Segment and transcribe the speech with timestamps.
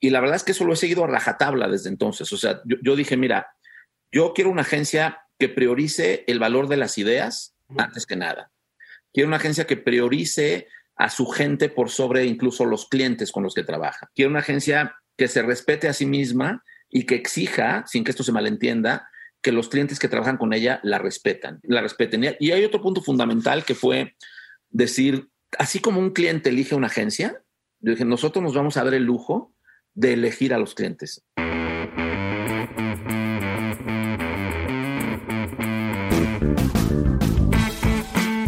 [0.00, 2.32] Y la verdad es que eso lo he seguido a rajatabla desde entonces.
[2.32, 3.54] O sea, yo, dije, mira,
[4.10, 8.50] yo quiero una agencia que priorice el valor de las ideas antes que nada.
[9.12, 13.54] Quiero una agencia que priorice a su gente por sobre incluso los clientes con los
[13.54, 14.10] que trabaja.
[14.14, 18.22] Quiero una agencia que se respete a sí misma y que exija, sin que esto
[18.22, 19.08] se malentienda,
[19.42, 22.36] que los clientes que trabajan con ella la respetan, la respeten.
[22.40, 24.16] Y hay otro punto fundamental que fue
[24.68, 25.28] decir,
[25.58, 27.42] así como un cliente elige una agencia,
[27.80, 29.54] yo dije, nosotros nos vamos a dar el lujo
[29.94, 31.24] de elegir a los clientes.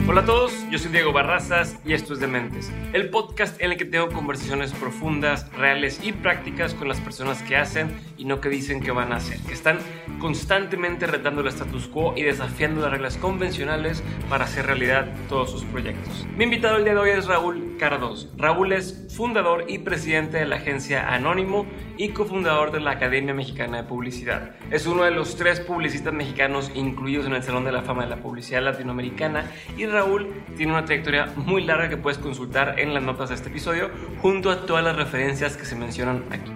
[0.09, 3.77] Hola a todos, yo soy Diego Barrazas y esto es Dementes, el podcast en el
[3.77, 8.49] que tengo conversaciones profundas, reales y prácticas con las personas que hacen y no que
[8.49, 9.81] dicen que van a hacer, que están
[10.19, 15.63] constantemente retando el status quo y desafiando las reglas convencionales para hacer realidad todos sus
[15.65, 16.27] proyectos.
[16.39, 18.31] Mi invitado el día de hoy es Raúl Cardos.
[18.39, 21.67] Raúl es fundador y presidente de la agencia Anónimo
[22.03, 24.57] y cofundador de la Academia Mexicana de Publicidad.
[24.73, 28.11] Es uno de los tres publicistas mexicanos incluidos en el Salón de la Fama de
[28.11, 33.05] la Publicidad Latinoamericana y Raúl tiene una trayectoria muy larga que puedes consultar en las
[33.05, 33.89] notas de este episodio
[34.21, 36.51] junto a todas las referencias que se mencionan aquí.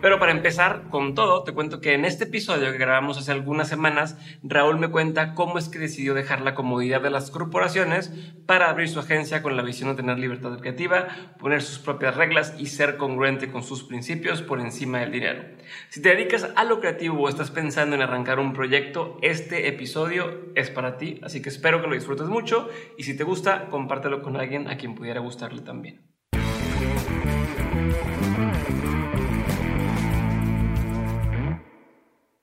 [0.00, 3.68] Pero para empezar con todo, te cuento que en este episodio que grabamos hace algunas
[3.68, 8.10] semanas, Raúl me cuenta cómo es que decidió dejar la comodidad de las corporaciones
[8.46, 12.54] para abrir su agencia con la visión de tener libertad creativa, poner sus propias reglas
[12.58, 15.44] y ser congruente con sus principios por encima del dinero.
[15.90, 20.50] Si te dedicas a lo creativo o estás pensando en arrancar un proyecto, este episodio
[20.54, 24.22] es para ti, así que espero que lo disfrutes mucho y si te gusta, compártelo
[24.22, 26.09] con alguien a quien pudiera gustarle también.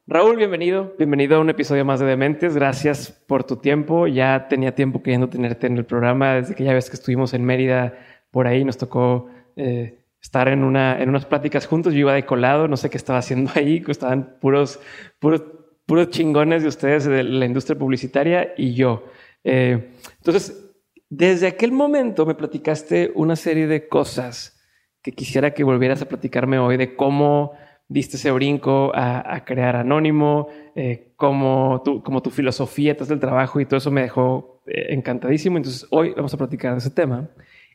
[0.10, 0.96] Raúl, bienvenido.
[0.98, 2.56] Bienvenido a un episodio más de Dementes.
[2.56, 4.08] Gracias por tu tiempo.
[4.08, 6.36] Ya tenía tiempo queriendo tenerte en el programa.
[6.36, 7.94] Desde que ya ves que estuvimos en Mérida,
[8.32, 11.92] por ahí nos tocó eh, estar en, una, en unas pláticas juntos.
[11.94, 13.84] Yo iba de colado, no sé qué estaba haciendo ahí.
[13.86, 14.80] Estaban puros,
[15.20, 15.44] puros,
[15.86, 19.04] puros chingones de ustedes de la industria publicitaria y yo.
[19.44, 20.72] Eh, entonces,
[21.10, 24.58] desde aquel momento me platicaste una serie de cosas
[25.02, 27.58] que quisiera que volvieras a platicarme hoy de cómo
[27.90, 33.66] diste ese brinco a, crear Anónimo, eh, como, tu, tu filosofía detrás del trabajo y
[33.66, 35.58] todo eso me dejó eh, encantadísimo.
[35.58, 37.30] Entonces hoy vamos a platicar de ese tema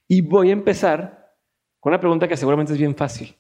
[0.07, 1.33] y voy a empezar
[1.81, 3.35] con una pregunta que seguramente es bien fácil,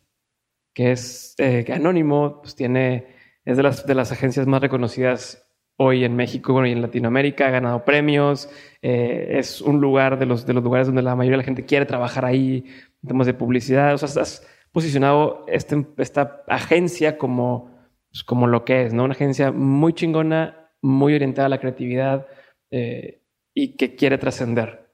[0.74, 3.06] que es eh, que Anónimo pues, tiene,
[3.44, 7.46] es de las, de las agencias más reconocidas hoy en México bueno, y en Latinoamérica,
[7.46, 8.48] ha ganado premios,
[8.82, 11.86] es un lugar de los, de los lugares donde la mayoría de la gente quiere
[11.86, 12.64] trabajar ahí
[13.02, 17.70] en temas de publicidad, o sea, estás posicionado este, esta agencia como,
[18.10, 19.04] pues, como lo que es, ¿no?
[19.04, 22.26] Una agencia muy chingona, muy orientada a la creatividad
[22.70, 23.22] eh,
[23.54, 24.90] y que quiere trascender.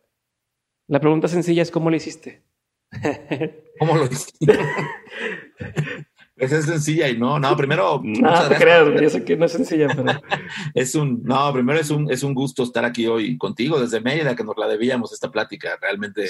[0.89, 2.43] La pregunta sencilla es, ¿cómo lo hiciste?
[3.79, 4.59] ¿Cómo lo hiciste?
[6.37, 8.01] Esa es sencilla y no, no, primero.
[8.05, 10.05] No te creas, yo sé que no es sencilla, pero.
[10.75, 14.37] es un, no, primero es un, es un gusto estar aquí hoy contigo desde Mérida,
[14.37, 16.27] que nos la debíamos esta plática, realmente.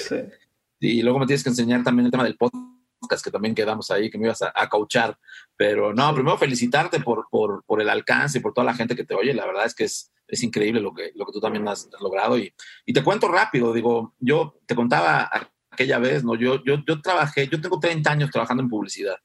[0.79, 2.78] Y luego me tienes que enseñar también el tema del podcast
[3.23, 5.17] que también quedamos ahí, que me ibas a, a cauchar.
[5.55, 9.03] Pero no, primero felicitarte por, por, por, el alcance y por toda la gente que
[9.03, 9.33] te oye.
[9.33, 12.37] La verdad es que es, es increíble lo que, lo que tú también has, logrado.
[12.37, 12.53] Y,
[12.85, 15.29] y, te cuento rápido, digo, yo te contaba
[15.71, 16.35] aquella vez, ¿no?
[16.35, 19.17] Yo, yo, yo trabajé, yo tengo 30 años trabajando en publicidad.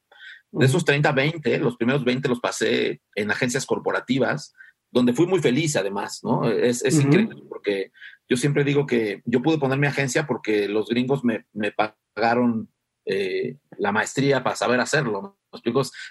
[0.51, 4.53] De esos 30, 20, los primeros 20 los pasé en agencias corporativas,
[4.89, 6.49] donde fui muy feliz además, ¿no?
[6.49, 7.91] Es, es increíble porque
[8.29, 12.69] yo siempre digo que yo pude poner mi agencia porque los gringos me, me pagaron
[13.05, 15.39] eh, la maestría para saber hacerlo.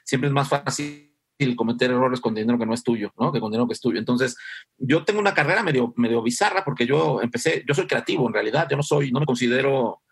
[0.04, 1.10] Siempre es más fácil
[1.56, 3.32] cometer errores con dinero que no es tuyo, ¿no?
[3.32, 3.98] Que con dinero que es tuyo.
[3.98, 4.36] Entonces,
[4.78, 8.66] yo tengo una carrera medio, medio bizarra porque yo empecé, yo soy creativo en realidad,
[8.70, 10.02] yo no soy, no me considero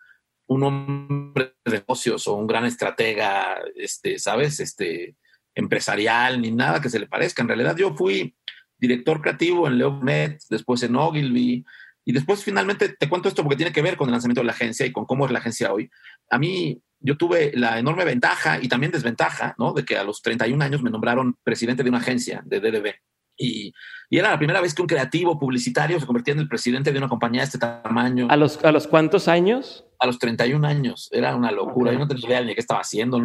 [0.47, 4.59] un hombre de negocios o un gran estratega, este, ¿sabes?
[4.59, 5.15] Este,
[5.55, 7.41] empresarial ni nada que se le parezca.
[7.41, 8.35] En realidad yo fui
[8.77, 11.63] director creativo en Leonet, después en Ogilvy,
[12.05, 14.51] y después finalmente te cuento esto porque tiene que ver con el lanzamiento de la
[14.51, 15.89] agencia y con cómo es la agencia hoy.
[16.29, 19.73] A mí, yo tuve la enorme ventaja y también desventaja, ¿no?
[19.73, 22.93] De que a los 31 años me nombraron presidente de una agencia de DDB.
[23.35, 23.73] Y,
[24.09, 26.97] y, era la primera vez que un creativo publicitario se convertía en el presidente de
[26.99, 28.27] una compañía de este tamaño.
[28.29, 29.85] ¿A los, a los cuántos años?
[30.03, 31.07] a los 31 años.
[31.13, 31.93] Era una locura.
[31.93, 33.17] Yo no tenía idea ni qué estaba haciendo.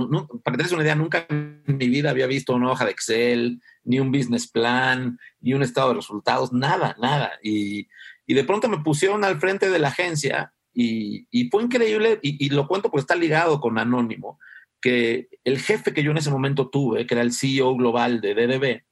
[0.45, 3.99] para que una idea, nunca en mi vida había visto una hoja de Excel, ni
[3.99, 7.33] un business plan, ni un estado de resultados, nada, nada.
[7.43, 7.89] Y,
[8.27, 12.21] y de pronto me pusieron al frente de la agencia y, y fue increíble.
[12.23, 14.39] Y, y, lo cuento porque está ligado con Anónimo,
[14.81, 18.35] que el jefe que yo en ese momento tuve, que era el CEO global de
[18.35, 18.83] DDB,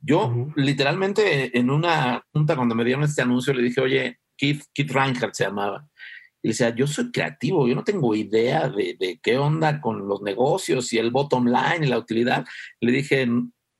[0.00, 4.90] yo literalmente en una junta cuando me dieron este anuncio le dije, oye, Keith, Keith
[4.90, 5.86] Reinhardt se llamaba.
[6.42, 10.22] Y decía, yo soy creativo, yo no tengo idea de, de, qué onda con los
[10.22, 12.44] negocios y el bottom line y la utilidad.
[12.80, 13.28] Le dije,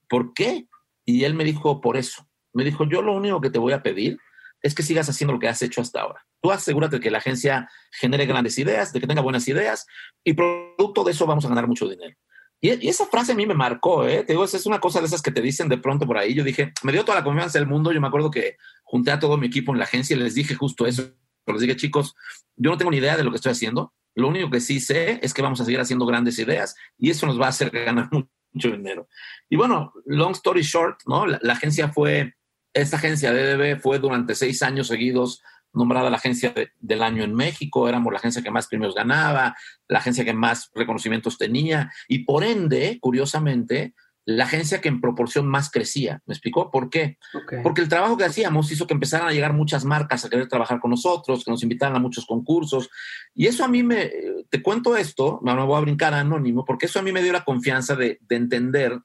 [0.08, 0.68] ¿por qué?
[1.04, 2.28] Y él me dijo, por eso.
[2.52, 4.18] Me dijo, yo lo único que te voy a pedir
[4.62, 6.24] es que sigas haciendo lo que has hecho hasta ahora.
[6.40, 9.86] Tú asegúrate de que la agencia genere grandes ideas, de que tenga buenas ideas
[10.24, 12.16] y producto de eso vamos a ganar mucho dinero.
[12.60, 14.22] Y, esa frase a mí me marcó, ¿eh?
[14.24, 16.34] Te digo, es una cosa de esas que te dicen de pronto por ahí.
[16.34, 17.90] Yo dije, me dio toda la confianza del mundo.
[17.90, 20.54] Yo me acuerdo que junté a todo mi equipo en la agencia y les dije
[20.54, 21.10] justo eso.
[21.46, 22.14] Les dije, chicos,
[22.56, 23.94] yo no tengo ni idea de lo que estoy haciendo.
[24.14, 27.26] Lo único que sí sé es que vamos a seguir haciendo grandes ideas y eso
[27.26, 28.10] nos va a hacer ganar
[28.52, 29.08] mucho dinero.
[29.48, 31.26] Y bueno, long story short, ¿no?
[31.26, 32.34] La, agencia fue,
[32.72, 37.88] esta agencia DDB fue durante seis años seguidos nombrada la agencia del año en México,
[37.88, 39.56] éramos la agencia que más premios ganaba,
[39.88, 43.94] la agencia que más reconocimientos tenía y por ende, curiosamente,
[44.26, 46.22] la agencia que en proporción más crecía.
[46.26, 46.70] ¿Me explicó?
[46.70, 47.18] ¿Por qué?
[47.32, 47.62] Okay.
[47.62, 50.78] Porque el trabajo que hacíamos hizo que empezaran a llegar muchas marcas a querer trabajar
[50.78, 52.90] con nosotros, que nos invitaran a muchos concursos.
[53.34, 54.10] Y eso a mí me,
[54.48, 57.22] te cuento esto, no me voy a brincar a anónimo, porque eso a mí me
[57.22, 59.00] dio la confianza de, de entender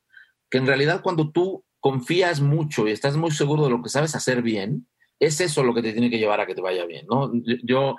[0.50, 4.16] que en realidad cuando tú confías mucho y estás muy seguro de lo que sabes
[4.16, 4.88] hacer bien,
[5.20, 7.32] es eso lo que te tiene que llevar a que te vaya bien, ¿no?
[7.62, 7.96] Yo,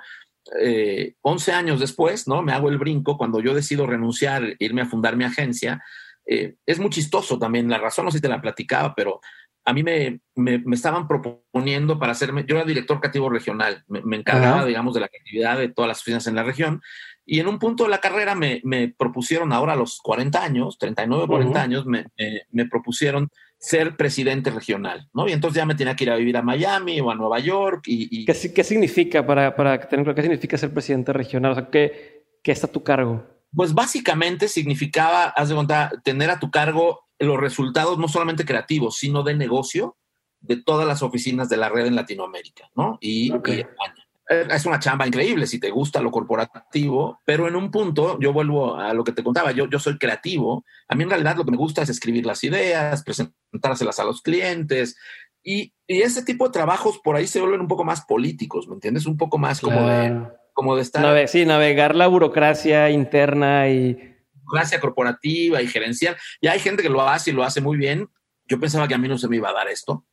[0.61, 2.41] eh, 11 años después, ¿no?
[2.41, 5.81] Me hago el brinco cuando yo decido renunciar, irme a fundar mi agencia.
[6.25, 9.21] Eh, es muy chistoso también, la razón no sé si te la platicaba, pero
[9.63, 14.01] a mí me, me, me estaban proponiendo para hacerme, yo era director creativo regional, me,
[14.01, 14.67] me encargaba, uh -huh.
[14.67, 16.81] digamos, de la creatividad de todas las oficinas en la región,
[17.25, 20.77] y en un punto de la carrera me, me propusieron, ahora a los 40 años,
[20.77, 21.63] 39, 40 uh -huh.
[21.63, 22.05] años, me,
[22.51, 25.27] me propusieron ser presidente regional, ¿no?
[25.27, 27.83] Y entonces ya me tenía que ir a vivir a Miami o a Nueva York
[27.87, 28.21] y...
[28.21, 28.25] y...
[28.25, 31.51] ¿Qué, ¿Qué, significa para, para tener, qué significa ser presidente regional?
[31.51, 33.25] O sea, ¿qué, qué está a tu cargo?
[33.55, 38.97] Pues básicamente significaba, haz de cuenta, tener a tu cargo los resultados no solamente creativos,
[38.97, 39.97] sino de negocio
[40.39, 42.99] de todas las oficinas de la red en Latinoamérica, ¿no?
[43.01, 43.57] Y, okay.
[43.57, 48.19] y España es una chamba increíble si te gusta lo corporativo, pero en un punto,
[48.19, 51.37] yo vuelvo a lo que te contaba, yo, yo soy creativo, a mí en realidad
[51.37, 54.97] lo que me gusta es escribir las ideas, presentárselas a los clientes,
[55.43, 58.73] y, y ese tipo de trabajos por ahí se vuelven un poco más políticos, ¿me
[58.73, 59.05] entiendes?
[59.05, 60.21] Un poco más como claro.
[60.21, 61.01] de, como de estar...
[61.01, 64.15] Nave sí, navegar la burocracia interna y...
[64.33, 66.17] Burocracia corporativa y gerencial.
[66.41, 68.09] Y hay gente que lo hace y lo hace muy bien.
[68.45, 70.05] Yo pensaba que a mí no se me iba a dar esto.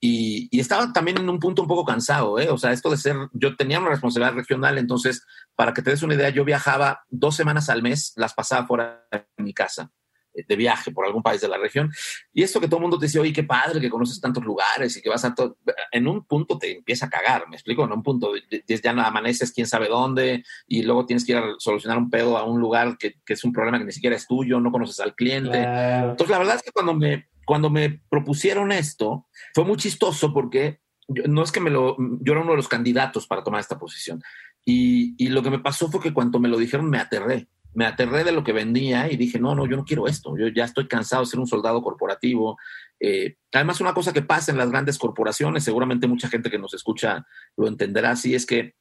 [0.00, 2.48] Y, y, estaba también en un punto un poco cansado, ¿eh?
[2.50, 6.02] O sea, esto de ser, yo tenía una responsabilidad regional, entonces, para que te des
[6.04, 9.90] una idea, yo viajaba dos semanas al mes, las pasaba fuera de mi casa,
[10.34, 11.90] eh, de viaje por algún país de la región.
[12.32, 14.96] Y esto que todo el mundo te dice, oye, qué padre que conoces tantos lugares
[14.96, 15.58] y que vas a todo,
[15.90, 17.84] en un punto te empieza a cagar, ¿me explico?
[17.84, 18.30] En un punto
[18.66, 22.38] ya no amaneces quién sabe dónde y luego tienes que ir a solucionar un pedo
[22.38, 25.00] a un lugar que, que es un problema que ni siquiera es tuyo, no conoces
[25.00, 25.58] al cliente.
[25.58, 26.10] Claro.
[26.10, 30.82] Entonces, la verdad es que cuando me cuando me propusieron esto, fue muy chistoso porque
[31.08, 34.22] no es que me lo, yo era uno de los candidatos para tomar esta posición.
[34.66, 37.48] Y, y, lo que me pasó fue que cuando me lo dijeron me aterré.
[37.72, 40.36] Me aterré de lo que vendía y dije, no, no, yo no quiero esto.
[40.36, 42.58] Yo ya estoy cansado de ser un soldado corporativo.
[43.00, 46.74] Eh, además, una cosa que pasa en las grandes corporaciones, seguramente mucha gente que nos
[46.74, 48.74] escucha lo entenderá así, es que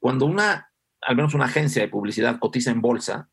[0.00, 0.70] cuando una,
[1.02, 3.28] al menos una agencia de publicidad cotiza en bolsa,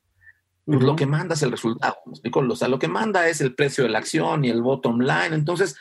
[0.72, 0.92] pues uh -huh.
[0.92, 1.96] lo que manda es el resultado.
[2.06, 2.40] ¿me explico?
[2.40, 5.34] O sea, lo que manda es el precio de la acción y el bottom line.
[5.34, 5.76] Entonces,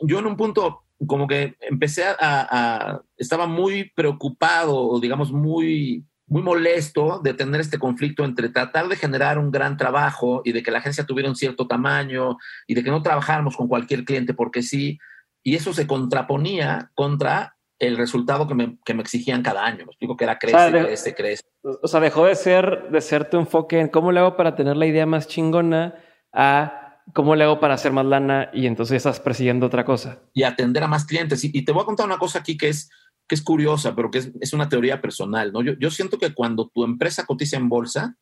[0.00, 6.42] yo en un punto como que empecé a, a estaba muy preocupado, digamos, muy, muy
[6.42, 10.70] molesto de tener este conflicto entre tratar de generar un gran trabajo y de que
[10.70, 12.36] la agencia tuviera un cierto tamaño
[12.66, 14.98] y de que no trabajáramos con cualquier cliente porque sí.
[15.42, 19.78] Y eso se contraponía contra el resultado que me, que me, exigían cada año.
[19.78, 21.42] Me explico que era crece, o sea, de, crece, crece.
[21.62, 24.76] O sea, dejó de ser, de ser tu enfoque en cómo le hago para tener
[24.76, 25.94] la idea más chingona
[26.32, 30.22] a cómo le hago para hacer más lana y entonces estás persiguiendo otra cosa.
[30.32, 31.44] Y atender a más clientes.
[31.44, 32.90] Y, y te voy a contar una cosa aquí que es,
[33.28, 35.52] que es curiosa, pero que es, es una teoría personal.
[35.52, 35.62] ¿no?
[35.62, 38.16] Yo, yo, siento que cuando tu empresa cotiza en bolsa,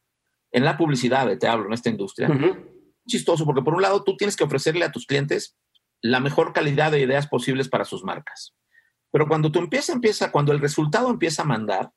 [0.50, 2.56] en la publicidad, te hablo, en esta industria, uh -huh.
[3.06, 5.56] chistoso, porque por un lado tú tienes que ofrecerle a tus clientes
[6.02, 8.54] la mejor calidad de ideas posibles para sus marcas.
[9.12, 11.92] Pero cuando tú empieza, empieza, cuando el resultado empieza a mandar,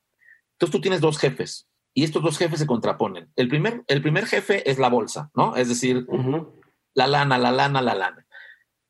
[0.54, 3.32] entonces tú tienes dos jefes y estos dos jefes se contraponen.
[3.36, 5.56] El primer, el primer jefe es la bolsa, ¿no?
[5.56, 6.52] Es decir, uh -huh.
[6.94, 8.28] la lana, la lana, la lana.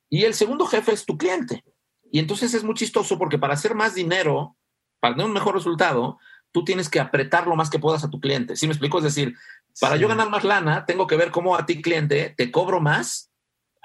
[0.09, 1.63] Y el segundo jefe es tu cliente.
[2.11, 4.57] Y entonces es muy chistoso porque para hacer más dinero,
[4.99, 6.17] para tener un mejor resultado,
[6.51, 8.55] tú tienes que apretar lo más que puedas a tu cliente.
[8.55, 8.97] ¿Sí me explico?
[8.97, 9.35] Es decir,
[9.79, 13.29] para yo ganar más lana, tengo que ver cómo a ti cliente te cobro más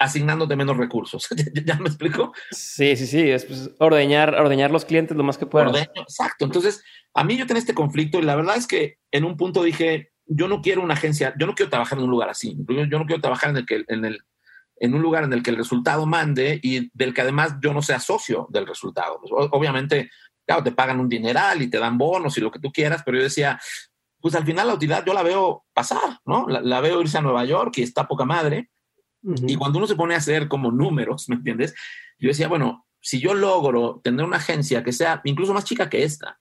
[0.01, 1.27] asignándote menos recursos.
[1.65, 2.33] ¿Ya me explico?
[2.49, 3.29] Sí, sí, sí.
[3.29, 5.89] Es pues, ordeñar, ordeñar los clientes lo más que puedas.
[5.95, 6.45] exacto.
[6.45, 9.63] Entonces, a mí yo tenía este conflicto y la verdad es que en un punto
[9.63, 12.57] dije, yo no quiero una agencia, yo no quiero trabajar en un lugar así.
[12.67, 14.21] Yo, no quiero trabajar en el que en el
[14.77, 17.83] en un lugar en el que el resultado mande y del que además yo no
[17.83, 19.19] sea socio del resultado.
[19.21, 20.09] Pues, obviamente,
[20.47, 23.17] claro, te pagan un dineral y te dan bonos y lo que tú quieras, pero
[23.17, 23.59] yo decía,
[24.19, 26.47] pues al final la utilidad yo la veo pasar, ¿no?
[26.47, 28.71] La, veo irse a Nueva York y está poca madre.
[29.23, 31.75] Y cuando uno se pone a hacer como números, ¿me entiendes?
[32.17, 36.03] Yo decía, bueno, si yo logro tener una agencia que sea incluso más chica que
[36.03, 36.39] esta,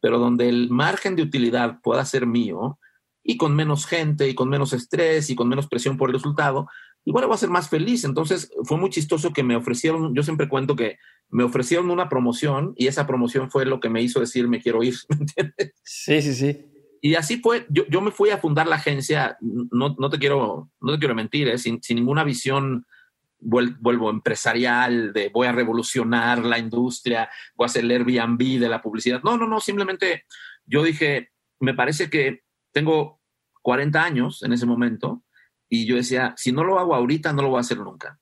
[0.00, 2.78] pero donde el margen de utilidad pueda ser mío
[3.22, 6.68] y con menos gente y con menos estrés y con menos presión por el resultado,
[7.04, 8.04] igual voy a ser más feliz.
[8.04, 12.72] Entonces fue muy chistoso que me ofrecieron, yo siempre cuento que me ofrecieron una promoción
[12.76, 15.74] y esa promoción fue lo que me hizo decir me quiero ir, ¿me entiendes?
[15.82, 16.77] Sí, sí, sí.
[17.00, 20.70] Y así fue, yo, yo me fui a fundar la agencia, no, no te, quiero,
[20.80, 21.58] no te quiero mentir, ¿eh?
[21.58, 22.86] sin, sin, ninguna visión,
[23.40, 28.82] vuelvo empresarial, de voy a revolucionar la industria, voy a hacer el Airbnb de la
[28.82, 29.22] publicidad.
[29.22, 30.24] No, no, no, simplemente
[30.66, 33.20] yo dije, me parece que tengo
[33.62, 35.22] 40 años en ese momento
[35.68, 38.18] y yo decía, si no lo hago ahorita, no lo voy a hacer nunca.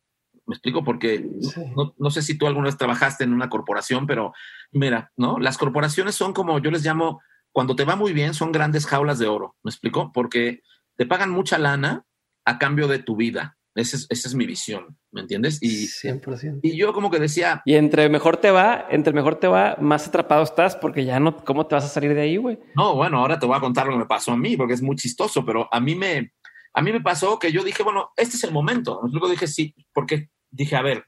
[0.47, 1.29] Me explico porque
[1.77, 4.33] no, no, sé si tú alguna vez trabajaste en una corporación, pero
[4.71, 5.39] mira, ¿no?
[5.39, 7.21] Las corporaciones son como yo les llamo
[7.57, 9.57] cuando te va muy bien, son grandes jaulas de oro.
[9.63, 10.13] ¿Me explico?
[10.13, 10.61] Porque
[10.95, 12.05] te pagan mucha lana
[12.45, 13.57] a cambio de tu vida.
[13.75, 15.63] Esa es, esa es mi visión, ¿me entiendes?
[15.63, 16.61] Y, 100%.
[16.63, 17.63] y yo como que decía...
[17.65, 21.35] Y entre mejor te va, entre mejor te va, más atrapado estás porque ya no,
[21.47, 22.59] ¿cómo te vas a salir de ahí, güey?
[22.75, 24.83] No, bueno, ahora te voy a contar lo que me pasó a mí porque es
[24.83, 26.35] muy chistoso, pero a mí me,
[26.75, 29.01] a mí me pasó que yo dije, bueno, este es el momento.
[29.11, 31.07] Luego dije, sí, porque dije, a ver,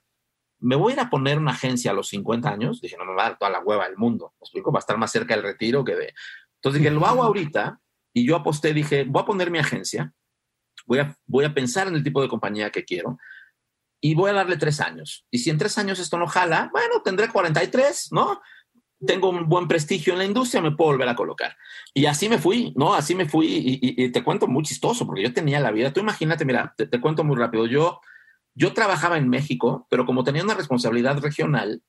[0.60, 2.80] me voy a ir a poner una agencia a los 50 años.
[2.80, 4.34] Dije, no me va a dar toda la hueva del mundo.
[4.40, 4.72] ¿Me explico?
[4.72, 6.14] Va a estar más cerca del retiro que de,
[6.56, 7.80] entonces dije, lo hago ahorita
[8.12, 10.12] y yo aposté, dije, voy a poner mi agencia,
[10.86, 13.18] voy a, voy a pensar en el tipo de compañía que quiero
[14.00, 15.26] y voy a darle tres años.
[15.30, 18.40] Y si en tres años esto no jala, bueno, tendré 43, ¿no?
[19.04, 21.56] Tengo un buen prestigio en la industria, me puedo volver a colocar.
[21.94, 22.94] Y así me fui, ¿no?
[22.94, 25.92] Así me fui y, te cuento muy chistoso porque yo tenía la vida.
[25.92, 27.66] Tú imagínate, mira, te, te cuento muy rápido.
[27.66, 28.00] Yo,
[28.58, 31.80] yo trabajaba en México, pero como tenía una responsabilidad regional,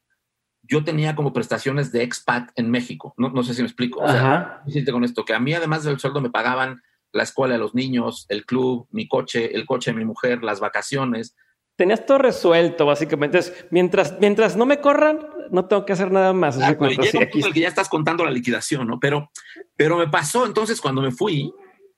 [0.61, 3.15] yo tenía como prestaciones de expat en México.
[3.17, 4.01] No, no sé si me explico.
[4.01, 4.61] O sea,
[4.91, 8.27] con esto, que a mí además del sueldo me pagaban la escuela de los niños,
[8.29, 11.35] el club, mi coche, el coche de mi mujer, las vacaciones.
[11.75, 13.39] Tenías todo resuelto, básicamente.
[13.71, 16.55] mientras, mientras no me corran, no tengo que hacer nada más.
[16.55, 18.99] Exacto, el que ya estás contando la liquidación, ¿no?
[18.99, 19.31] Pero,
[19.75, 21.51] pero me pasó entonces cuando me fui,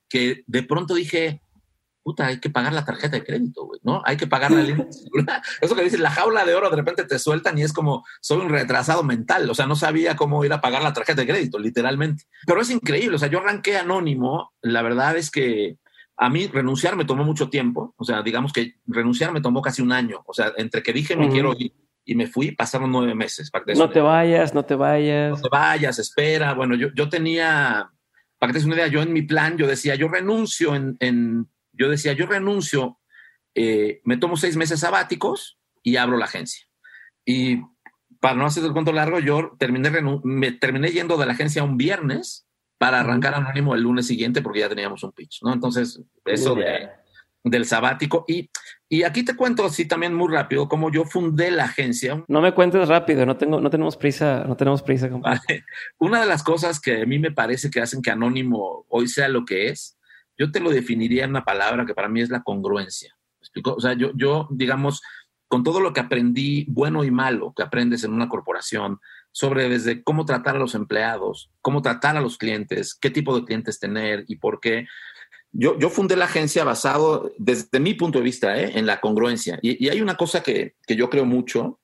[0.07, 1.40] que de pronto dije,
[2.03, 4.01] puta, hay que pagar la tarjeta de crédito, güey, ¿no?
[4.05, 4.87] Hay que pagar la línea
[5.61, 8.39] Eso que dices, la jaula de oro de repente te sueltan y es como, soy
[8.39, 11.59] un retrasado mental, o sea, no sabía cómo ir a pagar la tarjeta de crédito,
[11.59, 12.23] literalmente.
[12.45, 15.77] Pero es increíble, o sea, yo arranqué anónimo, la verdad es que
[16.17, 19.81] a mí renunciar me tomó mucho tiempo, o sea, digamos que renunciar me tomó casi
[19.81, 21.73] un año, o sea, entre que dije me quiero ir
[22.05, 23.51] y me fui, pasaron nueve meses.
[23.75, 25.31] no te vayas, no te vayas.
[25.31, 26.53] No te vayas, espera.
[26.53, 27.89] Bueno, yo, yo tenía,
[28.37, 30.97] para que te des una idea, yo en mi plan, yo decía, yo renuncio en,
[30.99, 31.47] en
[31.81, 32.99] yo decía, yo renuncio,
[33.55, 36.67] eh, me tomo seis meses sabáticos y abro la agencia.
[37.25, 37.61] Y
[38.19, 39.91] para no hacer el cuento largo, yo terminé,
[40.23, 42.47] me terminé yendo de la agencia un viernes
[42.77, 45.53] para arrancar anónimo el lunes siguiente porque ya teníamos un pitch, ¿no?
[45.53, 46.55] Entonces, eso
[47.43, 48.25] del sabático.
[48.27, 48.49] Y,
[48.87, 52.23] y aquí te cuento así también muy rápido cómo yo fundé la agencia.
[52.27, 55.09] No me cuentes rápido, no, tengo, no tenemos prisa, no tenemos prisa.
[55.99, 59.27] Una de las cosas que a mí me parece que hacen que Anónimo hoy sea
[59.27, 59.97] lo que es,
[60.41, 63.15] yo te lo definiría en una palabra que para mí es la congruencia.
[63.63, 65.03] O sea, yo, yo, digamos,
[65.47, 68.99] con todo lo que aprendí, bueno y malo, que aprendes en una corporación,
[69.31, 73.45] sobre desde cómo tratar a los empleados, cómo tratar a los clientes, qué tipo de
[73.45, 74.87] clientes tener y por qué.
[75.51, 78.79] Yo, yo fundé la agencia basado, desde mi punto de vista, ¿eh?
[78.79, 79.59] en la congruencia.
[79.61, 81.79] Y, y hay una cosa que, que, yo creo mucho,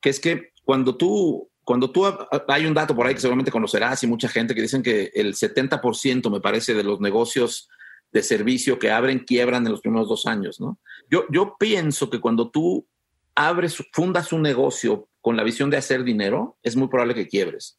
[0.00, 2.04] que es que cuando tú, cuando tú,
[2.48, 5.34] hay un dato por ahí que seguramente conocerás y mucha gente que dicen que el
[5.34, 7.68] 70% me parece de los negocios
[8.12, 10.78] de servicio que abren, quiebran en los primeros dos años, ¿no?
[11.10, 12.86] Yo, yo pienso que cuando tú
[13.34, 17.78] abres, fundas un negocio con la visión de hacer dinero, es muy probable que quiebres.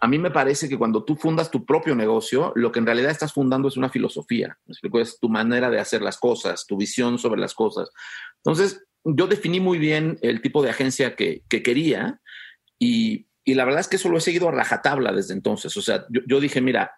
[0.00, 3.10] A mí me parece que cuando tú fundas tu propio negocio, lo que en realidad
[3.10, 4.58] estás fundando es una filosofía.
[4.68, 7.88] Es tu manera de hacer las cosas, tu visión sobre las cosas.
[8.36, 12.20] Entonces, yo definí muy bien el tipo de agencia que, quería
[12.78, 15.76] y, la verdad es que eso lo he seguido a rajatabla desde entonces.
[15.76, 16.92] O sea, yo dije, mira,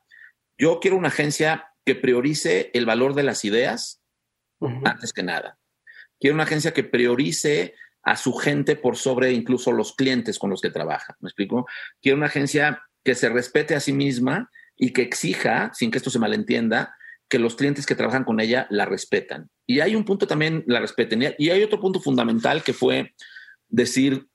[0.59, 4.03] yo quiero una agencia que priorice el valor de las ideas
[4.85, 5.59] antes que nada.
[6.19, 10.61] Quiero una agencia que priorice a su gente por sobre incluso los clientes con los
[10.61, 11.17] que trabaja.
[11.21, 11.67] ¿Me explico?
[12.03, 16.11] Quiero una agencia que se respete a sí misma y que exija, sin que esto
[16.11, 16.97] se malentienda,
[17.29, 19.49] que los clientes que trabajan con ella la respetan.
[19.67, 21.35] Y hay un punto también, la respeten.
[21.39, 23.15] Y hay otro punto fundamental que fue
[23.69, 24.27] decir,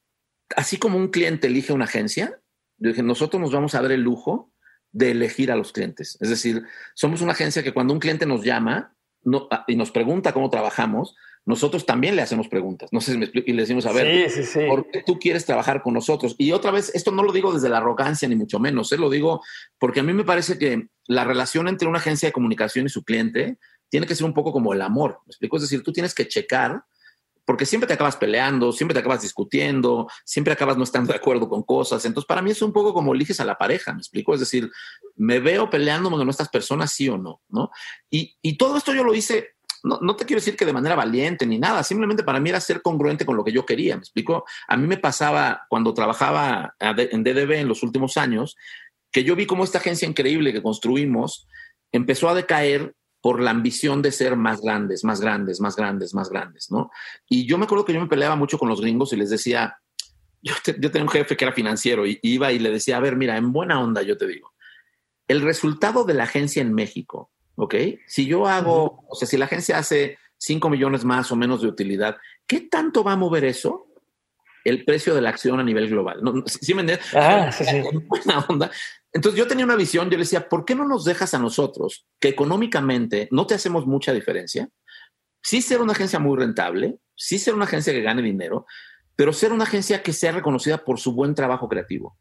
[0.56, 2.40] así como un cliente elige una agencia,
[2.78, 4.51] yo dije, nosotros nos vamos a dar el lujo
[4.92, 6.18] de elegir a los clientes.
[6.20, 8.94] Es decir, somos una agencia que cuando un cliente nos llama
[9.24, 12.90] no, y nos pregunta cómo trabajamos, nosotros también le hacemos preguntas.
[12.92, 14.30] No sé si me explico y le decimos, a ver,
[14.68, 16.36] ¿por qué tú quieres trabajar con nosotros?
[16.38, 18.98] Y otra vez, esto no lo digo desde la arrogancia ni mucho menos, ¿eh?
[18.98, 19.42] lo digo
[19.80, 23.04] porque a mí me parece que la relación entre una agencia de comunicación y su
[23.04, 23.58] cliente
[23.90, 25.20] tiene que ser un poco como el amor.
[25.26, 25.58] ¿Me explico?
[25.58, 26.84] Es decir, tú tienes que checar
[27.46, 31.50] porque siempre te acabas peleando, siempre te acabas discutiendo, siempre acabas no estando de acuerdo
[31.50, 32.06] con cosas.
[32.06, 34.34] Entonces, para mí es un poco como eliges a la pareja, ¿me explico?
[34.34, 34.70] Es decir,
[35.16, 37.72] me veo peleándome con estas personas, sí o no, ¿no?
[38.10, 41.46] Y, y todo esto yo lo hice no, te quiero decir que de manera valiente
[41.46, 43.96] ni nada, simplemente para mí era ser congruente con lo que yo quería.
[43.96, 44.46] ¿Me explico?
[44.68, 48.56] A mí me pasaba cuando trabajaba en DDB en los últimos años,
[49.12, 51.48] que yo vi cómo esta agencia increíble que construimos
[51.92, 56.30] empezó a decaer por la ambición de ser más grandes, más grandes, más grandes, más
[56.30, 56.92] grandes, ¿no?
[57.30, 59.78] Y yo me acuerdo que yo me peleaba mucho con los gringos y les decía,
[60.42, 63.16] yo, yo tenía un jefe que era financiero y iba y le decía, a ver,
[63.16, 64.54] mira, en buena onda yo te digo,
[65.28, 67.76] el resultado de la agencia en México ¿ok?
[68.08, 71.68] Si yo hago, o sea, si la agencia hace 5 millones más o menos de
[71.68, 73.88] utilidad, ¿qué tanto va a mover eso?
[74.64, 76.20] El precio de la acción a nivel global.
[76.22, 76.44] ¿No?
[76.46, 77.08] ¿Sí me entiendes?
[77.14, 77.82] Ah, sí, sí.
[78.08, 78.72] Buena onda.
[79.14, 82.06] Entonces yo tenía una visión, yo le decía, ¿por qué no nos dejas a nosotros,
[82.20, 84.70] que económicamente no te hacemos mucha diferencia?
[85.44, 88.66] Sí ser una agencia muy rentable, sí ser una agencia que gane dinero,
[89.16, 92.18] pero ser una agencia que sea reconocida por su buen trabajo creativo.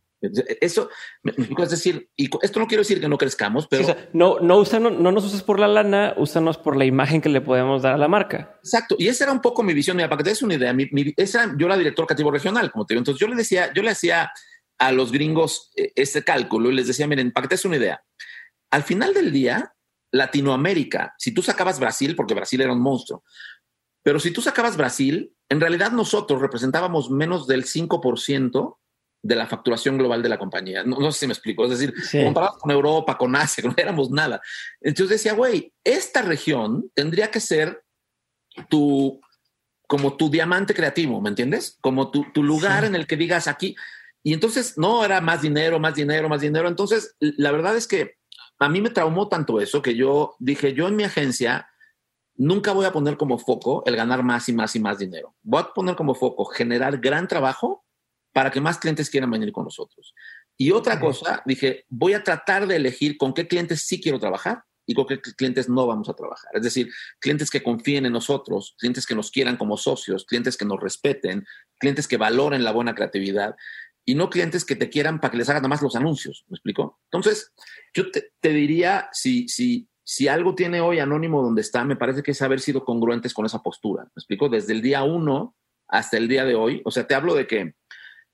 [0.60, 0.90] Eso,
[1.24, 3.96] es decir, y esto no quiero decir que no crezcamos, pero...
[4.12, 7.80] no, no, no, nos uses por la lana, úsanos por la imagen que le podemos
[7.80, 8.58] dar a la marca.
[8.62, 10.74] Exacto, y esa era un poco mi visión, mira, para que te des una idea,
[10.74, 13.82] mi, esa, yo era director creativo regional, como te digo, entonces yo le decía, yo
[13.82, 14.30] le hacía
[14.78, 17.76] a los gringos eh, este cálculo y les decía, miren, para que te des una
[17.76, 18.04] idea,
[18.70, 19.72] al final del día,
[20.12, 23.24] Latinoamérica, si tú sacabas Brasil, porque Brasil era un monstruo,
[24.02, 28.76] pero si tú sacabas Brasil, en realidad nosotros representábamos menos del 5%
[29.22, 30.84] de la facturación global de la compañía.
[30.84, 31.64] No, sé si me explico.
[31.64, 31.92] Es decir,
[32.24, 34.40] comparado con Europa, con Asia, no éramos nada.
[34.80, 37.82] Entonces decía, güey, esta región tendría que ser
[38.68, 39.20] tu,
[39.86, 41.76] como tu diamante creativo, ¿me entiendes?
[41.80, 43.74] Como tu, lugar en el que digas aquí.
[44.22, 46.68] Y entonces, no, era más dinero, más dinero, más dinero.
[46.68, 48.18] Entonces, la verdad es que
[48.60, 51.68] a mí me traumó tanto eso que yo dije, yo en mi agencia
[52.40, 55.36] nunca voy a poner como foco el ganar más y más y más dinero.
[55.42, 57.84] Voy a poner como foco generar gran trabajo
[58.32, 60.14] para que más clientes quieran venir con nosotros.
[60.56, 64.64] Y otra cosa, dije, voy a tratar de elegir con qué clientes sí quiero trabajar
[64.86, 66.50] y con qué clientes no vamos a trabajar.
[66.54, 70.64] Es decir, clientes que confíen en nosotros, clientes que nos quieran como socios, clientes que
[70.64, 71.44] nos respeten,
[71.78, 73.54] clientes que valoren la buena creatividad
[74.06, 76.44] y no clientes que te quieran para que les hagan nada más los anuncios.
[76.48, 77.00] ¿Me explico?
[77.04, 77.52] Entonces,
[77.92, 82.32] yo te, diría, si, si, si algo tiene hoy Anónimo donde está, me parece que
[82.32, 84.02] es haber sido congruentes con esa postura.
[84.02, 84.48] ¿Me explico?
[84.48, 85.54] Desde el día uno
[85.86, 86.82] hasta el día de hoy.
[86.84, 87.74] O sea, te hablo de que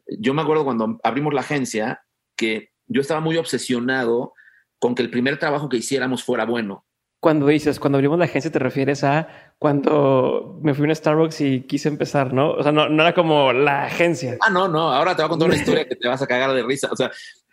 [0.07, 2.03] yo me acuerdo cuando abrimos la agencia
[2.35, 4.33] que yo estaba muy obsesionado
[4.79, 6.87] con que el primer trabajo que hiciéramos fuera bueno.
[7.21, 11.61] Cuando dices, cuando abrimos la agencia, te refieres a cuando me fui a Starbucks y
[11.67, 12.53] quise empezar, ¿no?
[12.53, 14.39] O sea, no, era como la agencia.
[14.41, 14.95] Ah, no, no.
[14.95, 16.89] Ahora te voy a contar una historia que te vas a cagar de risa.
[16.91, 17.11] O sea,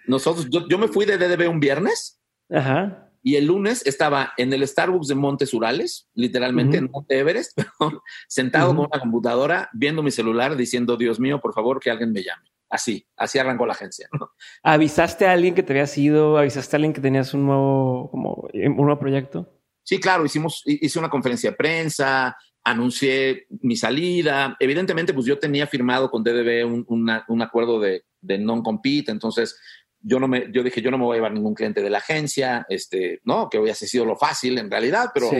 [0.07, 2.21] nosotros, yo, me fui de DDB un viernes.
[2.49, 3.02] Ajá.
[3.23, 7.57] Y el lunes estaba en el Starbucks de Montes Urales, literalmente en Monte Everest,
[8.27, 12.21] sentado con una computadora, viendo mi celular, diciendo, Dios mío, por favor, que alguien me
[12.21, 12.49] llame.
[12.69, 14.09] Así, así arrancó la agencia.
[14.63, 16.37] ¿Avisaste a alguien que te había ido?
[16.37, 19.49] ¿Avisaste a alguien que tenías un nuevo, como, un nuevo proyecto?
[19.83, 24.57] Sí, claro, hicimos, hice una conferencia de prensa, anuncié mi salida.
[24.59, 26.85] Evidentemente, pues yo tenía firmado con DDB un,
[27.27, 29.59] un acuerdo de, de non-compete, entonces
[30.03, 31.99] yo no me, yo dije, yo no me voy a llevar ningún cliente de la
[31.99, 35.31] agencia, este, no, que hubiese sido lo fácil en realidad, pero,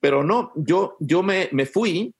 [0.00, 2.14] pero no, yo, yo me, me, fui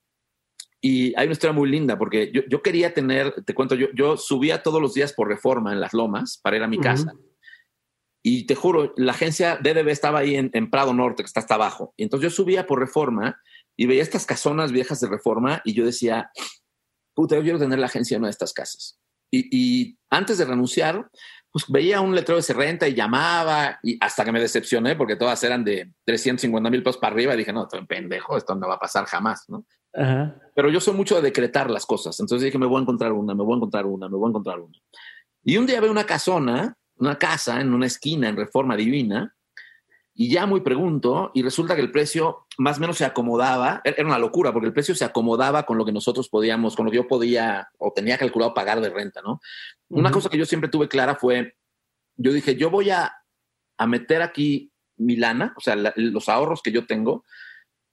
[0.80, 4.16] y hay una historia muy linda porque yo, yo, quería tener, te cuento, yo, yo
[4.16, 7.14] subía todos los días por reforma en las lomas para ir a mi casa.
[8.24, 11.54] Y te juro, la agencia DDB estaba ahí en, en, Prado Norte, que está hasta
[11.54, 11.92] abajo.
[11.96, 13.40] Y entonces yo subía por reforma
[13.76, 16.30] y veía estas casonas viejas de reforma y yo decía,
[17.14, 19.00] puta, yo quiero tener la agencia en una de estas casas.
[19.32, 21.08] Y, y antes de renunciar,
[21.52, 25.16] pues veía un letrero de se renta y llamaba y hasta que me decepcioné porque
[25.16, 28.66] todas eran de 350 mil pesos para arriba y dije, no, estoy pendejo, esto no
[28.66, 29.64] va a pasar jamás, ¿no?
[30.54, 33.34] Pero yo soy mucho de decretar las cosas, entonces dije, me voy a encontrar una,
[33.34, 34.78] me voy a encontrar una, me voy a encontrar una.
[35.44, 39.34] Y un día veo una casona, una casa en una esquina en Reforma Divina,
[40.14, 43.94] y ya muy pregunto, y resulta que el precio más o menos se acomodaba, er,
[43.96, 46.90] era una locura, porque el precio se acomodaba con lo que nosotros podíamos, con lo
[46.90, 49.40] que yo podía o tenía calculado pagar de renta, ¿no?
[49.88, 51.56] Una cosa que yo siempre tuve clara fue,
[52.16, 53.12] yo dije, yo voy a,
[53.78, 57.24] a meter aquí mi lana, o sea, los ahorros que yo tengo.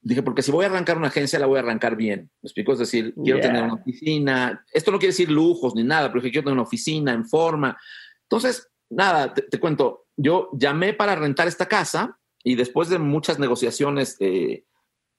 [0.02, 2.32] Dije, porque si voy a arrancar una agencia, la voy a arrancar bien.
[2.42, 2.72] ¿Me explico?
[2.74, 4.66] Es decir, quiero tener una oficina.
[4.72, 7.78] Esto no quiere decir lujos ni nada, pero quiero tener una oficina en forma.
[8.24, 10.08] Entonces, nada, te, cuento.
[10.22, 14.66] Yo llamé para rentar esta casa y después de muchas negociaciones eh,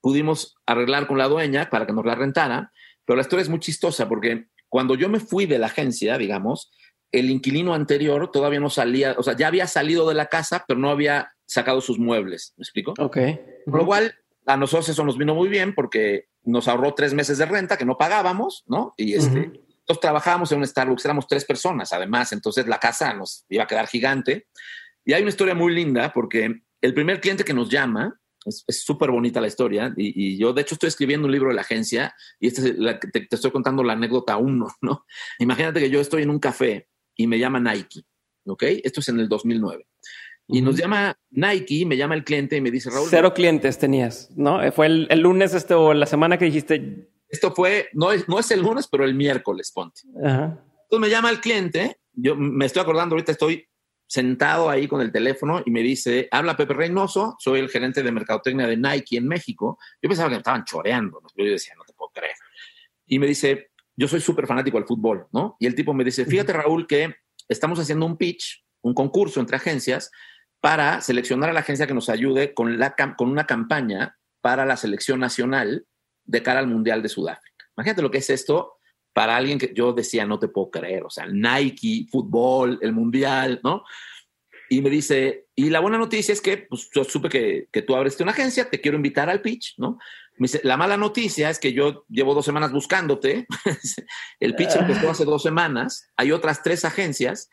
[0.03, 2.71] pudimos arreglar con la dueña para que nos la rentara.
[3.07, 6.71] Pero la historia es muy chistosa porque cuando yo me fui de la agencia, digamos,
[7.13, 10.79] el inquilino anterior todavía no salía, o sea, ya había salido de la casa, pero
[10.79, 12.53] no había sacado sus muebles.
[12.59, 12.95] ¿Me explico?
[12.99, 13.19] Ok.
[13.65, 17.39] Por lo cual, a nosotros eso nos vino muy bien porque nos ahorró tres meses
[17.39, 18.95] de renta que no pagábamos, ¿no?
[18.99, 23.45] Y este, entonces trabajábamos en un Starbucks, éramos tres personas además, entonces la casa nos
[23.49, 24.47] iba a quedar gigante.
[25.05, 29.11] Y hay una historia muy linda porque el primer cliente que nos llama, es súper
[29.11, 32.49] bonita la historia, y, yo de hecho estoy escribiendo un libro de la agencia y
[32.49, 35.05] este te, te, estoy contando la anécdota uno, ¿no?
[35.39, 38.03] Imagínate que yo estoy en un café y me llama Nike,
[38.47, 38.63] ¿ok?
[38.83, 39.87] Esto es en el 2009.
[40.53, 43.09] Y nos llama Nike, me llama el cliente y me dice, Raúl.
[43.09, 44.61] Cero clientes tenías, ¿no?
[44.73, 47.09] Fue el, lunes este o la semana que dijiste.
[47.29, 50.01] Esto fue, no es, no es el lunes, pero el miércoles, ponte.
[50.13, 53.70] Entonces me llama el cliente, yo me estoy acordando, ahorita estoy
[54.11, 58.11] sentado ahí con el teléfono y me dice, habla Pepe Reynoso, soy el gerente de
[58.11, 59.79] mercadotecnia de Nike en México.
[60.03, 62.35] Yo pensaba que me estaban choreando, yo decía, no te puedo creer.
[63.07, 65.57] Y me dice, yo soy súper fanático del fútbol, ¿no?
[65.61, 67.15] Y el tipo me dice, fíjate Raúl que
[67.49, 70.11] estamos haciendo un pitch, un concurso entre agencias
[70.59, 74.77] para seleccionar a la agencia que nos ayude con, la, con una campaña para la
[74.77, 75.87] selección nacional
[76.25, 77.65] de cara al Mundial de Sudáfrica.
[77.77, 78.80] Imagínate lo que es esto
[79.13, 83.61] para alguien que yo decía, no te puedo creer, o sea, Nike, fútbol, el Mundial,
[83.63, 83.85] ¿no?
[84.69, 87.97] Y me dice, y la buena noticia es que pues, yo supe que, que tú
[87.97, 89.99] abriste una agencia, te quiero invitar al pitch, ¿no?
[90.39, 93.47] Me dice, la mala noticia es que yo llevo dos semanas buscándote,
[94.41, 97.51] el pitch empezó hace dos semanas, hay otras tres agencias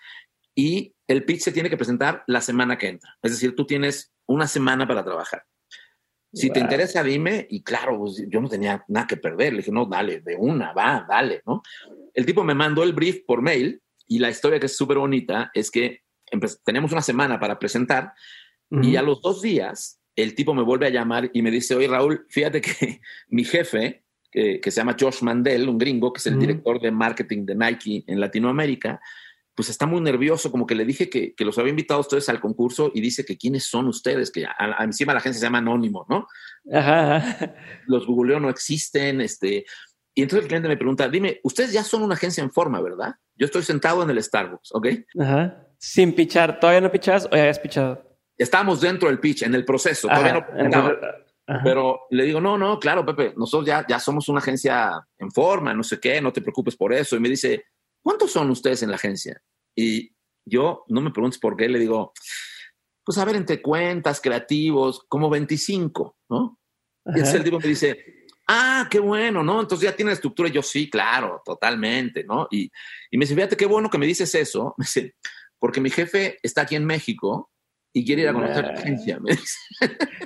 [0.55, 3.17] y el pitch se tiene que presentar la semana que entra.
[3.21, 5.43] Es decir, tú tienes una semana para trabajar.
[6.33, 7.47] Si te interesa, dime.
[7.49, 9.53] Y claro, pues, yo no tenía nada que perder.
[9.53, 11.61] Le dije, no, dale, de una, va, dale, ¿no?
[12.13, 15.51] El tipo me mandó el brief por mail y la historia que es súper bonita
[15.53, 16.01] es que
[16.63, 18.13] tenemos una semana para presentar
[18.69, 21.87] y a los dos días el tipo me vuelve a llamar y me dice, oye
[21.87, 26.37] Raúl, fíjate que mi jefe, que, se llama Josh Mandel, un gringo, que es el
[26.37, 28.99] director de marketing de Nike en Latinoamérica,
[29.57, 32.39] pues está muy nervioso, como que le dije que, los había invitado a ustedes al
[32.39, 34.45] concurso y dice que quiénes son ustedes, que
[34.79, 36.27] encima la agencia se llama Anónimo, ¿no?
[36.71, 37.55] Ajá.
[37.87, 39.65] Los googleo no existen, este...
[40.13, 43.15] Y entonces el cliente me pregunta, dime, ustedes ya son una agencia en forma, ¿verdad?
[43.35, 44.87] Yo estoy sentado en el Starbucks, ¿ok?
[45.19, 45.67] Ajá.
[45.79, 48.03] Sin pichar, ¿todavía no pichas o ya has pichado?
[48.37, 53.03] Estamos dentro del pitch, en el proceso, todavía no Pero le digo, no, no, claro,
[53.03, 56.75] Pepe, nosotros ya, ya somos una agencia en forma, no sé qué, no te preocupes
[56.75, 57.15] por eso.
[57.15, 57.65] Y me dice,
[58.01, 59.41] ¿cuántos son ustedes en la agencia?
[59.75, 62.13] Y yo, no me preguntes por qué, le digo,
[63.03, 66.59] pues a ver, entre cuentas, creativos, como 25, ¿no?
[67.05, 69.61] Y entonces el tipo me dice, ah, qué bueno, ¿no?
[69.61, 70.49] Entonces ya tiene la estructura.
[70.49, 72.47] Y yo, sí, claro, totalmente, ¿no?
[72.51, 72.71] Y,
[73.11, 74.75] y me dice, fíjate qué bueno que me dices eso.
[74.77, 75.15] Me dice,
[75.59, 77.51] porque mi jefe está aquí en México
[77.93, 79.57] y quiere ir a conocer la agencia, me dice.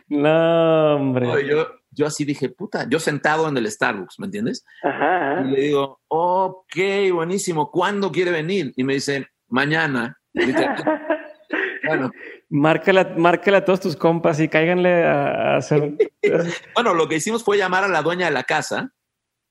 [0.08, 1.48] No, hombre.
[1.48, 4.66] yo, yo así dije, puta, yo sentado en el Starbucks, ¿me entiendes?
[4.82, 5.42] Ajá.
[5.42, 6.76] Y le digo, ok,
[7.14, 8.74] buenísimo, ¿cuándo quiere venir?
[8.76, 10.18] Y me dice, mañana.
[11.88, 12.12] bueno.
[12.50, 15.96] Márcala, márcala a todos tus compas y cáiganle a, hacer.
[16.76, 18.92] bueno, lo que hicimos fue llamar a la dueña de la casa,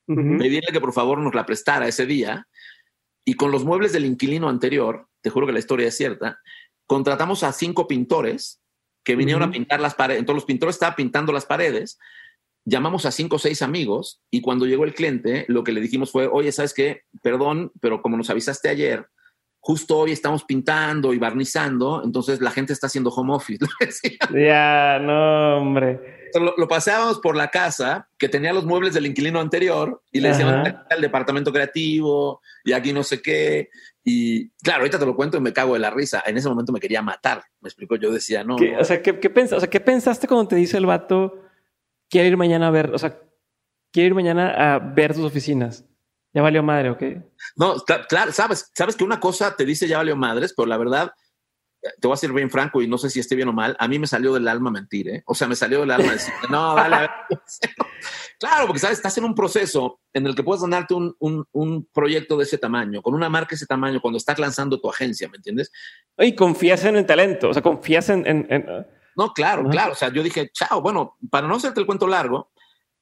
[0.06, 2.46] pedirle que por favor nos la prestara ese día.
[3.24, 6.40] Y con los muebles del inquilino anterior, te juro que la historia es cierta,
[6.86, 8.60] contratamos a cinco pintores
[9.04, 10.20] que vinieron a pintar las paredes.
[10.20, 11.98] Entonces los pintores estaban pintando las paredes.
[12.64, 16.10] Llamamos a cinco o seis amigos y cuando llegó el cliente, lo que le dijimos
[16.10, 17.02] fue, oye, ¿sabes qué?
[17.22, 19.06] Perdón, pero como nos avisaste ayer,
[19.60, 23.64] justo hoy estamos pintando y barnizando, entonces la gente está haciendo home office.
[24.34, 26.30] Ya, no, hombre.
[26.56, 30.68] Lo, paseábamos por la casa que tenía los muebles del inquilino anterior y le decíamos
[30.88, 33.68] al departamento creativo y aquí no sé qué.
[34.04, 36.22] Y claro, ahorita te lo cuento y me cago de la risa.
[36.24, 37.42] En ese momento me quería matar.
[37.60, 38.56] Me explicó, yo decía, no.
[38.78, 41.34] O, sea, ¿qué, qué o sea, ¿qué pensaste cuando te dice el vato,
[42.10, 43.18] quiero ir mañana a ver, o sea,
[43.92, 45.86] quiero ir mañana a ver tus oficinas?
[46.32, 47.02] Ya valió madre, ¿ok?
[47.56, 47.76] No,
[48.08, 51.12] claro, sabes, sabes que una cosa te dice ya valió madres, pero la verdad,
[51.80, 53.88] te voy a ser bien franco y no sé si esté bien o mal, a
[53.88, 55.22] mí me salió del alma mentir, ¿eh?
[55.26, 57.08] O sea, me salió del alma decir, no, dale.
[58.38, 62.36] claro, porque sabes, estás en un proceso en el que puedes ganarte un, un, proyecto
[62.36, 65.36] de ese tamaño, con una marca de ese tamaño, cuando estás lanzando tu agencia, ¿me
[65.36, 65.72] entiendes?
[66.18, 68.26] Y confías en el talento, o sea, confías en...
[68.26, 68.86] en,
[69.20, 69.92] No, claro, claro.
[69.92, 72.50] O sea, yo dije, chao, bueno, para no hacerte el cuento largo,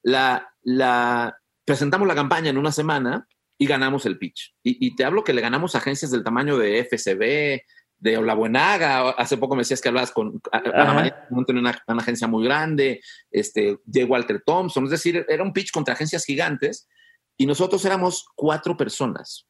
[0.02, 4.52] la, la, presentamos la campaña en una semana y ganamos el pitch.
[4.64, 7.62] Y, te hablo que le ganamos agencias del tamaño de FCB,
[8.00, 12.44] de Olabuenaga, hace poco me decías que hablabas con Ana María, una, una, agencia muy
[12.44, 13.00] grande,
[13.30, 14.06] este, J.
[14.06, 16.88] Walter Thompson, es decir, era un pitch contra agencias gigantes
[17.36, 19.46] y nosotros éramos cuatro personas,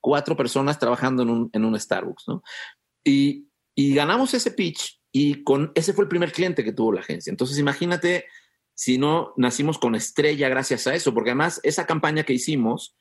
[0.00, 2.42] cuatro personas trabajando en un, en un Starbucks, ¿no?
[3.04, 7.00] Y, y ganamos ese pitch y con ese fue el primer cliente que tuvo la
[7.00, 7.30] agencia.
[7.30, 8.26] Entonces, imagínate
[8.74, 12.96] si no nacimos con estrella gracias a eso, porque además esa campaña que hicimos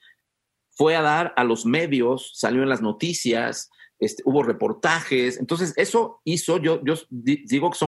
[0.71, 5.37] fue a dar a los medios, salió en las noticias, este, hubo reportajes.
[5.37, 7.87] Entonces, eso hizo, yo, yo digo que son.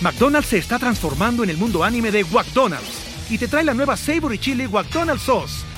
[0.00, 3.96] McDonald's se está transformando en el mundo anime de McDonald's y te trae la nueva
[3.96, 5.73] Savory Chili McDonald's Sauce.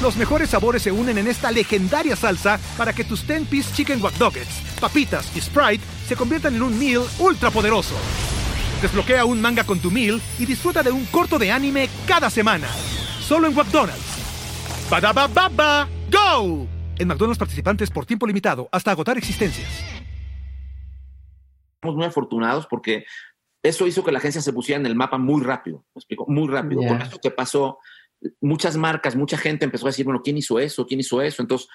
[0.00, 4.14] Los mejores sabores se unen en esta legendaria salsa para que tus 10-piece chicken wack
[4.80, 7.96] papitas y Sprite se conviertan en un meal ultra poderoso.
[8.80, 12.68] Desbloquea un manga con tu meal y disfruta de un corto de anime cada semana.
[13.20, 13.98] Solo en McDonald's.
[14.88, 16.68] baba ¡Go!
[16.96, 19.68] En McDonald's participantes por tiempo limitado hasta agotar existencias.
[21.74, 23.04] Estamos muy afortunados porque
[23.64, 25.84] eso hizo que la agencia se pusiera en el mapa muy rápido.
[25.92, 26.82] Me explico, muy rápido.
[26.86, 27.78] Con eso que pasó,
[28.40, 30.86] muchas marcas, mucha gente empezó a decir, bueno, ¿quién hizo eso?
[30.86, 31.42] ¿Quién hizo eso?
[31.42, 31.68] Entonces,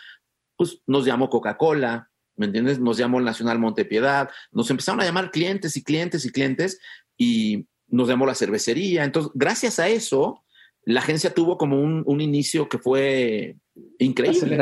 [0.55, 2.79] pues nos llamó Coca-Cola, ¿me entiendes?
[2.79, 6.79] Nos llamó el Nacional Montepiedad, nos empezaron a llamar clientes y clientes y clientes
[7.17, 9.03] y nos llamó la cervecería.
[9.03, 10.43] Entonces, gracias a eso,
[10.85, 13.57] la agencia tuvo como un, un inicio que fue
[13.99, 14.57] increíble.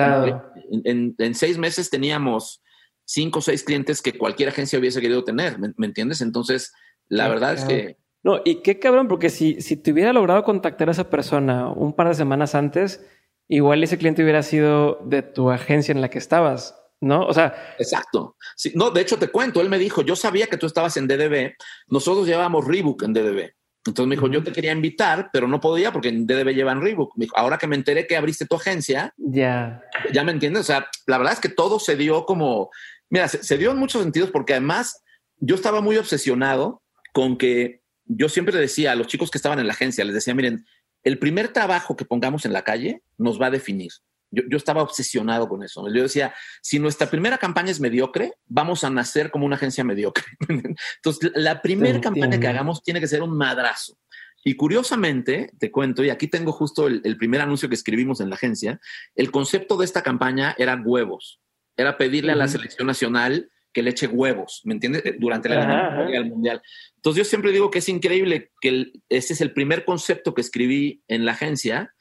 [0.84, 2.62] En, en, seis meses teníamos
[3.06, 6.22] cinco o seis clientes que cualquier agencia hubiese querido tener, ¿me, entiendes?
[6.22, 6.74] Entonces,
[7.08, 8.01] la verdad es que...
[8.24, 11.94] No, y qué cabrón, porque si, si te hubiera logrado contactar a esa persona un
[11.94, 13.06] par de semanas antes,
[13.48, 16.78] igual ese cliente hubiera sido de tu agencia en la que estabas.
[17.02, 17.26] ¿no?
[17.26, 17.76] O sea.
[17.80, 18.38] Exacto.
[18.56, 21.08] Sí, no, de hecho te cuento, él me dijo, yo sabía que tú estabas en
[21.08, 21.54] DDB,
[21.88, 23.52] nosotros llevábamos Reebok en DDB.
[23.84, 27.18] Entonces me dijo, yo te quería invitar, pero no podía porque en DDB llevan Reebok.
[27.18, 29.82] Me dijo, ahora que me enteré que abriste tu agencia, ya,
[30.14, 30.62] ya me entiendes.
[30.62, 32.70] O sea, la verdad es que todo se dio como,
[33.10, 35.04] mira, se, dio en muchos sentidos porque además
[35.38, 37.81] yo estaba muy obsesionado con que
[38.16, 40.66] yo siempre le decía a los chicos que estaban en la agencia, les decía, miren,
[41.04, 43.92] el primer trabajo que pongamos en la calle nos va a definir.
[44.34, 45.86] Yo, yo, estaba obsesionado con eso.
[45.94, 50.24] Yo decía, si nuestra primera campaña es mediocre, vamos a nacer como una agencia mediocre.
[50.48, 53.98] Entonces, la primera campaña que hagamos tiene que ser un madrazo.
[54.44, 58.30] Y curiosamente, te cuento, y aquí tengo justo el, el, primer anuncio que escribimos en
[58.30, 58.80] la agencia,
[59.16, 61.42] el concepto de esta campaña era huevos.
[61.76, 65.04] Era pedirle a la selección nacional que le eche huevos, ¿me entiendes?
[65.20, 66.62] Durante la del mundial.
[66.96, 70.42] Entonces yo siempre digo que es increíble que el, ese es el primer concepto que
[70.42, 71.94] escribí en la agencia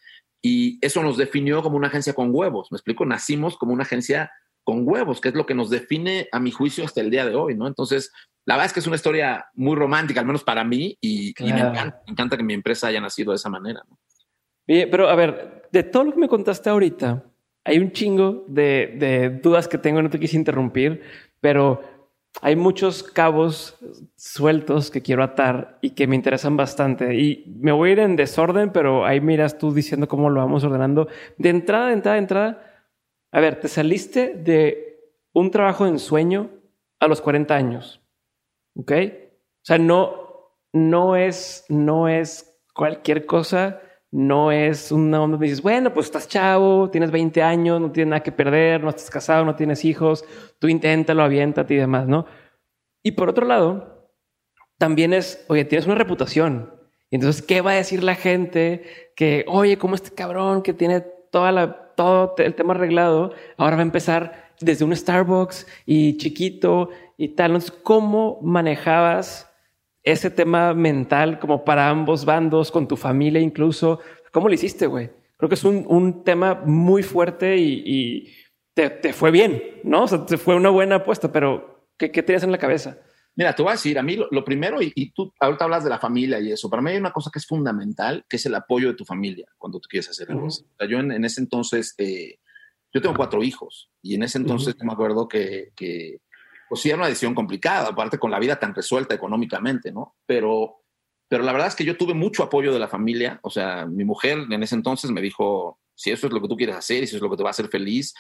[0.43, 2.69] y eso nos definió como una agencia con huevos.
[2.71, 4.31] Me explico, nacimos como una agencia
[4.65, 7.35] con huevos, que es lo que nos define, a mi juicio, hasta el día de
[7.35, 7.67] hoy, ¿no?
[7.67, 8.13] Entonces,
[8.45, 11.61] la verdad es que es una historia muy romántica, al menos para mí, y, me,
[12.07, 13.83] encanta, que mi empresa haya nacido de esa manera.
[13.89, 13.99] ¿no?
[14.67, 17.25] pero a ver, de todo lo que me contaste ahorita,
[17.65, 21.03] hay un chingo de, de dudas que tengo, no te quise interrumpir,
[21.41, 21.83] pero
[22.43, 23.77] hay muchos cabos
[24.17, 27.15] sueltos que quiero atar y que me interesan bastante.
[27.17, 30.65] Y me voy a ir en desorden, pero ahí miras tú diciendo cómo lo vamos
[30.65, 31.09] ordenando.
[31.37, 32.87] De entrada, de entrada, de entrada.
[33.33, 35.01] A ver, te saliste de
[35.33, 36.51] un trabajo en sueño
[36.99, 38.01] a los 40 años.
[38.77, 38.93] ¿Ok?
[38.93, 43.81] O sea, no, no es, no es cualquier cosa.
[44.13, 48.11] No es una onda me dices, bueno, pues estás chavo, tienes 20 años, no tienes
[48.11, 50.25] nada que perder, no estás casado, no tienes hijos,
[50.59, 52.27] tú inténtalo, aviéntate y demás, ¿no?
[53.03, 54.11] Y por otro lado,
[54.79, 56.75] también es, oye, tienes una reputación.
[57.11, 59.13] Y entonces, ¿qué va a decir la gente?
[59.15, 63.83] Que, oye, como este cabrón que tiene toda la, todo el tema arreglado, ahora va
[63.83, 67.53] a empezar desde un Starbucks y chiquito y tal.
[67.53, 69.50] Entonces, ¿cómo manejabas
[70.03, 74.01] ese tema mental como para ambos bandos, con tu familia incluso.
[74.33, 75.11] ¿Cómo lo hiciste, güey?
[75.37, 78.35] Creo que es un, un tema muy fuerte y, y
[78.75, 80.05] te, te, fue bien, ¿no?
[80.05, 82.99] O sea, te fue una buena apuesta, pero ¿qué, qué tenías en la cabeza?
[83.37, 85.85] Mira, te voy a decir, a mí lo, lo primero, y, y, tú ahorita hablas
[85.85, 88.47] de la familia y eso, para mí hay una cosa que es fundamental, que es
[88.47, 90.45] el apoyo de tu familia cuando tú quieres hacer algo.
[90.45, 90.63] Uh -huh.
[90.63, 92.39] o sea, yo en, en, ese entonces, eh,
[92.93, 94.85] yo tengo cuatro hijos y en ese entonces uh -huh.
[94.85, 96.21] me acuerdo que, que
[96.71, 100.15] pues sí era una decisión complicada, aparte con la vida tan resuelta económicamente, ¿no?
[100.25, 100.85] Pero,
[101.27, 104.05] pero la verdad es que yo tuve mucho apoyo de la familia, o sea, mi
[104.05, 107.09] mujer en ese entonces me dijo, si eso es lo que tú quieres hacer y
[107.09, 108.15] si eso es lo que te va a hacer feliz,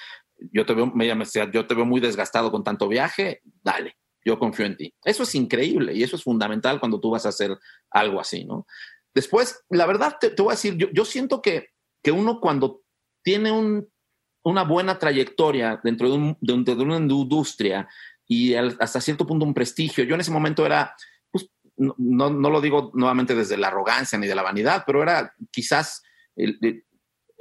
[0.53, 4.67] yo te veo, me, yo te veo muy desgastado con tanto viaje, dale, yo confío
[4.67, 4.93] en ti.
[5.05, 7.57] Eso es increíble y eso es fundamental cuando tú vas a hacer
[7.89, 8.67] algo así, ¿no?
[9.15, 11.69] Después, la verdad, te, te voy a decir, yo, yo siento que,
[12.03, 12.83] que uno cuando
[13.23, 13.89] tiene un,
[14.43, 17.89] una buena trayectoria dentro de, un, de, de una industria,
[18.31, 20.05] y hasta cierto punto un prestigio.
[20.05, 20.95] Yo en ese momento era,
[21.33, 25.03] pues, no, no, no, lo digo nuevamente desde la arrogancia ni de la vanidad, pero
[25.03, 26.01] era quizás
[26.37, 26.85] el, el,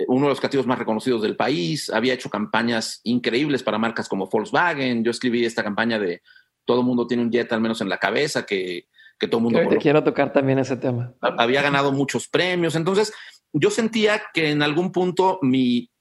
[0.08, 4.30] uno de los creativos más reconocidos del país, había hecho campañas increíbles para marcas como
[4.30, 6.24] Volkswagen, yo escribí esta campaña de
[6.66, 8.88] todo mundo tiene un jet al menos en la cabeza, que,
[9.20, 9.70] que todo el mundo...
[9.70, 11.14] Te quiero tocar también ese tema.
[11.22, 13.14] Había ganado muchos premios, entonces
[13.54, 15.92] yo sentía que en algún punto mi,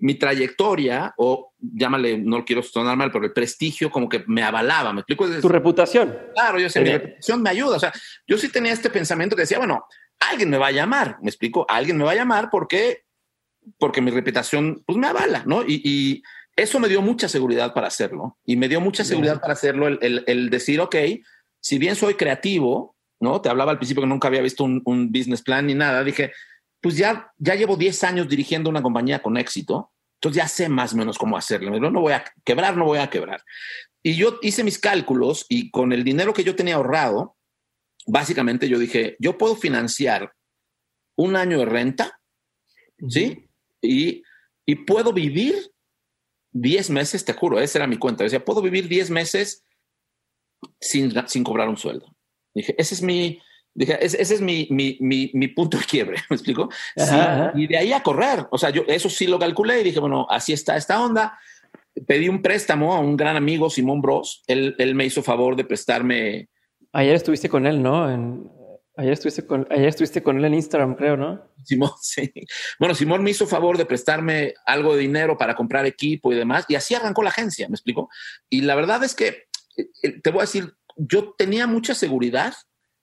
[0.00, 4.92] mi trayectoria, o llámale, no quiero sonar mal, pero el prestigio como que me avalaba,
[4.92, 5.28] ¿me explico?
[5.40, 6.16] Tu reputación.
[6.34, 7.92] Claro, yo sé, mi reputación me ayuda, o sea,
[8.26, 9.84] yo sí tenía este pensamiento que decía, bueno,
[10.18, 11.66] alguien me va a llamar, ¿me explico?
[11.68, 13.04] Alguien me va a llamar porque,
[13.78, 15.62] porque mi reputación pues me avala, ¿no?
[15.66, 16.22] Y,
[16.56, 20.24] eso me dio mucha seguridad para hacerlo, y me dio mucha seguridad para hacerlo el,
[20.26, 20.96] el, decir, ok,
[21.58, 23.40] si bien soy creativo, ¿no?
[23.40, 26.32] Te hablaba al principio que nunca había visto un, un business plan ni nada, dije,
[26.80, 30.92] pues ya, ya llevo 10 años dirigiendo una compañía con éxito, entonces ya sé más
[30.92, 31.78] o menos cómo hacerlo.
[31.78, 33.42] No, no voy a quebrar, no voy a quebrar.
[34.02, 37.36] Y yo hice mis cálculos y con el dinero que yo tenía ahorrado,
[38.06, 40.32] básicamente yo dije, yo puedo financiar
[41.16, 42.20] un año de renta,
[43.08, 43.48] ¿sí?
[43.82, 44.22] Y,
[44.64, 45.70] y puedo vivir
[46.52, 48.24] 10 meses, te juro, esa era mi cuenta.
[48.24, 49.64] Decía, puedo vivir 10 meses
[50.80, 52.14] sin, sin cobrar un sueldo.
[52.54, 53.40] Dije, ese es mi,
[53.72, 54.98] Dije, ese, es mi, mi,
[55.32, 56.68] mi, punto de quiebre, ¿me explico?
[57.54, 58.46] Y de ahí a correr.
[58.50, 61.38] O sea, yo eso sí lo calculé y dije, bueno, así está esta onda.
[62.06, 64.42] Pedí un préstamo a un gran amigo, Simón Bros.
[64.46, 66.48] Él, él me hizo favor de prestarme.
[66.92, 68.10] Ayer estuviste con él, ¿no?
[68.10, 68.50] En,
[68.96, 71.40] ayer, estuviste con, ayer estuviste con él en Instagram, creo, ¿no?
[71.64, 72.32] Simón, sí.
[72.78, 76.64] Bueno, Simón me hizo favor de prestarme algo de dinero para comprar equipo y demás.
[76.68, 78.08] Y así arrancó la agencia, ¿me explico?
[78.48, 79.44] Y la verdad es que,
[79.76, 82.54] eh, eh, te voy a decir, yo tenía mucha seguridad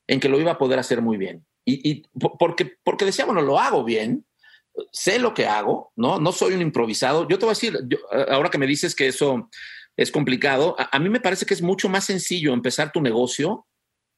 [0.08, 1.46] en que lo iba a poder hacer muy bien.
[1.66, 2.04] Y,
[2.40, 4.26] porque, porque decía, bueno, lo hago bien,
[4.92, 6.18] sé lo que hago, ¿no?
[6.18, 7.28] No soy un improvisado.
[7.28, 7.78] Yo te voy a decir,
[8.30, 9.50] ahora que me dices que eso
[9.98, 13.68] es complicado, a, mí me parece que es mucho más sencillo empezar tu negocio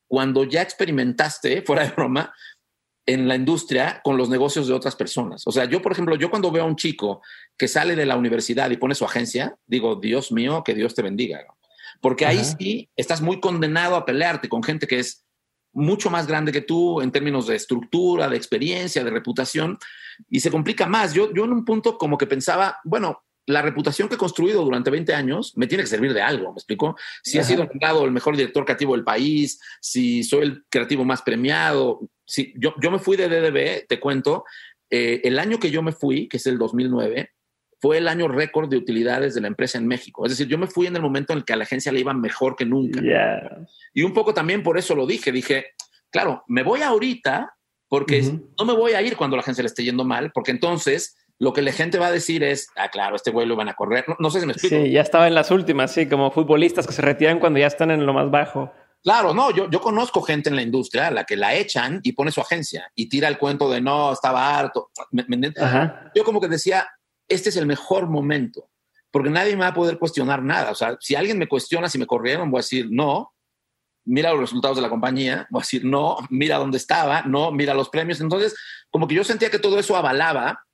[0.08, 2.34] cuando ya experimentaste, fuera de broma,
[3.08, 5.42] en la industria con los negocios de otras personas.
[5.48, 7.24] O sea, yo, por ejemplo, yo cuando veo a un chico
[7.58, 11.02] que sale de la universidad y pone su agencia, digo, Dios mío, que Dios te
[11.02, 11.44] bendiga.
[12.02, 15.26] Porque ahí sí estás muy condenado a pelearte con gente que es
[15.74, 19.78] mucho más grande que tú en términos de estructura, de experiencia, de reputación,
[20.30, 21.14] y se complica más.
[21.14, 24.92] Yo, yo en un punto como que pensaba, bueno, la reputación que he construido durante
[24.92, 26.96] 20 años me tiene que servir de algo, ¿me explico?
[27.24, 31.24] Si ha sido nombrado el mejor director creativo del país, si soy el creativo más
[31.24, 34.46] premiado, si yo, yo me fui de DDB, te cuento,
[34.92, 37.32] eh, el año que yo me fui, que es el 2009,
[37.80, 40.26] fue el año récord de utilidades de la empresa en México.
[40.26, 42.02] Es decir, yo me fui en el momento en el que a la agencia le
[42.02, 43.02] iba mejor que nunca.
[43.94, 45.32] Y un poco también por eso lo dije.
[45.32, 45.68] Dije,
[46.12, 47.56] claro, me voy ahorita
[47.88, 48.22] porque
[48.58, 51.54] no me voy a ir cuando la agencia le esté yendo mal, porque entonces lo
[51.54, 54.06] que la gente va a decir es, ah, claro, este güey lo van a correr.
[54.20, 54.76] No, sé si me explico.
[54.76, 57.92] Sí, ya estaba en las últimas, sí, como futbolistas que se retiran cuando ya están
[57.92, 58.72] en lo más bajo.
[59.02, 62.12] Claro, no, yo, yo conozco gente en la industria a la que la echan y
[62.12, 64.92] pone su agencia y tira el cuento de no, estaba harto.
[66.14, 66.86] yo como que decía,
[67.30, 68.70] este es el mejor momento,
[69.12, 70.72] porque nadie me va a poder cuestionar nada.
[70.72, 73.34] O sea, si alguien me cuestiona si me corrieron, voy a decir no,
[74.06, 77.74] mira los resultados de la compañía, voy a decir no, mira dónde estaba, no, mira
[77.74, 78.20] los premios.
[78.22, 78.56] Entonces,
[78.90, 80.66] como que yo sentía que todo eso avalaba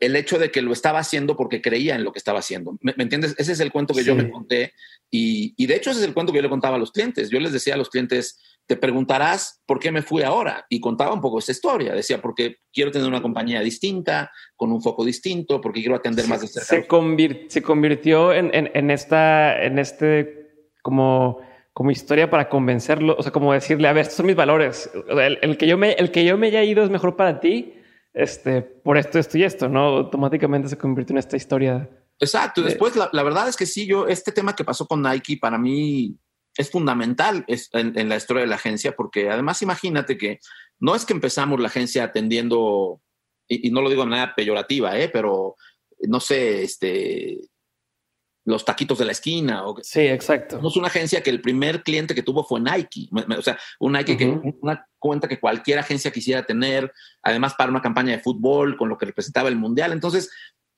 [0.00, 2.78] el hecho de que lo estaba haciendo porque creía en lo que estaba haciendo.
[2.80, 3.34] ¿Me, entiendes?
[3.36, 4.72] Ese es el cuento que yo me conté
[5.10, 7.30] y, y, de hecho ese es el cuento que yo le contaba a los clientes.
[7.30, 10.66] Yo les decía a los clientes, te preguntarás por qué me fui ahora.
[10.68, 11.94] Y contaba un poco esa historia.
[11.94, 16.42] Decía, porque quiero tener una compañía distinta, con un foco distinto, porque quiero atender más
[16.42, 16.66] de cerca.
[16.66, 21.40] Se, se convirtió en, en, esta, en este como,
[21.72, 24.90] como historia para convencerlo, o sea, como decirle, a ver, estos son mis valores.
[25.08, 27.74] el, que yo me, el que yo me haya ido es mejor para ti,
[28.12, 29.96] este, por esto, esto y esto, ¿no?
[29.96, 31.88] Automáticamente se convirtió en esta historia.
[32.20, 32.60] Exacto.
[32.60, 35.56] Después, la, la verdad es que sí, yo, este tema que pasó con Nike, para
[35.56, 36.18] mí
[36.58, 40.40] es fundamental en, la historia de la agencia, porque además imagínate que
[40.80, 43.00] no es que empezamos la agencia atendiendo,
[43.46, 45.08] y, no lo digo de manera peyorativa, ¿eh?
[45.08, 45.54] pero
[46.00, 47.38] no sé, este,
[48.44, 49.64] los taquitos de la esquina.
[49.66, 50.60] O, sí, exacto.
[50.66, 53.08] Es una agencia que el primer cliente que tuvo fue Nike.
[53.38, 54.26] O sea, un Nike que
[54.60, 56.92] una cuenta que cualquier agencia quisiera tener,
[57.22, 59.92] además para una campaña de fútbol con lo que representaba el mundial.
[59.92, 60.30] Entonces,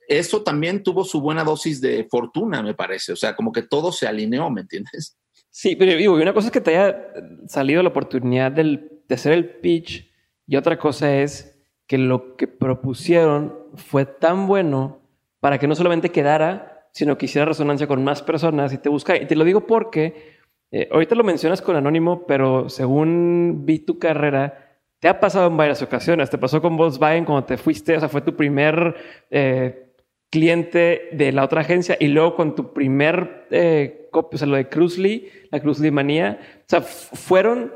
[0.08, 3.12] eso también tuvo su buena dosis de fortuna, me parece.
[3.12, 5.16] O sea, como que todo se alineó, ¿me entiendes?
[5.50, 7.12] Sí, pero digo, una cosa es que te haya
[7.46, 10.08] salido la oportunidad del, de hacer el pitch
[10.46, 15.00] y otra cosa es que lo que propusieron fue tan bueno
[15.40, 19.16] para que no solamente quedara, sino que hiciera resonancia con más personas y te busca.
[19.16, 20.38] Y te lo digo porque
[20.70, 25.56] eh, ahorita lo mencionas con Anónimo, pero según vi tu carrera, te ha pasado en
[25.56, 26.30] varias ocasiones.
[26.30, 28.94] Te pasó con Volkswagen cuando te fuiste, o sea, fue tu primer
[29.30, 29.89] eh,
[30.30, 34.68] cliente de la otra agencia y luego con tu primer eh, o sea, lo de
[34.68, 37.72] Cruzly, la Cruzly manía, o sea, fueron,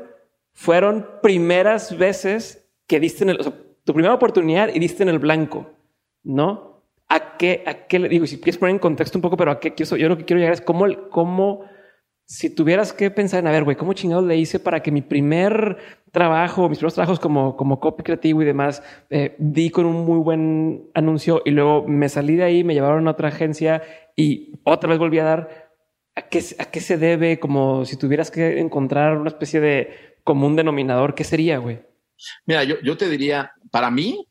[0.53, 3.53] fueron primeras veces que diste en el, o sea,
[3.83, 5.69] tu primera oportunidad y diste en el blanco.
[6.25, 6.81] ¿no?
[7.07, 8.25] ¿A qué, a qué le digo?
[8.25, 10.39] Si quieres poner en contexto un poco, pero a qué quiero, yo lo que quiero
[10.39, 11.63] llegar es cómo, cómo
[12.25, 15.01] si tuvieras que pensar en, a ver, güey, ¿cómo chingados le hice para que mi
[15.01, 15.77] primer
[16.11, 20.17] trabajo, mis primeros trabajos como, como copy creativo y demás, eh, di con un muy
[20.17, 23.83] buen anuncio y luego me salí de ahí, me llevaron a otra agencia
[24.15, 25.71] y otra vez volví a dar?
[26.15, 27.39] ¿A qué, a qué se debe?
[27.39, 31.81] Como si tuvieras que encontrar una especie de común denominador, ¿qué sería, güey?
[32.45, 34.27] Mira, yo, yo te diría, para mí,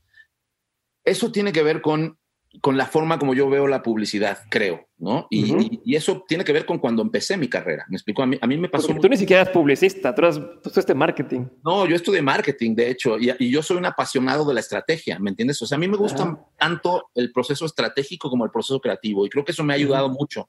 [1.05, 2.19] eso tiene que ver con
[2.61, 5.27] con la forma como yo veo la publicidad, creo, ¿no?
[5.31, 7.85] Y, eso tiene que ver con cuando empecé mi carrera.
[7.89, 8.87] Me explico, a mí, a mí me pasó.
[8.87, 11.47] Porque tú ni siquiera eres publicista, tú, eres, tú estudiaste marketing.
[11.65, 15.31] No, yo estudié marketing, de hecho, y, yo soy un apasionado de la estrategia, ¿me
[15.31, 15.61] entiendes?
[15.63, 19.29] O sea, a mí me gusta tanto el proceso estratégico como el proceso creativo, y
[19.29, 20.49] creo que eso me ha ayudado mucho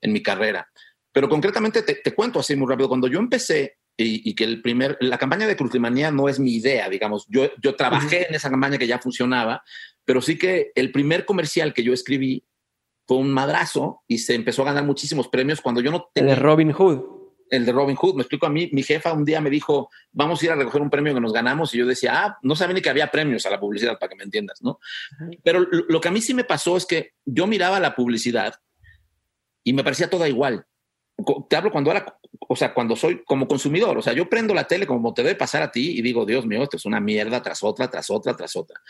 [0.00, 0.68] en mi carrera.
[1.16, 2.88] Pero concretamente te, cuento así muy rápido.
[2.88, 6.88] Cuando yo empecé y, que el primer, la campaña de Cruzlimanía no es mi idea,
[6.90, 7.26] digamos.
[7.28, 9.64] Yo, yo trabajé en esa campaña que ya funcionaba,
[10.04, 12.44] pero sí que el primer comercial que yo escribí
[13.06, 16.32] fue un madrazo y se empezó a ganar muchísimos premios cuando yo no tenía...
[16.32, 17.00] El de Robin Hood.
[17.48, 18.16] El de Robin Hood.
[18.16, 20.82] Me explico a mí, mi jefa un día me dijo, vamos a ir a recoger
[20.82, 23.46] un premio que nos ganamos y yo decía, ah, no sabía ni que había premios
[23.46, 24.78] a la publicidad, para que me entiendas, ¿no?
[25.42, 28.56] Pero lo que a mí sí me pasó es que yo miraba la publicidad
[29.62, 30.66] y me parecía toda igual
[31.48, 34.64] te hablo cuando era, o sea, cuando soy como consumidor, o sea, yo prendo la
[34.64, 37.42] tele como te debe pasar a ti y digo, Dios mío, esto es una mierda
[37.42, 38.80] tras otra, tras otra, tras otra.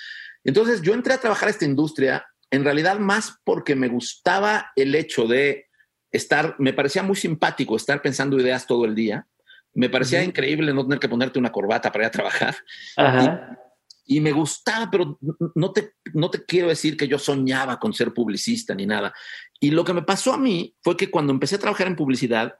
[0.44, 4.94] Entonces yo entré a trabajar a esta industria en realidad más porque me gustaba el
[4.94, 5.66] hecho de
[6.10, 9.26] estar, me parecía muy simpático estar pensando ideas todo el día.
[9.74, 12.56] Me parecía increíble no tener que ponerte una corbata para ir a trabajar.
[12.96, 13.58] Ajá
[14.06, 15.18] y me gustaba, pero
[15.54, 19.12] no te, no te quiero decir que yo soñaba con ser publicista ni nada.
[19.60, 22.54] Y lo que me pasó a mí fue que cuando empecé a trabajar en publicidad,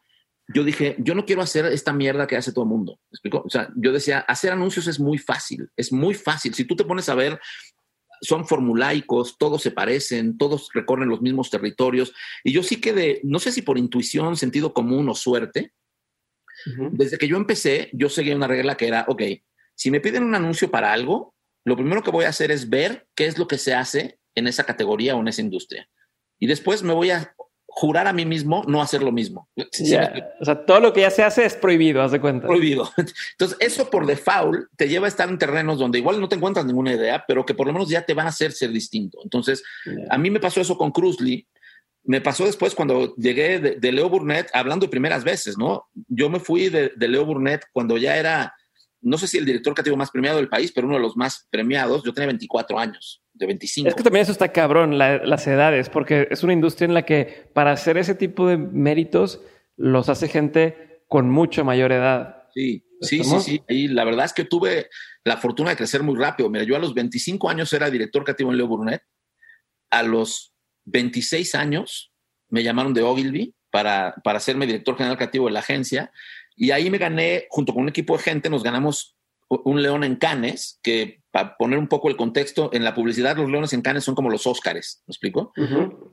[0.52, 2.98] yo dije, yo no quiero hacer esta mierda que hace todo el mundo.
[3.10, 3.42] ¿Me explico?
[3.44, 6.54] O sea, yo decía, hacer anuncios es muy fácil, es muy fácil.
[6.54, 7.40] Si tú te pones a ver,
[8.20, 12.12] son formulaicos, todos se parecen, todos recorren los mismos territorios.
[12.42, 15.72] Y yo sí que de, no sé si por intuición, sentido común o suerte,
[16.92, 19.22] desde que yo empecé, yo seguía una regla que era, ok,
[19.74, 21.35] si me piden un anuncio para algo,
[21.66, 24.46] lo primero que voy a hacer es ver qué es lo que se hace en
[24.46, 25.88] esa categoría o en esa industria.
[26.38, 27.34] Y después me voy a
[27.66, 29.48] jurar a mí mismo no hacer lo mismo.
[29.56, 32.46] o sea, todo lo que ya se hace es prohibido, haz de cuenta.
[32.46, 32.88] Prohibido.
[33.32, 36.64] Entonces, eso por default te lleva a estar en terrenos donde igual no te encuentras
[36.64, 39.18] ninguna idea, pero que por lo menos ya te van a hacer ser distinto.
[39.24, 39.64] Entonces,
[40.08, 41.48] a mí me pasó eso con Cruzly.
[42.04, 45.86] Me pasó después cuando llegué de, Leo Burnett, hablando de primeras veces, ¿no?
[46.06, 48.54] Yo me fui de, de Leo Burnett cuando ya era
[49.06, 51.46] no sé si el director creativo más premiado del país, pero uno de los más
[51.48, 52.02] premiados.
[52.02, 53.88] Yo tenía 24 años, de 25.
[53.88, 57.48] Es que también eso está cabrón, las edades, porque es una industria en la que
[57.54, 59.40] para hacer ese tipo de méritos
[59.76, 62.48] los hace gente con mucha mayor edad.
[62.52, 63.62] Sí, sí, sí, sí.
[63.68, 64.88] Y la verdad es que tuve
[65.22, 66.50] la fortuna de crecer muy rápido.
[66.50, 69.02] Mira, yo a los 25 años era director creativo en Leo Burnett.
[69.90, 70.52] A los
[70.86, 72.12] 26 años
[72.48, 76.10] me llamaron de Ogilvy para, para hacerme director general creativo de la agencia
[76.56, 79.16] y ahí me gané, junto con un equipo de gente, nos ganamos
[79.48, 83.50] un león en Cannes, que para poner un poco el contexto, en la publicidad los
[83.50, 85.52] leones en Cannes son como los Óscares, ¿me explico?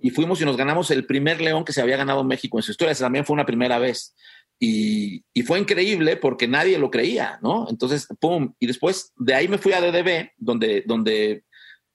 [0.02, 2.64] Y fuimos y nos ganamos el primer león que se había ganado en México en
[2.64, 4.14] su historia, Esa también fue una primera vez.
[4.60, 7.68] Y, y, fue increíble porque nadie lo creía, ¿no?
[7.70, 8.54] Entonces, ¡pum!
[8.60, 11.44] Y después de ahí me fui a DDB, donde, donde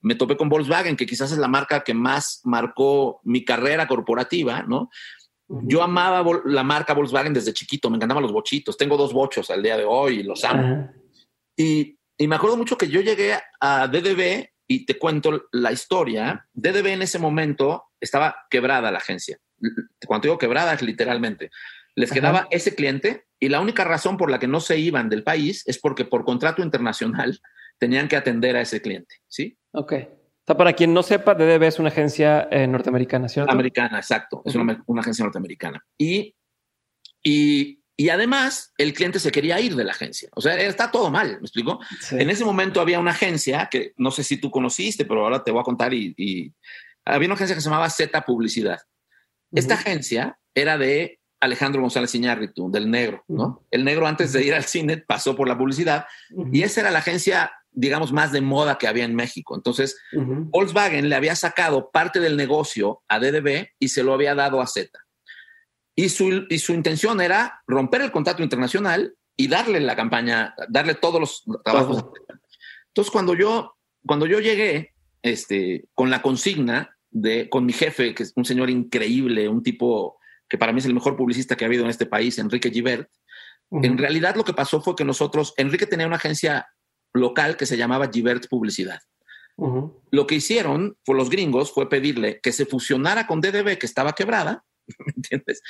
[0.01, 4.63] me topé con Volkswagen, que quizás es la marca que más marcó mi carrera corporativa,
[4.63, 4.91] ¿no?
[5.49, 8.77] Yo amaba la marca Volkswagen desde chiquito, me encantaban los bochitos.
[8.77, 10.91] Tengo dos bochos al día de hoy y los amo.
[11.57, 16.47] Y, me acuerdo mucho que yo llegué a DDB y te cuento la historia.
[16.53, 19.39] DDB en ese momento estaba quebrada la agencia.
[20.07, 21.51] Cuando digo quebrada es literalmente.
[21.95, 25.25] Les quedaba ese cliente y la única razón por la que no se iban del
[25.25, 27.41] país es porque por contrato internacional
[27.79, 29.57] tenían que atender a ese cliente, ¿sí?
[29.73, 29.95] Ok
[30.57, 33.53] para quien no sepa, DDB es una agencia eh, norteamericana, ¿cierto?
[33.53, 34.43] Americana, exacto.
[34.45, 35.85] Es una, agencia norteamericana.
[35.99, 36.35] Y,
[37.23, 40.29] y, y, además, el cliente se quería ir de la agencia.
[40.35, 41.81] O sea, está todo mal, ¿me explico?
[42.13, 45.51] En ese momento había una agencia que no sé si tú conociste, pero ahora te
[45.51, 45.93] voy a contar.
[45.93, 46.55] Y,
[47.05, 48.79] había una agencia que se llamaba Z Publicidad.
[49.53, 53.65] Esta agencia era de Alejandro González Iñárritu, del negro, ¿no?
[53.71, 56.07] El negro antes de ir al cine pasó por la publicidad
[56.53, 59.55] y esa era la agencia digamos, más de moda que había en México.
[59.55, 64.61] Entonces, Volkswagen le había sacado parte del negocio a DDB y se lo había dado
[64.61, 64.91] a Z.
[65.95, 70.97] Y su, y su intención era romper el contrato internacional y darle la campaña, darle
[70.97, 72.05] todos los trabajos.
[72.89, 78.25] Entonces, cuando yo, cuando yo llegué este, con la consigna de, con mi jefe, que
[78.25, 80.19] es un señor increíble, un tipo
[80.49, 83.09] que para mí es el mejor publicista que ha habido en este país, Enrique Givert,
[83.71, 86.67] en realidad lo que pasó fue que nosotros, Enrique tenía una agencia
[87.13, 89.01] local que se llamaba Givert Publicidad.
[90.11, 94.13] Lo que hicieron por los gringos fue pedirle que se fusionara con DDB, que estaba
[94.13, 94.65] quebrada,
[94.99, 95.63] ¿me entiendes?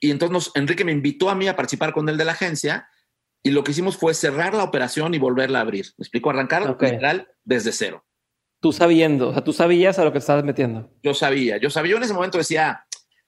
[0.00, 2.88] Y entonces Enrique me invitó a mí a participar con él de la agencia
[3.42, 5.86] y lo que hicimos fue cerrar la operación y volverla a abrir.
[5.98, 6.30] ¿Me explico?
[6.30, 8.04] Arrancar literal desde cero.
[8.60, 10.90] Tú sabiendo, o sea, tú sabías a lo que estabas metiendo.
[11.02, 11.92] Yo sabía, yo sabía.
[11.92, 12.86] Yo en ese momento decía,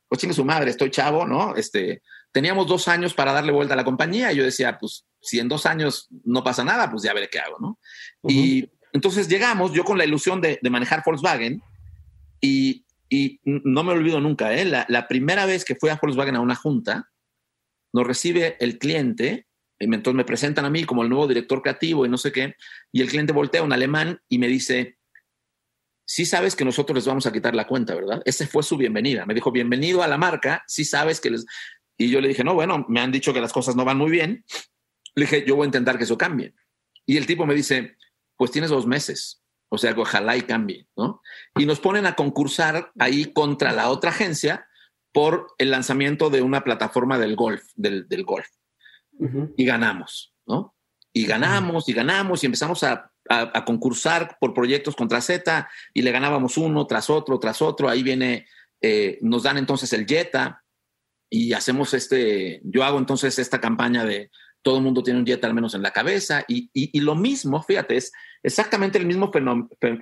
[0.08, 1.56] pues chingue su madre, estoy chavo, ¿no?
[1.56, 2.02] Este,
[2.36, 5.48] teníamos dos años para darle vuelta a la compañía y yo decía, pues si en
[5.48, 7.78] dos años no pasa nada, pues ya veré qué hago, ¿no?
[8.28, 11.62] Y entonces llegamos, yo con la ilusión de, manejar Volkswagen
[12.38, 12.84] y,
[13.42, 14.66] no me olvido nunca, ¿eh?
[14.66, 17.08] La, la, primera vez que fui a Volkswagen a una junta,
[17.94, 19.46] nos recibe el cliente,
[19.78, 22.54] y entonces me presentan a mí como el nuevo director creativo y no sé qué,
[22.92, 24.98] y el cliente voltea, un alemán, y me dice,
[26.06, 28.22] sí sabes que nosotros les vamos a quitar la cuenta, ¿verdad?
[28.24, 29.26] Esa fue su bienvenida.
[29.26, 31.44] Me dijo, bienvenido a la marca, sí sabes que les...
[31.98, 34.10] Y yo le dije, no, bueno, me han dicho que las cosas no van muy
[34.10, 34.44] bien.
[35.14, 36.54] Le dije, yo voy a intentar que eso cambie.
[37.06, 37.96] Y el tipo me dice,
[38.36, 39.42] pues tienes dos meses.
[39.68, 41.22] O sea, ojalá y cambie, ¿no?
[41.56, 44.68] Y nos ponen a concursar ahí contra la otra agencia
[45.12, 48.46] por el lanzamiento de una plataforma del golf, del, golf.
[49.56, 50.76] Y ganamos, ¿no?
[51.12, 53.10] Y ganamos y ganamos y empezamos a,
[53.64, 57.88] concursar por proyectos contra Z y le ganábamos uno tras otro, tras otro.
[57.88, 58.46] Ahí viene,
[58.80, 60.62] eh, nos dan entonces el Jetta
[61.30, 64.30] y hacemos este, yo hago entonces esta campaña de
[64.62, 67.62] todo el mundo tiene un jet al menos en la cabeza y, y, lo mismo,
[67.62, 68.12] fíjate, es
[68.42, 69.30] exactamente el mismo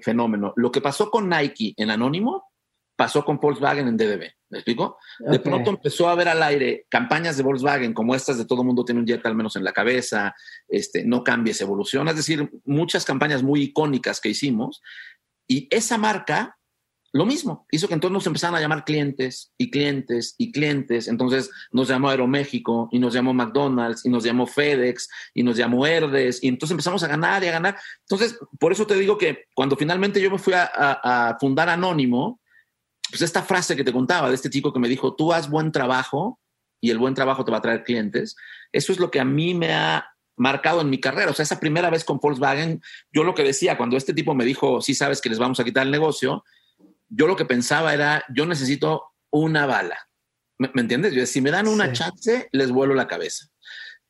[0.01, 0.55] fenómeno.
[0.57, 2.51] Lo que pasó con Nike en Anónimo
[2.97, 4.23] pasó con Volkswagen en DDB.
[4.49, 4.99] ¿Me explico?
[5.19, 8.67] De pronto empezó a ver al aire campañas de Volkswagen como estas de todo el
[8.67, 10.35] mundo tiene un jet al menos en la cabeza,
[10.69, 14.81] este, no cambies, evoluciona, es decir, muchas campañas muy icónicas que hicimos
[15.47, 16.57] y esa marca
[17.15, 21.07] lo mismo, hizo que entonces nos empezaran a llamar clientes y clientes y clientes.
[21.07, 25.87] Entonces nos llamó Aeroméxico y nos llamó McDonald's y nos llamó FedEx y nos llamó
[25.87, 27.77] Herdes y entonces empezamos a ganar y a ganar.
[28.01, 32.41] Entonces, por eso te digo que cuando finalmente yo me fui a, fundar Anónimo,
[33.09, 35.71] pues esta frase que te contaba de este chico que me dijo, tú haz buen
[35.71, 36.41] trabajo
[36.81, 38.35] y el buen trabajo te va a traer clientes,
[38.73, 40.05] eso es lo que a mí me ha
[40.37, 41.31] marcado en mi carrera.
[41.31, 44.45] O sea, esa primera vez con Volkswagen, yo lo que decía, cuando este tipo me
[44.45, 46.45] dijo, sí sabes que les vamos a quitar el negocio,
[47.15, 49.99] yo lo que pensaba era, yo necesito una bala.
[50.59, 51.13] ¿Me, entiendes?
[51.13, 53.47] Yo, si me dan una chance, les vuelo la cabeza.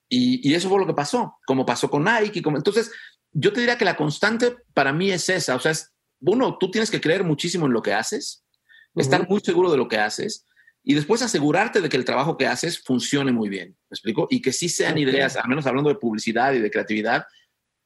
[0.08, 2.42] Y, eso fue lo que pasó, como pasó con Nike.
[2.42, 2.92] Como, entonces,
[3.32, 5.56] yo te diría que la constante para mí es esa.
[5.56, 8.44] O sea, es, uno, tú tienes que creer muchísimo en lo que haces,
[8.94, 10.46] estar muy seguro de lo que haces
[10.84, 13.70] y después asegurarte de que el trabajo que haces funcione muy bien.
[13.88, 14.28] ¿Me explico?
[14.30, 17.24] Y que sí sean ideas, al menos hablando de publicidad y de creatividad,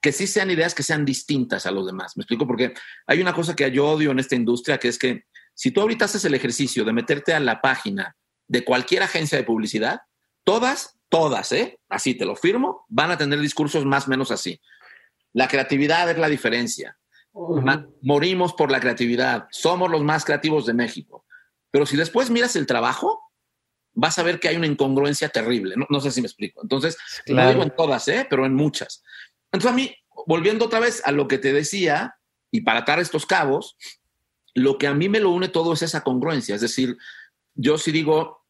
[0.01, 2.17] que sí sean ideas que sean distintas a los demás.
[2.17, 2.47] ¿Me explico?
[2.47, 2.75] Porque
[3.07, 5.25] hay una cosa que yo odio en esta industria, que es que
[5.55, 9.45] si tú ahorita haces el ejercicio de meterte a la página de cualquier agencia de
[9.45, 10.03] publicidad,
[10.45, 11.81] todas, todas, ¿eh?
[11.89, 14.61] así te lo firmo, van a tener discursos más o menos así.
[15.33, 16.97] La creatividad es la diferencia.
[18.03, 19.47] Morimos por la creatividad.
[19.51, 21.27] Somos los más creativos de México.
[21.71, 23.21] Pero si después miras el trabajo,
[23.93, 25.75] vas a ver que hay una incongruencia terrible.
[25.89, 26.63] No, sé si me explico.
[26.63, 26.97] Entonces,
[27.27, 28.27] no digo en todas, ¿eh?
[28.29, 29.03] pero en muchas.
[29.53, 29.95] Entonces a mí,
[30.27, 32.17] volviendo otra vez a lo que te decía,
[32.51, 33.77] y para atar estos cabos,
[34.55, 36.55] lo que a mí me lo une todo es esa congruencia.
[36.55, 36.97] Es decir,
[37.55, 38.45] yo si digo,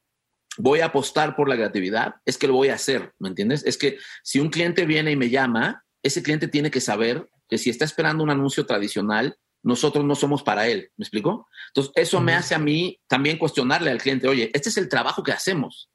[0.57, 3.65] voy a apostar por la creatividad, es que lo voy a hacer, ¿me entiendes?
[3.65, 7.59] Es que si un cliente viene y me llama, ese cliente tiene que saber que
[7.59, 11.49] si está esperando un anuncio tradicional, nosotros no somos para él, ¿me explico?
[11.69, 15.23] Entonces, eso me hace a mí también cuestionarle al cliente, oye, este es el trabajo
[15.23, 15.91] que hacemos.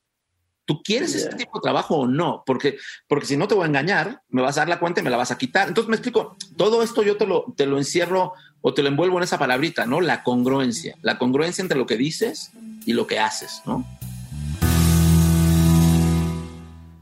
[0.66, 2.43] ¿Tú quieres este tipo de trabajo o no?
[2.45, 5.03] Porque, porque si no te voy a engañar, me vas a dar la cuenta y
[5.03, 5.68] me la vas a quitar.
[5.68, 9.18] Entonces me explico, todo esto yo te lo, te lo encierro o te lo envuelvo
[9.18, 9.99] en esa palabrita, ¿no?
[9.99, 12.51] La congruencia, la congruencia entre lo que dices
[12.86, 13.86] y lo que haces, ¿no?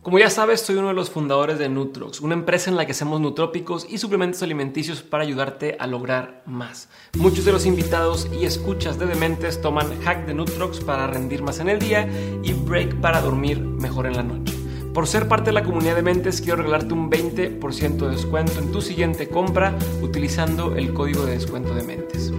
[0.01, 2.93] Como ya sabes, soy uno de los fundadores de Nutrox, una empresa en la que
[2.93, 6.89] hacemos nutrópicos y suplementos alimenticios para ayudarte a lograr más.
[7.19, 11.59] Muchos de los invitados y escuchas de Dementes toman hack de Nutrox para rendir más
[11.59, 12.09] en el día
[12.41, 14.55] y break para dormir mejor en la noche.
[14.91, 18.71] Por ser parte de la comunidad de mentes, quiero regalarte un 20% de descuento en
[18.71, 22.33] tu siguiente compra utilizando el código de descuento de mentes.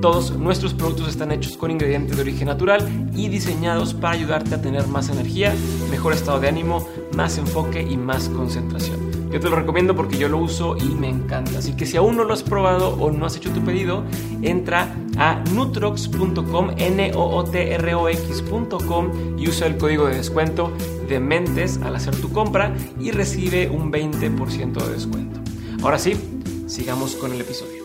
[0.00, 4.62] Todos nuestros productos están hechos con ingredientes de origen natural y diseñados para ayudarte a
[4.62, 5.54] tener más energía,
[5.90, 8.98] mejor estado de ánimo, más enfoque y más concentración.
[9.30, 11.58] Yo te lo recomiendo porque yo lo uso y me encanta.
[11.58, 14.02] Así que si aún no lo has probado o no has hecho tu pedido,
[14.40, 14.88] entra
[15.18, 20.72] a nutrox.com, n o o t r o x.com y usa el código de descuento
[21.08, 25.40] de mentes al hacer tu compra y recibe un 20% de descuento.
[25.82, 26.16] Ahora sí,
[26.66, 27.79] sigamos con el episodio.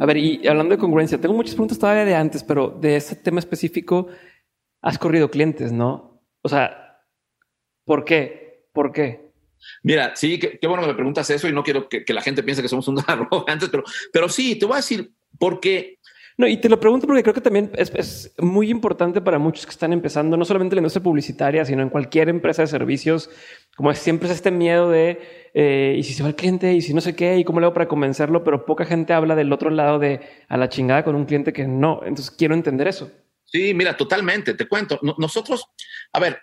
[0.00, 3.14] A ver, y hablando de congruencia, tengo muchas preguntas todavía de antes, pero de ese
[3.14, 4.08] tema específico,
[4.80, 6.24] has corrido clientes, ¿no?
[6.42, 6.80] O sea,
[7.90, 8.68] ¿Por qué?
[8.72, 9.32] ¿Por qué?
[9.82, 12.62] Mira, sí, qué, bueno que me preguntas eso y no quiero que, la gente piense
[12.62, 13.82] que somos un arrogantes, pero,
[14.12, 15.98] pero sí, te voy a decir por qué.
[16.40, 19.72] No, y te lo pregunto porque creo que también es, muy importante para muchos que
[19.72, 23.28] están empezando, no solamente en la industria publicitaria, sino en cualquier empresa de servicios,
[23.76, 25.20] como siempre es este miedo de,
[25.52, 27.66] eh, y si se va el cliente, y si no sé qué, y cómo le
[27.66, 31.14] hago para convencerlo, pero poca gente habla del otro lado de a la chingada con
[31.14, 32.00] un cliente que no.
[32.04, 33.12] Entonces quiero entender eso.
[33.44, 34.98] Sí, mira, totalmente, te cuento.
[35.18, 35.66] nosotros,
[36.10, 36.38] a ver,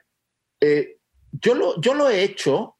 [0.62, 0.98] eh,
[1.32, 2.78] yo, lo, yo lo he hecho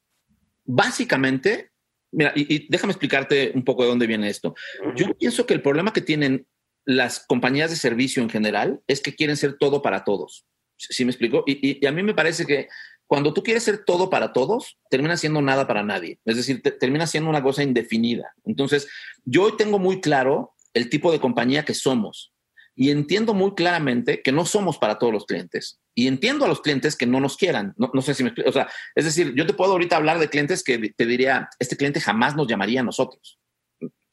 [0.66, 1.72] básicamente,
[2.12, 4.54] mira, y, déjame explicarte un poco de dónde viene esto.
[4.96, 6.46] Yo pienso que el problema que tienen
[6.88, 10.46] las compañías de servicio en general es que quieren ser todo para todos.
[10.78, 11.44] ¿Sí me explico?
[11.46, 12.70] Y, a mí me parece que
[13.06, 16.20] cuando tú quieres ser todo para todos, termina siendo nada para nadie.
[16.24, 18.34] Es decir, termina siendo una cosa indefinida.
[18.46, 18.88] Entonces,
[19.26, 22.34] yo hoy tengo muy claro el tipo de compañía que somos
[22.74, 25.82] y entiendo muy claramente que no somos para todos los clientes.
[25.94, 27.74] Y entiendo a los clientes que no nos quieran.
[27.76, 28.50] No, sé si me explico.
[28.50, 31.76] O sea, es decir, yo te puedo ahorita hablar de clientes que te diría, este
[31.76, 33.40] cliente jamás nos llamaría a nosotros.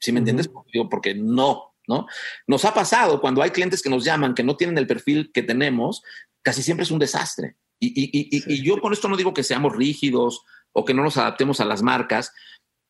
[0.00, 0.50] ¿Sí me entiendes?
[0.90, 2.06] porque no, ¿no?
[2.46, 5.42] Nos ha pasado cuando hay clientes que nos llaman, que no tienen el perfil que
[5.42, 6.02] tenemos,
[6.42, 7.56] casi siempre es un desastre.
[7.80, 11.60] Y, y yo con esto no digo que seamos rígidos o que no nos adaptemos
[11.60, 12.32] a las marcas,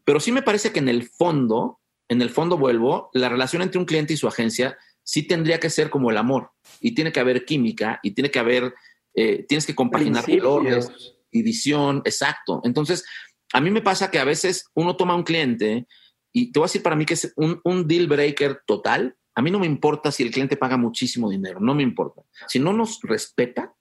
[0.05, 3.79] pero sí me parece que en el fondo, en el fondo vuelvo, la relación entre
[3.79, 7.21] un cliente y su agencia sí tendría que ser como el amor y tiene que
[7.21, 8.75] haber química y tiene que haber,
[9.15, 10.91] eh, tienes que compaginar valores
[11.31, 12.61] y visión, exacto.
[12.65, 13.05] Entonces,
[13.53, 15.87] a mí me pasa que a veces uno toma un cliente
[16.35, 19.17] y te voy a decir para mí que es un, un deal breaker total.
[19.37, 22.23] A mí no me importa si el cliente paga muchísimo dinero, no me importa.
[22.49, 23.73] Si no nos respeta,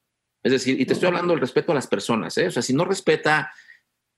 [0.43, 2.47] es decir, y te estoy hablando del respeto a las personas, ¿eh?
[2.47, 3.51] o sea, si no respeta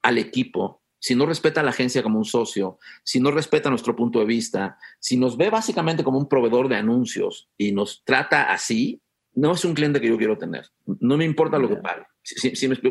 [0.01, 3.95] al equipo, si no respeta a la agencia como un socio, si no respeta nuestro
[3.95, 8.51] punto de vista, si nos ve básicamente como un proveedor de anuncios y nos trata
[8.51, 9.01] así,
[9.33, 10.67] no es un cliente que yo quiero tener.
[10.99, 12.03] No me importa lo que pague.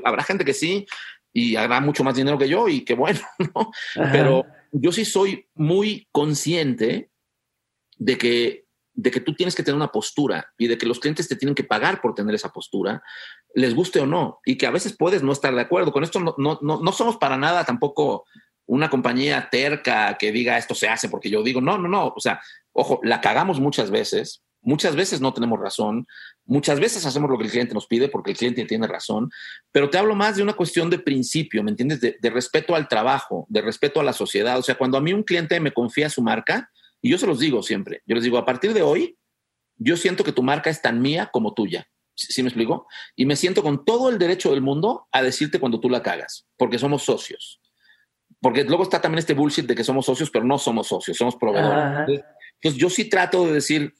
[0.04, 0.86] Habrá gente que sí
[1.32, 3.20] y habrá mucho más dinero que yo y qué bueno,
[3.54, 3.70] ¿no?
[4.12, 7.10] Pero yo sí soy muy consciente
[7.96, 8.64] de que
[8.94, 11.54] de que tú tienes que tener una postura y de que los clientes te tienen
[11.54, 13.02] que pagar por tener esa postura,
[13.54, 15.92] les guste o no, y que a veces puedes no estar de acuerdo.
[15.92, 18.24] Con esto no, no, no, somos para nada tampoco
[18.66, 22.20] una compañía terca que diga esto se hace porque yo digo, no, no, no, o
[22.20, 22.40] sea,
[22.72, 26.06] ojo, la cagamos muchas veces, muchas veces no tenemos razón,
[26.44, 29.30] muchas veces hacemos lo que el cliente nos pide porque el cliente tiene razón,
[29.70, 32.00] pero te hablo más de una cuestión de principio, ¿me entiendes?
[32.00, 34.58] De, de respeto al trabajo, de respeto a la sociedad.
[34.58, 37.38] O sea, cuando a mí un cliente me confía su marca, y yo se los
[37.38, 39.18] digo siempre, yo les digo, a partir de hoy,
[39.76, 41.86] yo siento que tu marca es tan mía como tuya.
[42.16, 42.86] ¿Sí, me explico?
[43.16, 46.46] Y me siento con todo el derecho del mundo a decirte cuando tú la cagas,
[46.56, 47.60] porque somos socios.
[48.40, 51.36] Porque luego está también este bullshit de que somos socios, pero no somos socios, somos
[51.36, 52.22] proveedores.
[52.54, 53.92] Entonces, yo sí trato de decir,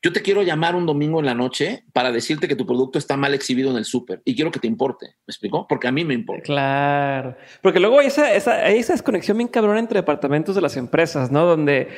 [0.00, 3.16] yo te quiero llamar un domingo en la noche para decirte que tu producto está
[3.16, 5.06] mal exhibido en el súper y quiero que te importe.
[5.06, 5.66] ¿Me explicó?
[5.66, 6.44] Porque a mí me importa.
[6.44, 7.36] Claro.
[7.62, 11.46] Porque luego hay esa, esa, esa desconexión bien cabrona entre departamentos de las empresas, ¿no?
[11.46, 11.88] Donde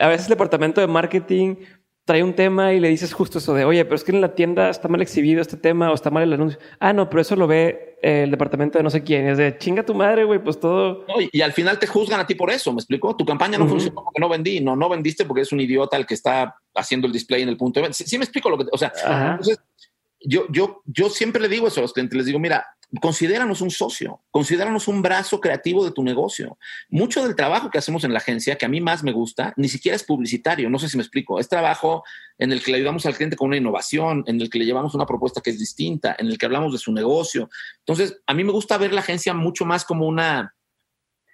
[0.00, 1.56] a veces el departamento de marketing
[2.04, 4.34] trae un tema y le dices justo eso de, oye, pero es que en la
[4.34, 6.58] tienda está mal exhibido este tema o está mal el anuncio.
[6.80, 9.28] Ah, no, pero eso lo ve el departamento de no sé quién.
[9.28, 11.06] es de chinga tu madre, güey, pues todo.
[11.32, 13.16] y, al final te juzgan a ti por eso, ¿me explico?
[13.16, 14.60] Tu campaña no funcionó porque no vendí.
[14.60, 17.56] No, no vendiste porque es un idiota el que está haciendo el display en el
[17.56, 17.96] punto de venta.
[18.04, 18.92] Sí, me explico lo que, o sea,
[19.30, 19.60] entonces
[20.24, 22.66] yo, yo, yo siempre le digo eso a los clientes, les digo, mira,
[23.00, 26.58] considéranos un socio, considéranos un brazo creativo de tu negocio.
[26.90, 29.68] Mucho del trabajo que hacemos en la agencia, que a mí más me gusta, ni
[29.68, 32.04] siquiera es publicitario, no sé si me explico, es trabajo
[32.38, 34.94] en el que le ayudamos al cliente con una innovación, en el que le llevamos
[34.94, 37.48] una propuesta que es distinta, en el que hablamos de su negocio.
[37.78, 40.54] Entonces, a mí me gusta ver la agencia mucho más como una,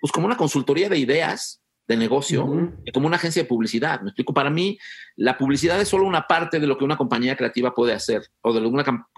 [0.00, 2.46] pues como una consultoría de ideas de negocio
[2.92, 4.02] como una agencia de publicidad.
[4.02, 4.78] Me explico, para mí
[5.16, 8.52] la publicidad es solo una parte de lo que una compañía creativa puede hacer o
[8.52, 8.60] de,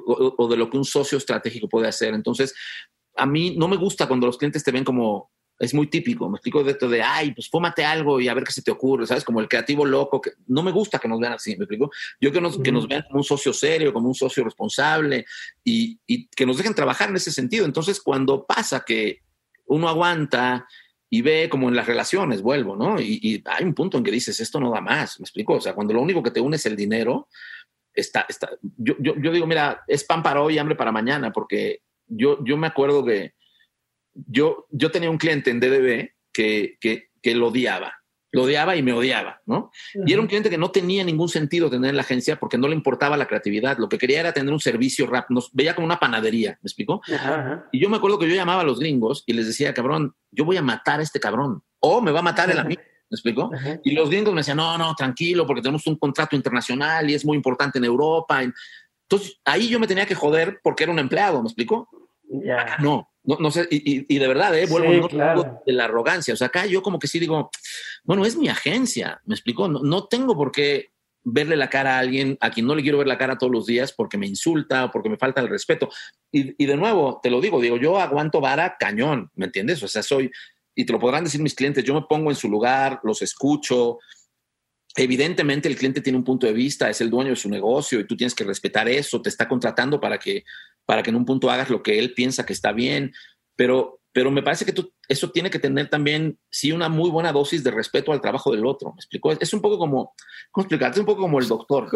[0.07, 2.15] o de lo que un socio estratégico puede hacer.
[2.15, 2.55] Entonces,
[3.17, 6.37] a mí no me gusta cuando los clientes te ven como, es muy típico, me
[6.37, 9.05] explico de esto de, ay, pues fómate algo y a ver qué se te ocurre,
[9.05, 9.25] ¿sabes?
[9.25, 11.91] Como el creativo loco, que no me gusta que nos vean así, me explico.
[12.21, 15.27] Yo que nos, que nos vean como un socio serio, como un socio responsable
[15.65, 17.67] y, y que nos dejen trabajar en ese sentido.
[17.67, 19.23] Entonces, cuando pasa que
[19.67, 20.69] uno aguanta
[21.13, 23.01] y ve como en las relaciones, vuelvo, ¿no?
[23.01, 25.55] Y, hay un punto en que dices, esto no da más, ¿me explico?
[25.55, 27.29] O sea, cuando lo único que te une es el dinero,
[27.93, 31.83] está, está, yo, yo, digo, mira, es pan para hoy y hambre para mañana, porque
[32.07, 33.35] yo, yo me acuerdo que
[34.15, 38.00] yo, yo tenía un cliente en DDB que, que, que lo odiaba
[38.33, 39.73] lo odiaba y me odiaba, ¿no?
[40.07, 42.69] Y era un cliente que no tenía ningún sentido tener en la agencia porque no
[42.69, 45.87] le importaba la creatividad, lo que quería era tener un servicio rápido, nos veía como
[45.87, 47.01] una panadería, ¿me explicó?
[47.73, 50.45] Y yo me acuerdo que yo llamaba a los gringos y les decía, cabrón, yo
[50.45, 53.51] voy a matar a este cabrón, o me va a matar el amigo, ¿me explicó?
[53.83, 57.25] Y los gringos me decían, no, no, tranquilo, porque tenemos un contrato internacional y es
[57.25, 58.43] muy importante en Europa.
[58.43, 61.89] Entonces, ahí yo me tenía que joder porque era un empleado, ¿me explicó?
[62.79, 64.67] No, No, no sé, y, de verdad, ¿eh?
[64.67, 65.09] vuelvo
[65.67, 66.33] de la arrogancia.
[66.33, 67.51] O sea, acá yo como que sí digo,
[68.05, 70.91] bueno, es mi agencia, me explicó, no, no tengo por qué
[71.23, 73.67] verle la cara a alguien a quien no le quiero ver la cara todos los
[73.67, 75.91] días porque me insulta o porque me falta el respeto.
[76.33, 79.83] Y, y, de nuevo, te lo digo, digo, yo aguanto vara cañón, ¿me entiendes?
[79.83, 80.31] O sea, soy,
[80.75, 83.99] y te lo podrán decir mis clientes, yo me pongo en su lugar, los escucho.
[84.97, 88.07] Evidentemente el cliente tiene un punto de vista, es el dueño de su negocio y
[88.07, 90.45] tú tienes que respetar eso, te está contratando para que,
[90.91, 93.13] para que en un punto hagas lo que él piensa que está bien,
[93.55, 97.31] pero, pero me parece que tú, eso tiene que tener también, sí, una muy buena
[97.31, 98.89] dosis de respeto al trabajo del otro.
[98.89, 99.31] ¿Me explico?
[99.31, 100.15] Es un poco como,
[100.51, 100.97] ¿cómo explicarte?
[100.97, 101.89] Es un poco como el doctor.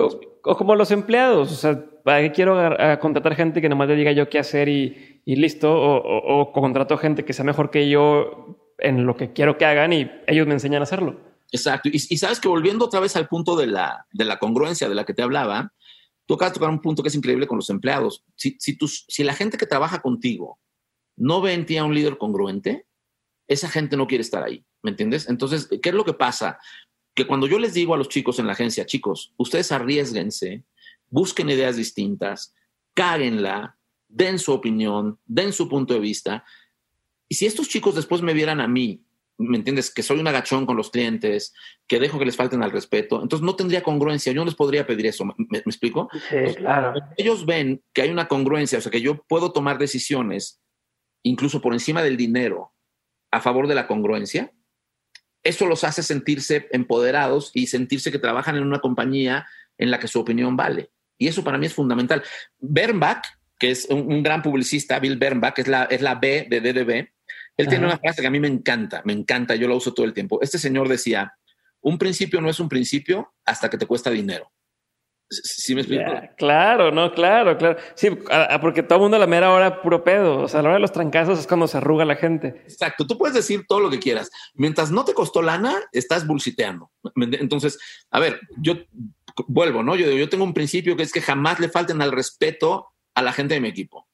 [0.45, 1.51] O, como los empleados.
[1.51, 2.57] O sea, ¿para qué quiero
[3.01, 5.73] contratar gente que nomás le diga yo qué hacer y, y listo?
[5.73, 9.65] O, o, o contrato gente que sea mejor que yo en lo que quiero que
[9.65, 11.19] hagan y ellos me enseñan a hacerlo.
[11.51, 11.89] Exacto.
[11.93, 15.05] Y, sabes que volviendo otra vez al punto de la, de la congruencia de la
[15.05, 15.73] que te hablaba,
[16.27, 18.25] tú acabas de tocar un punto que es increíble con los empleados.
[18.37, 20.59] Si, si, si la gente que trabaja contigo
[21.17, 22.87] no ve en ti a un líder congruente,
[23.47, 24.65] esa gente no quiere estar ahí.
[24.83, 25.29] ¿Me entiendes?
[25.29, 26.59] Entonces, ¿qué es lo que pasa?
[27.15, 30.65] Que cuando yo les digo a los chicos en la agencia, chicos, ustedes arriesguense,
[31.09, 32.55] busquen ideas distintas,
[32.95, 36.45] cáguenla, den su opinión, den su punto de vista,
[37.29, 39.04] y si estos chicos después me vieran a mí,
[39.39, 39.93] ¿me entiendes?
[39.93, 41.53] Que soy un agachón con los clientes,
[41.87, 44.33] que dejo que les falten al respeto, entonces no tendría congruencia.
[44.33, 45.25] Yo no les podría pedir eso.
[45.25, 46.09] ¿Me, explico?
[46.29, 46.95] Sí, claro.
[47.17, 50.61] Ellos ven que hay una congruencia, o sea, que yo puedo tomar decisiones,
[51.23, 52.73] incluso por encima del dinero,
[53.31, 54.53] a favor de la congruencia.
[55.43, 60.09] Eso los hace sentirse empoderados y sentirse que trabajan en una compañía en la que
[60.09, 60.91] su opinión vale.
[61.19, 62.23] Y eso para mí es fundamental.
[62.59, 63.25] Bernbach,
[63.59, 67.14] que es un, gran publicista, Bill Bernbach, es la, es la B de DDB,
[67.57, 70.07] él tiene una frase que a mí me encanta, me encanta, yo la uso todo
[70.07, 70.41] el tiempo.
[70.43, 71.35] Este señor decía,
[71.81, 74.51] un principio no es un principio hasta que te cuesta dinero.
[75.31, 76.05] ¿Sí me explico?
[76.37, 77.79] claro, no, claro, claro.
[77.95, 78.11] Sí,
[78.61, 80.41] porque todo el mundo a la mera hora puro pedo.
[80.41, 82.49] O sea, a la hora de los trancazos es cuando se arruga la gente.
[82.65, 83.07] Exacto.
[83.07, 84.31] Tú puedes decir todo lo que quieras.
[84.55, 86.91] Mientras no te costó lana, estás bullsiteando.
[87.17, 87.79] Entonces,
[88.11, 88.75] a ver, yo
[89.49, 89.97] vuelvo, ¿no?
[89.97, 93.33] Yo, yo tengo un principio que es que jamás le falten al respeto a la
[93.33, 94.07] gente de mi equipo.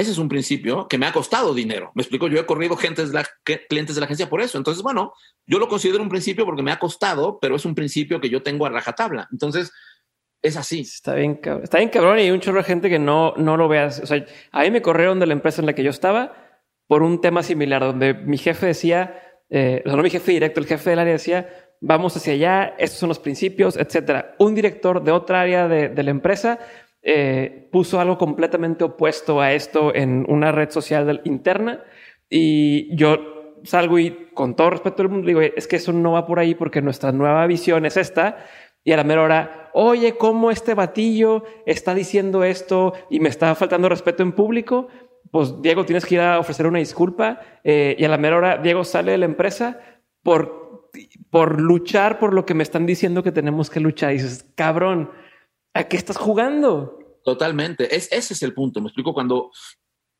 [0.00, 1.92] Ese es un principio que me ha costado dinero.
[1.94, 4.56] Me explico, yo he corrido clientes de la agencia por eso.
[4.56, 5.12] Entonces, bueno,
[5.46, 8.42] yo lo considero un principio porque me ha costado, pero es un principio que yo
[8.42, 9.28] tengo a rajatabla.
[9.30, 9.70] Entonces,
[10.40, 10.80] es así.
[10.80, 11.38] Está bien.
[11.62, 14.00] Está bien cabrón y hay un chorro de gente que no, no lo veas.
[14.00, 16.34] O sea, a mí me corrieron de la empresa en la que yo estaba
[16.86, 20.88] por un tema similar, donde mi jefe decía, eh, no mi jefe directo, el jefe
[20.88, 21.46] del área decía,
[21.82, 24.34] vamos hacia allá, estos son los principios, etcétera.
[24.38, 26.58] Un director de otra área de la empresa
[27.02, 31.82] eh, puso algo completamente opuesto a esto en una red social interna
[32.28, 36.26] y yo salgo y con todo respeto al mundo digo, es que eso no va
[36.26, 38.38] por ahí porque nuestra nueva visión es esta
[38.84, 43.54] y a la mera hora, oye, ¿cómo este batillo está diciendo esto y me está
[43.54, 44.88] faltando respeto en público?
[45.30, 48.56] Pues Diego, tienes que ir a ofrecer una disculpa eh, y a la mera hora
[48.58, 49.80] Diego sale de la empresa
[50.22, 50.90] por,
[51.30, 54.10] por luchar por lo que me están diciendo que tenemos que luchar.
[54.10, 55.10] Y dices, cabrón,
[55.74, 57.20] ¿A qué estás jugando?
[57.24, 57.94] Totalmente.
[57.94, 58.80] Es, ese es el punto.
[58.80, 59.50] Me explico cuando,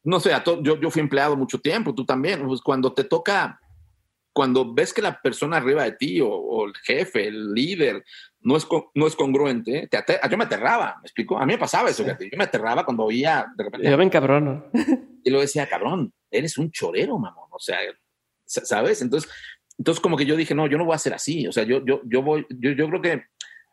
[0.05, 0.30] no sé,
[0.62, 2.46] yo, yo fui empleado mucho tiempo, tú también.
[2.46, 3.61] Pues cuando te toca,
[4.32, 8.05] cuando ves que la persona arriba de ti o, el jefe, el líder,
[8.40, 11.38] no es, no es congruente, te yo me aterraba, ¿me explico?
[11.38, 13.90] A mí me pasaba eso, yo me aterraba cuando oía de repente.
[13.90, 14.66] Yo me cabrón.
[15.22, 17.48] Y lo decía, cabrón, eres un chorero, mamón.
[17.51, 17.76] O sea,
[18.46, 19.03] ¿sabes?
[19.03, 19.30] Entonces,
[19.76, 21.46] entonces como que yo dije, no, yo no voy a ser así.
[21.46, 23.24] O sea, yo, yo, yo voy, yo, yo creo que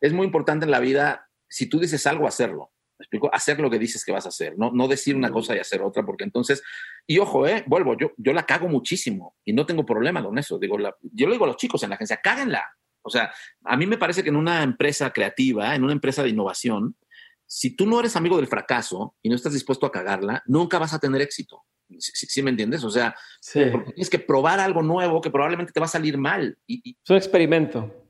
[0.01, 2.71] es muy importante en la vida si tú dices algo, hacerlo.
[2.99, 3.29] ¿Me explico?
[3.31, 5.81] Hacer lo que dices que vas a hacer, no, no decir una cosa y hacer
[5.83, 6.63] otra, porque entonces,
[7.05, 10.57] y ojo, eh, vuelvo, yo, yo la cago muchísimo y no tengo problema con eso.
[10.57, 12.65] Digo, yo le digo a los chicos en la agencia, cáguenla.
[13.03, 13.31] O sea,
[13.63, 16.97] a mí me parece que en una empresa creativa, en una empresa de innovación,
[17.45, 20.93] si tú no eres amigo del fracaso y no estás dispuesto a cagarla, nunca vas
[20.93, 21.63] a tener éxito.
[21.97, 22.83] ¿Sí, me entiendes?
[22.83, 23.15] O sea,
[23.53, 26.57] tienes que probar algo nuevo que probablemente te va a salir mal.
[26.67, 28.09] Y, es un experimento.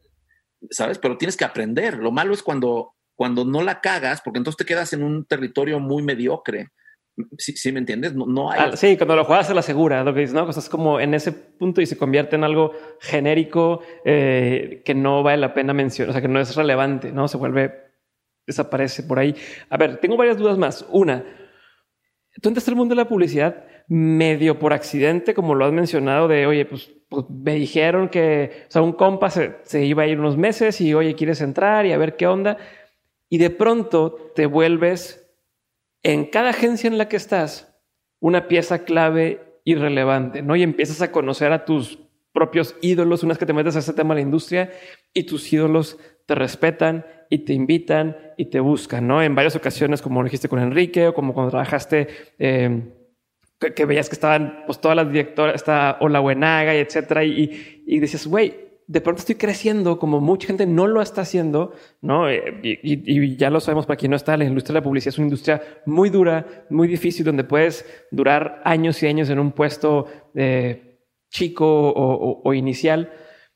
[0.71, 0.97] ¿Sabes?
[0.97, 1.97] Pero tienes que aprender.
[1.97, 5.79] Lo malo es cuando cuando no la cagas, porque entonces te quedas en un territorio
[5.79, 6.69] muy mediocre.
[7.39, 8.13] ¿Sí, me entiendes?
[8.13, 8.59] No, hay...
[8.61, 10.45] Ah, sí, cuando lo juegas se la asegura, lo que dices, ¿no?
[10.45, 15.23] Pues es como en ese punto y se convierte en algo genérico eh, que no
[15.23, 17.27] vale la pena mencionar, o sea, que no es relevante, ¿no?
[17.27, 17.73] Se vuelve,
[18.45, 19.35] desaparece por ahí.
[19.67, 20.85] A ver, tengo varias dudas más.
[20.91, 21.25] Una,
[22.39, 26.45] tú entras al mundo de la publicidad medio por accidente, como lo has mencionado, de,
[26.45, 30.19] oye, pues, pues me dijeron que, o sea, un compa se, se iba a ir
[30.19, 32.57] unos meses y, oye, ¿quieres entrar y a ver qué onda?
[33.29, 35.29] Y de pronto te vuelves
[36.03, 37.75] en cada agencia en la que estás
[38.19, 40.55] una pieza clave y relevante, ¿no?
[40.55, 41.99] Y empiezas a conocer a tus
[42.31, 44.71] propios ídolos, unas que te metes a ese tema de la industria
[45.13, 49.21] y tus ídolos te respetan y te invitan y te buscan, ¿no?
[49.21, 52.07] En varias ocasiones, como dijiste con Enrique o como cuando trabajaste
[52.37, 52.93] eh,
[53.59, 57.99] que, veías que estaban pues todas las directoras, está Ola Buenaga y etcétera, y, y,
[57.99, 62.29] decías, güey, de pronto estoy creciendo como mucha gente no lo está haciendo, ¿no?
[62.29, 65.17] Eh, y, ya lo sabemos para quien no está, la industria de la publicidad es
[65.17, 70.07] una industria muy dura, muy difícil, donde puedes durar años y años en un puesto
[70.35, 73.11] eh, chico o, inicial.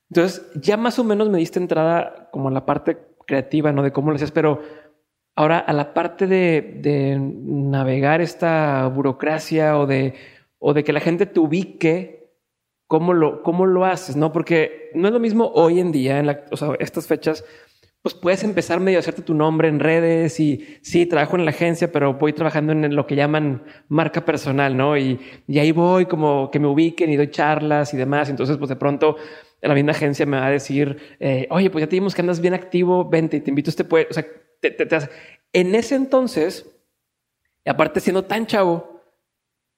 [0.09, 3.83] Entonces, ya más o menos me diste entrada como a la parte creativa, ¿no?
[3.83, 4.61] De cómo lo hacías, pero
[5.33, 10.13] Ahora, a la parte de, navegar esta burocracia o de,
[10.59, 12.20] o de que la gente te ubique,
[12.91, 14.17] ¿cómo lo, cómo lo haces?
[14.17, 14.33] ¿no?
[14.33, 16.29] Porque no es lo mismo hoy en día, en
[16.77, 17.45] estas fechas,
[18.01, 21.51] pues puedes empezar medio a hacerte tu nombre en redes y sí, trabajo en la
[21.51, 24.97] agencia, pero voy trabajando en lo que llaman marca personal, ¿no?
[24.97, 28.29] Y, y ahí voy como que me ubiquen y doy charlas y demás.
[28.29, 29.15] Entonces, pues de pronto
[29.61, 32.41] la misma agencia me va a decir, eh, oye, pues ya te vimos que andas
[32.41, 34.09] bien activo, vente y te invito a este pueblo.
[35.53, 36.69] En ese entonces,
[37.65, 38.99] aparte siendo tan chavo,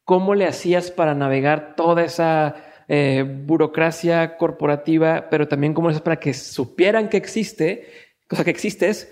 [0.03, 6.19] ¿cómo le hacías para navegar toda esa eh, burocracia corporativa, pero también le hacías para
[6.19, 7.87] que supieran que existe,
[8.27, 9.11] cosa que existes?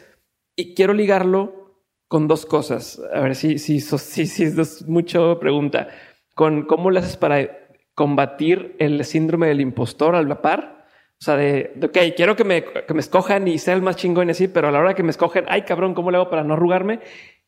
[0.56, 3.02] Y quiero ligarlo con dos cosas.
[3.14, 5.88] A ver si, si, si, si es mucho pregunta.
[6.36, 7.50] Con cómo le haces para
[7.96, 10.82] combatir el síndrome del impostor al la par
[11.22, 14.30] o sea, de, ok, quiero que me, que me escojan y sea el más chingón
[14.30, 16.44] y así, pero a la hora que me escogen, ay cabrón, ¿cómo le hago para
[16.44, 17.00] no arrugarme?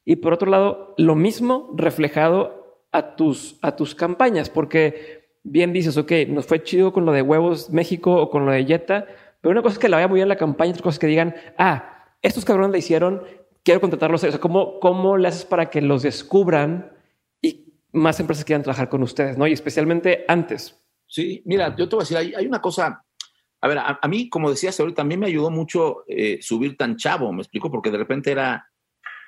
[0.06, 5.98] Y por otro lado, lo mismo reflejado a tus, a tus campañas, porque bien dices,
[5.98, 9.06] ok, nos fue chido con lo de Huevos México o con lo de Jetta,
[9.42, 11.08] pero una cosa es que la vaya muy bien la campaña, otra cosa es que
[11.08, 13.24] digan, ah, estos cabrones la hicieron,
[13.64, 14.24] quiero contratarlos.
[14.24, 16.94] O sea, ¿cómo, ¿cómo le haces para que los descubran
[17.42, 19.46] y más empresas quieran trabajar con ustedes, ¿no?
[19.46, 20.82] Y especialmente antes.
[21.08, 23.04] Sí, mira, yo te voy a decir, hay, una cosa
[23.60, 27.32] a ver, a, mí, como decías ahorita, también me ayudó mucho eh, subir tan chavo,
[27.32, 28.70] me explico, porque de repente era,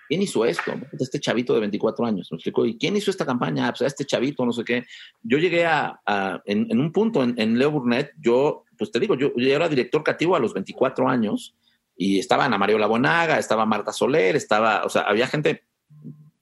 [0.07, 0.73] ¿quién hizo esto?
[0.99, 3.71] Este chavito de 24 años, me explico, ¿y quién hizo esta campaña?
[3.71, 4.85] Pues este chavito, no sé qué.
[5.23, 5.99] Yo llegué a,
[6.45, 10.39] en, un punto en, Leo Burnett, yo, pues te digo, yo, era director creativo a
[10.39, 11.55] los 24 años
[11.97, 15.63] y estaba Ana María Labonaga, estaba Marta Soler, estaba, o sea, había gente,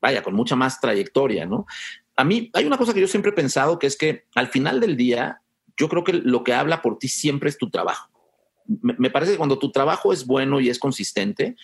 [0.01, 1.65] vaya, con mucha más trayectoria, ¿no?
[2.15, 4.79] A mí hay una cosa que yo siempre he pensado, que es que al final
[4.79, 5.41] del día,
[5.77, 8.09] yo creo que lo que habla por ti siempre es tu trabajo.
[8.65, 11.55] Me, parece que cuando tu trabajo es bueno y es consistente,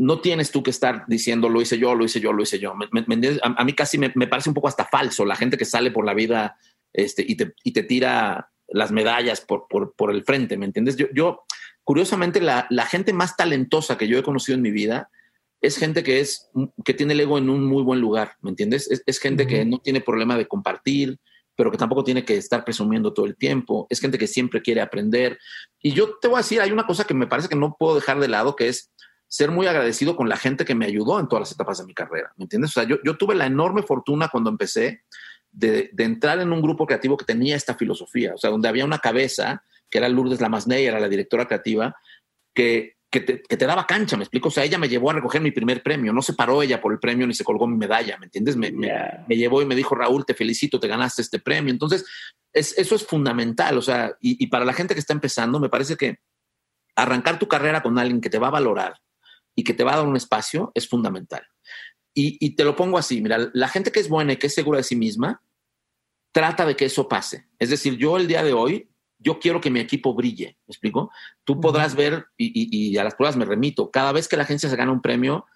[0.00, 2.72] no tienes tú que estar diciendo lo hice yo, lo hice yo, lo hice yo.
[2.72, 6.14] a, mí casi me, parece un poco hasta falso la gente que sale por la
[6.14, 6.56] vida
[6.94, 10.96] este, y, te, y te tira las medallas por, por, el frente, ¿me entiendes?
[10.96, 11.42] Yo, yo
[11.84, 15.10] curiosamente, la, la, gente más talentosa que yo he conocido en mi vida
[15.60, 16.48] es gente que, es,
[16.82, 19.04] que tiene el ego en un muy buen lugar, ¿me entiendes?
[19.04, 21.18] Es, gente que no tiene problema de compartir,
[21.54, 23.86] pero que tampoco tiene que estar presumiendo todo el tiempo.
[23.90, 25.38] Es gente que siempre quiere aprender.
[25.82, 27.96] Y yo te voy a decir, hay una cosa que me parece que no puedo
[27.96, 28.90] dejar de lado, que es
[29.30, 31.94] ser muy agradecido con la gente que me ayudó en todas las etapas de mi
[31.94, 32.32] carrera.
[32.36, 32.70] ¿Me entiendes?
[32.70, 35.04] O sea, yo, yo tuve la enorme fortuna cuando empecé
[35.52, 38.84] de, de, entrar en un grupo creativo que tenía esta filosofía, o sea, donde había
[38.84, 41.96] una cabeza, que era Lourdes Lamasney, era la directora creativa,
[42.54, 44.48] que que te, daba cancha, me explico.
[44.48, 46.12] O sea, ella me llevó a recoger mi primer premio.
[46.12, 48.56] No se paró ella por el premio ni se colgó mi medalla, ¿me entiendes?
[48.56, 48.70] Me,
[49.30, 51.72] llevó y me dijo, Raúl, te felicito, te ganaste este premio.
[51.72, 52.04] Entonces,
[52.52, 53.76] eso es fundamental.
[53.78, 56.20] O sea, y, para la gente que está empezando, me parece que
[56.94, 58.94] arrancar tu carrera con alguien que te va a valorar
[59.54, 61.42] y que te va a dar un espacio es fundamental.
[62.14, 64.54] Y, y te lo pongo así, mira, la gente que es buena y que es
[64.54, 65.42] segura de sí misma,
[66.32, 67.48] trata de que eso pase.
[67.58, 68.90] Es decir, yo el día de hoy
[69.20, 71.10] yo quiero que mi equipo brille, ¿me explico?
[71.44, 74.76] Tú podrás ver, y, a las pruebas me remito, cada vez que la agencia se
[74.76, 75.46] gana un premio,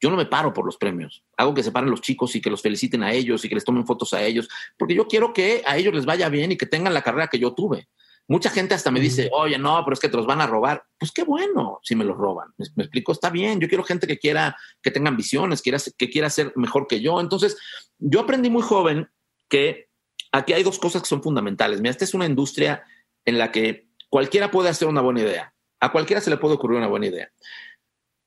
[0.00, 1.24] yo no me paro por los premios.
[1.36, 3.64] Hago que se paren los chicos y que los feliciten a ellos y que les
[3.64, 6.66] tomen fotos a ellos, porque yo quiero que a ellos les vaya bien y que
[6.66, 7.88] tengan la carrera que yo tuve.
[8.28, 10.84] Mucha gente hasta me dice, oye, no, pero es que te los van a robar.
[10.98, 12.48] Pues qué bueno si me los roban.
[12.56, 13.12] ¿Me, explico?
[13.12, 13.60] Está bien.
[13.60, 17.20] Yo quiero gente que quiera, que tenga ambiciones, quiera, que quiera ser mejor que yo.
[17.20, 17.56] Entonces,
[17.98, 19.08] yo aprendí muy joven
[19.48, 19.88] que
[20.30, 21.80] aquí hay dos cosas que son fundamentales.
[21.80, 22.84] Mira, esta es una industria
[23.24, 25.54] en la que cualquiera puede hacer una buena idea.
[25.80, 27.30] A cualquiera se le puede ocurrir una buena idea.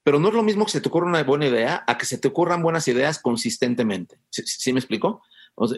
[0.03, 2.19] Pero no es lo mismo que se te ocurra una buena idea a que se
[2.19, 4.19] te ocurran buenas ideas consistentemente.
[4.29, 5.23] ¿Sí, me explico?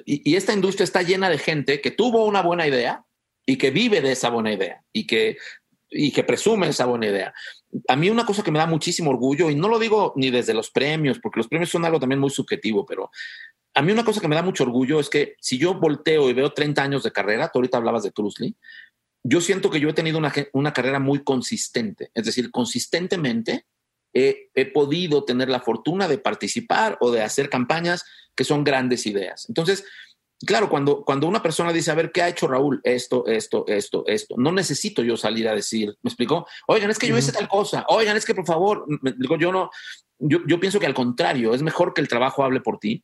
[0.05, 3.05] y, esta industria está llena de gente que tuvo una buena idea
[3.47, 5.37] y que vive de esa buena idea y que,
[5.89, 7.33] y que presume esa buena idea.
[7.87, 10.53] A mí una cosa que me da muchísimo orgullo, y no lo digo ni desde
[10.53, 13.09] los premios, porque los premios son algo también muy subjetivo, pero
[13.73, 16.33] a mí una cosa que me da mucho orgullo es que si yo volteo y
[16.33, 18.55] veo 30 años de carrera, tú ahorita hablabas de Cruzly,
[19.23, 23.65] yo siento que yo he tenido una, carrera muy consistente, es decir, consistentemente
[24.13, 28.03] he, podido tener la fortuna de participar o de hacer campañas
[28.35, 29.45] que son grandes ideas.
[29.47, 29.85] Entonces,
[30.45, 32.79] claro, cuando, cuando una persona dice, a ver, ¿qué ha hecho Raúl?
[32.83, 34.35] Esto, esto, esto, esto.
[34.37, 36.47] No necesito yo salir a decir, ¿me explicó?
[36.67, 37.85] Oigan, es que yo hice tal cosa.
[37.89, 39.69] Oigan, es que por favor, me digo, yo no,
[40.19, 43.03] yo, yo pienso que al contrario, es mejor que el trabajo hable por ti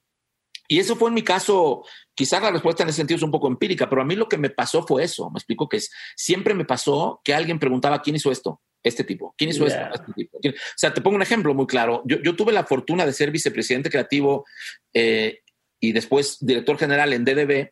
[0.68, 1.84] Y eso fue en mi caso,
[2.16, 4.38] quizás la respuesta en ese sentido es un poco empírica, pero a mí lo que
[4.38, 5.30] me pasó fue eso.
[5.30, 8.62] Me explico que es, siempre me pasó que alguien preguntaba, ¿quién hizo esto?
[8.84, 9.34] Este tipo.
[9.38, 9.82] ¿Quién hizo esto?
[9.94, 10.38] Este tipo.
[10.38, 12.04] O sea, te pongo un ejemplo muy claro.
[12.06, 14.46] Yo, yo tuve la fortuna de ser vicepresidente creativo
[14.94, 15.43] eh,
[15.84, 17.70] y después director general en DDB.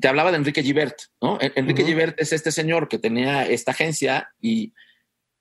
[0.00, 1.38] Te hablaba de Enrique Givert, ¿no?
[1.40, 4.72] Enrique Givert es este señor que tenía esta agencia y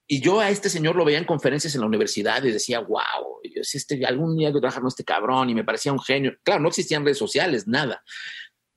[0.07, 3.41] y yo a este señor lo veía en conferencias en la universidad y decía, wow,
[3.43, 6.37] yo, si este, algún día que trabajar con este cabrón y me parecía un genio.
[6.43, 8.03] Claro, no existían redes sociales, nada.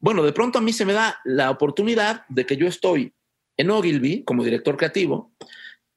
[0.00, 3.12] Bueno, de pronto a mí se me da la oportunidad de que yo estoy
[3.58, 5.34] en Ogilvy como director creativo,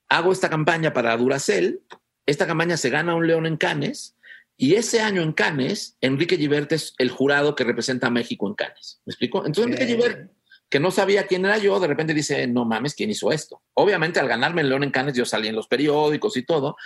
[0.10, 1.80] hago esta campaña para Duracell,
[2.26, 4.18] esta campaña se gana un león en Cannes
[4.62, 8.54] y ese año en Cannes, Enrique Givert es el jurado que representa a México en
[8.54, 9.02] Cannes.
[9.06, 9.44] ¿Me explico?
[9.44, 10.32] Entonces Enrique Givert
[10.70, 13.64] que no sabía quién era yo, de repente dice, no mames, ¿quién hizo esto?
[13.74, 16.78] Obviamente al ganarme el León en Canes yo salí en los periódicos y todo.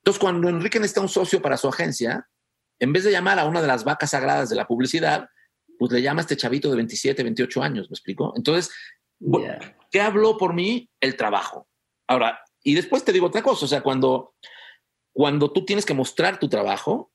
[0.00, 2.28] Entonces cuando Enrique necesita un socio para su agencia,
[2.78, 5.30] en vez de llamar a una de las vacas sagradas de la publicidad,
[5.78, 8.34] pues le llama a este chavito de 27, 28 años, ¿me explico?
[8.36, 8.70] Entonces,
[9.90, 10.90] ¿qué habló por mí?
[11.00, 11.66] El trabajo.
[12.06, 14.34] Ahora, y después te digo otra cosa, o sea, cuando,
[15.16, 17.10] cuando tú tienes que mostrar tu trabajo,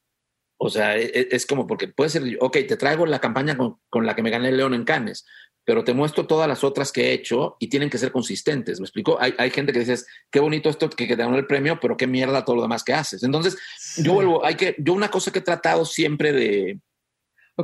[0.57, 3.77] o sea, es, e, es como porque puede ser, ok, te traigo la campaña con,
[3.91, 5.23] con, la que me gané el León en Cannes,
[5.63, 8.79] pero te muestro todas las otras que he hecho y tienen que ser consistentes.
[8.79, 9.21] ¿Me explico?
[9.21, 12.07] Hay, hay gente que dices, qué bonito esto que, te dan el premio, pero qué
[12.07, 13.21] mierda todo lo demás que haces.
[13.21, 13.55] Entonces,
[13.97, 16.79] yo vuelvo, hay que, yo una cosa que he tratado siempre de...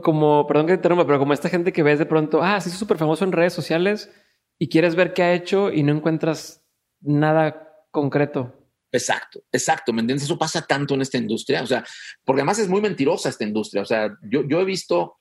[0.04, 2.70] Como, perdón que te interrumpa, pero como esta gente que ves de pronto, ah, sí,
[2.70, 4.12] es súper famoso en redes sociales
[4.60, 6.64] y quieres ver qué ha hecho y no encuentras
[7.02, 8.54] nada concreto.
[8.98, 10.26] Exacto, exacto, ¿me entiendes?
[10.26, 11.86] Eso pasa tanto en esta industria, o sea,
[12.26, 15.16] porque además es muy mentirosa esta industria, o sea, yo, yo he visto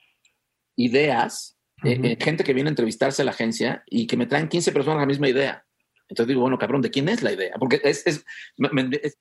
[0.76, 4.48] ideas eh, eh, gente que viene a entrevistarse a la agencia y que me traen
[4.48, 5.62] 15 personas la misma idea.
[6.08, 7.54] Entonces digo, bueno, cabrón, ¿de quién es la idea?
[7.58, 8.06] Porque es...
[8.06, 8.24] es,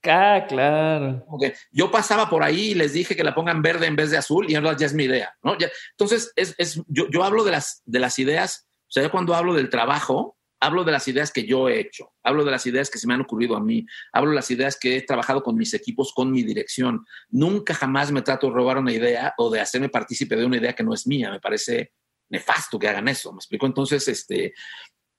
[0.07, 1.25] ah, claro.
[1.71, 4.49] yo pasaba por ahí y les dije que la pongan verde en vez de azul
[4.49, 5.57] y ahora ya es mi idea, ¿no?
[5.57, 9.11] Ya, entonces, es, es, yo, yo hablo de las, de las ideas, o sea, yo
[9.11, 12.65] cuando hablo del trabajo, hablo de las ideas que yo he hecho, hablo de las
[12.65, 15.43] ideas que se me han ocurrido a mí, hablo de las ideas que he trabajado
[15.43, 17.05] con mis equipos, con mi dirección.
[17.29, 20.73] Nunca jamás me trato de robar una idea o de hacerme partícipe de una idea
[20.73, 21.29] que no es mía.
[21.29, 21.91] Me parece
[22.29, 23.31] nefasto que hagan eso.
[23.31, 23.67] ¿Me explico?
[23.67, 24.53] Entonces, este,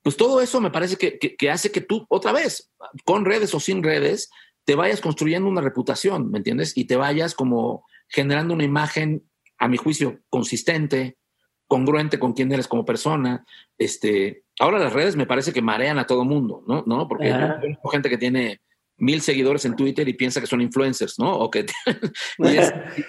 [0.03, 2.73] pues todo eso me parece que, que, hace que tú, otra vez,
[3.05, 4.31] con redes o sin redes,
[4.65, 6.77] te vayas construyendo una reputación, ¿me entiendes?
[6.77, 9.29] Y te vayas como generando una imagen,
[9.59, 11.19] a mi juicio, consistente,
[11.67, 13.45] congruente con quién eres como persona.
[13.79, 16.85] Este, ahora las redes me parece que marean a todo mundo, ¿no?
[16.87, 17.09] ¿No?
[17.09, 18.61] Porque conozco gente que tiene
[18.99, 21.33] mil seguidores en Twitter y piensa que son influencers, ¿no?
[21.33, 21.67] O que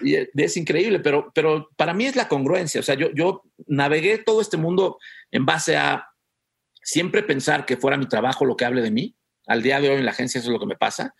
[0.03, 2.81] y es, increíble, pero, pero para mí es la congruencia.
[2.81, 4.97] O sea, yo, yo navegué todo este mundo
[5.31, 6.07] en base a
[6.83, 9.15] siempre pensar que fuera mi trabajo lo que hable de mí.
[9.45, 11.15] Al día de hoy en la agencia eso es lo que me pasa.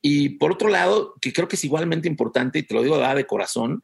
[0.00, 3.26] Y por otro lado, que creo que es igualmente importante, y te lo digo de
[3.26, 3.82] corazón,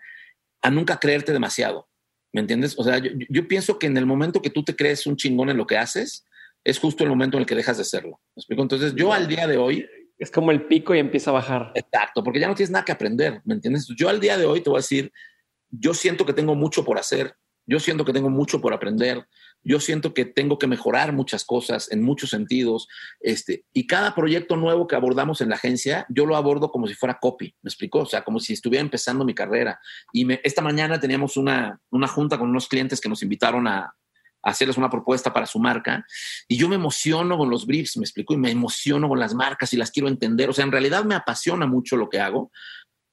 [0.62, 1.88] a nunca creerte demasiado.
[2.32, 2.74] ¿Me entiendes?
[2.78, 5.50] O sea, yo, yo pienso que en el momento que tú te crees un chingón
[5.50, 6.26] en lo que haces,
[6.64, 8.20] es justo el momento en el que dejas de serlo.
[8.36, 8.62] ¿Me explico?
[8.62, 9.86] Entonces, yo al día de hoy
[10.18, 11.72] es como el pico y empieza a bajar.
[11.74, 13.88] Exacto, porque ya no tienes nada que aprender, ¿me entiendes?
[13.96, 15.10] Yo al día de hoy te voy a decir,
[15.70, 17.34] yo siento que tengo mucho por hacer,
[17.66, 19.26] yo siento que tengo mucho por aprender,
[19.62, 22.88] yo siento que tengo que mejorar muchas cosas en muchos sentidos,
[23.20, 26.94] este, y cada proyecto nuevo que abordamos en la agencia, yo lo abordo como si
[26.94, 28.00] fuera copy, ¿me explicó?
[28.00, 29.80] O sea, como si estuviera empezando mi carrera.
[30.12, 33.94] Y esta mañana teníamos una, una junta con unos clientes que nos invitaron a,
[34.42, 36.04] hacerles una propuesta para su marca.
[36.48, 39.72] Y yo me emociono con los briefs, me explico, y me emociono con las marcas
[39.72, 40.48] y las quiero entender.
[40.48, 42.50] O sea, en realidad me apasiona mucho lo que hago.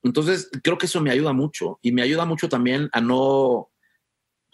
[0.04, 3.70] Entonces, creo que eso me ayuda mucho y me ayuda mucho también a no,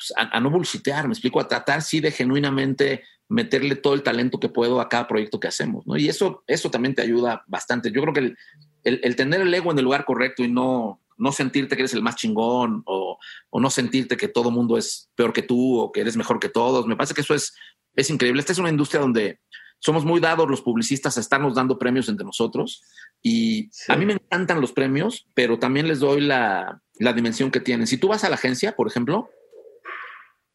[0.08, 4.39] pues, a, no bullshitear, me explico, a tratar sí de genuinamente meterle todo el talento
[4.39, 5.97] que puedo a cada proyecto que hacemos, ¿no?
[5.97, 7.91] Y eso, eso también te ayuda bastante.
[7.91, 8.38] Yo creo que el,
[8.84, 12.01] el tener el ego en el lugar correcto y no, no sentirte que eres el
[12.01, 13.18] más chingón o,
[13.54, 16.86] no sentirte que todo mundo es peor que tú o que eres mejor que todos.
[16.86, 17.54] Me parece que eso es,
[17.95, 18.41] es increíble.
[18.41, 19.39] Esta es una industria donde
[19.80, 22.84] somos muy dados los publicistas a estarnos dando premios entre nosotros
[23.22, 27.60] y a mí me encantan los premios, pero también les doy la, la dimensión que
[27.60, 27.88] tienen.
[27.88, 29.30] Si tú vas a la agencia, por ejemplo,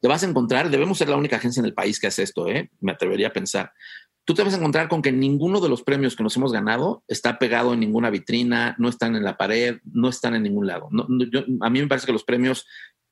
[0.01, 2.49] te vas a encontrar, debemos ser la única agencia en el país que hace esto,
[2.49, 2.70] ¿eh?
[2.80, 3.72] me atrevería a pensar
[4.28, 7.03] tú te vas a encontrar con que ninguno de los premios que nos hemos ganado
[7.09, 10.90] está pegado en ninguna vitrina, no están en la pared, no están en ningún lado.
[10.90, 12.66] a mí me parece que los premios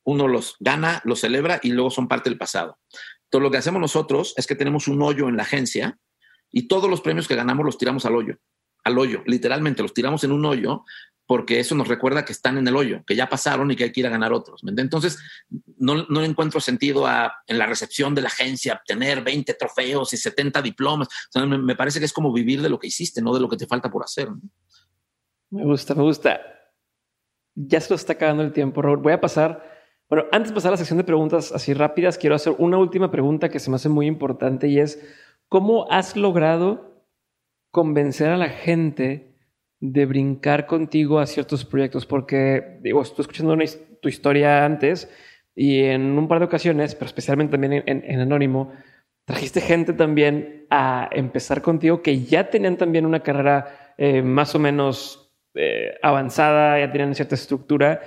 [0.04, 2.78] uno los gana, los celebra y luego son parte del pasado.
[3.30, 5.98] Todo lo que hacemos nosotros es que tenemos un hoyo en la agencia
[6.52, 8.36] y todos los premios que ganamos los tiramos al hoyo,
[8.84, 10.84] al hoyo, literalmente los tiramos en un hoyo
[11.26, 13.92] porque eso nos recuerda que están en el hoyo, que ya pasaron y que hay
[13.92, 14.62] que ir a ganar otros.
[14.64, 15.18] Entonces,
[15.76, 20.16] no, no encuentro sentido a, en la recepción de la agencia obtener 20 trofeos y
[20.16, 21.08] 70 diplomas.
[21.34, 23.66] me, parece que es como vivir de lo que hiciste, no de lo que te
[23.66, 24.28] falta por hacer.
[25.50, 26.40] Me gusta, me gusta.
[27.56, 29.02] Ya se nos está acabando el tiempo, Robert.
[29.02, 29.64] Voy a pasar
[30.08, 33.10] Bueno, antes de pasar a la sección de preguntas así rápidas, quiero hacer una última
[33.10, 35.02] pregunta que se me hace muy importante y es,
[35.48, 37.04] ¿cómo has logrado
[37.72, 39.35] convencer a la gente
[39.80, 42.06] de brincar contigo a ciertos proyectos?
[42.06, 43.56] Porque, digo, estoy escuchando
[44.00, 45.10] tu historia antes
[45.54, 48.72] y en un par de ocasiones, pero especialmente también en, Anónimo,
[49.24, 54.58] trajiste gente también a empezar contigo que ya tenían también una carrera eh, más o
[54.58, 58.00] menos eh, avanzada, ya tenían cierta estructura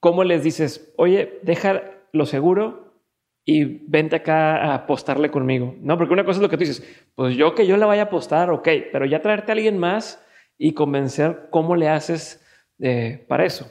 [0.00, 3.02] ¿cómo les dices, oye, deja lo seguro
[3.44, 5.74] y vente acá a apostarle conmigo?
[5.80, 8.02] No, porque una cosa es lo que tú dices, pues yo que yo le vaya
[8.02, 10.24] a apostar, ok, pero ya traerte a alguien más
[10.58, 12.40] y convencer cómo le haces
[12.78, 13.70] eh, para eso.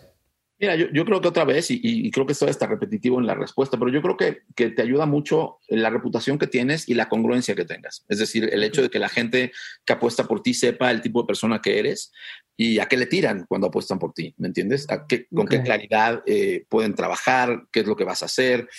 [0.58, 3.78] Mira, yo, creo que otra vez, y, creo que esto está repetitivo en la respuesta,
[3.78, 7.56] pero yo creo que, que, te ayuda mucho la reputación que tienes y la congruencia
[7.56, 8.06] que tengas.
[8.08, 9.52] Es decir, el hecho de que la gente
[9.84, 12.14] que apuesta por ti sepa el tipo de persona que eres
[12.56, 14.88] y a qué le tiran cuando apuestan por ti, ¿me entiendes?
[14.88, 18.70] con qué claridad eh, pueden trabajar, qué es lo que vas a hacer,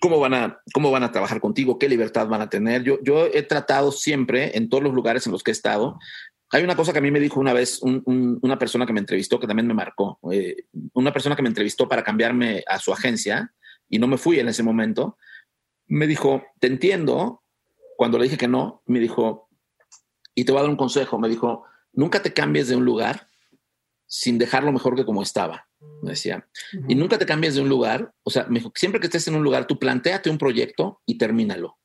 [0.00, 2.82] cómo van a, cómo van a trabajar contigo, qué libertad van a tener.
[2.82, 5.98] Yo, yo he tratado siempre, en todos los lugares en los que he estado,
[6.50, 9.40] hay una cosa que a mí me dijo una vez una persona que me entrevistó
[9.40, 10.18] que también me marcó.
[10.30, 13.52] Eh, una persona que me entrevistó para cambiarme a su agencia
[13.88, 15.16] y no me fui en ese momento.
[15.86, 17.42] Me dijo, te entiendo.
[17.96, 19.48] Cuando le dije que no, me dijo,
[20.34, 21.18] y te voy a dar un consejo.
[21.18, 23.28] Me dijo, nunca te cambies de un lugar
[24.06, 25.68] sin dejarlo mejor que como estaba.
[26.02, 26.48] Me decía,
[26.88, 28.12] y nunca te cambies de un lugar.
[28.22, 31.18] O sea, me dijo, siempre que estés en un lugar, tú planteate un proyecto y
[31.18, 31.78] termínalo.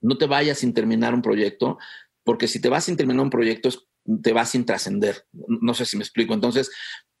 [0.00, 1.78] No te vayas sin terminar un proyecto,
[2.24, 3.86] porque si te vas sin terminar un proyecto es
[4.22, 5.26] te va sin trascender.
[5.32, 6.34] No sé si me explico.
[6.34, 6.70] Entonces,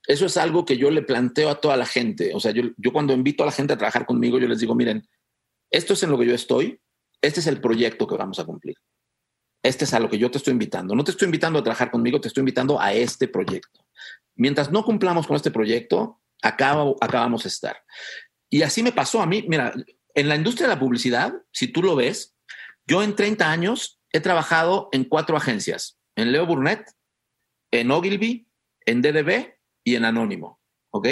[0.06, 2.32] eso es algo que yo le planteo a toda la gente.
[2.34, 4.74] O sea, yo, yo cuando invito a la gente a trabajar conmigo, yo les digo,
[4.74, 5.06] miren,
[5.70, 6.80] esto es en lo que yo estoy,
[7.20, 8.76] este es el proyecto que vamos a cumplir.
[9.62, 10.94] Este es a lo que yo te estoy invitando.
[10.94, 13.86] No te estoy invitando a trabajar conmigo, te estoy invitando a este proyecto.
[14.34, 17.76] Mientras no cumplamos con este proyecto, acaba, acabamos de estar.
[18.50, 19.44] Y así me pasó a mí.
[19.48, 19.72] Mira,
[20.14, 22.34] en la industria de la publicidad, si tú lo ves,
[22.86, 26.90] yo en 30 años he trabajado en cuatro agencias en Leo Burnett,
[27.70, 28.46] en Ogilvy,
[28.84, 29.54] en DDB
[29.84, 30.60] y en Anónimo.
[30.90, 31.08] ¿Ok?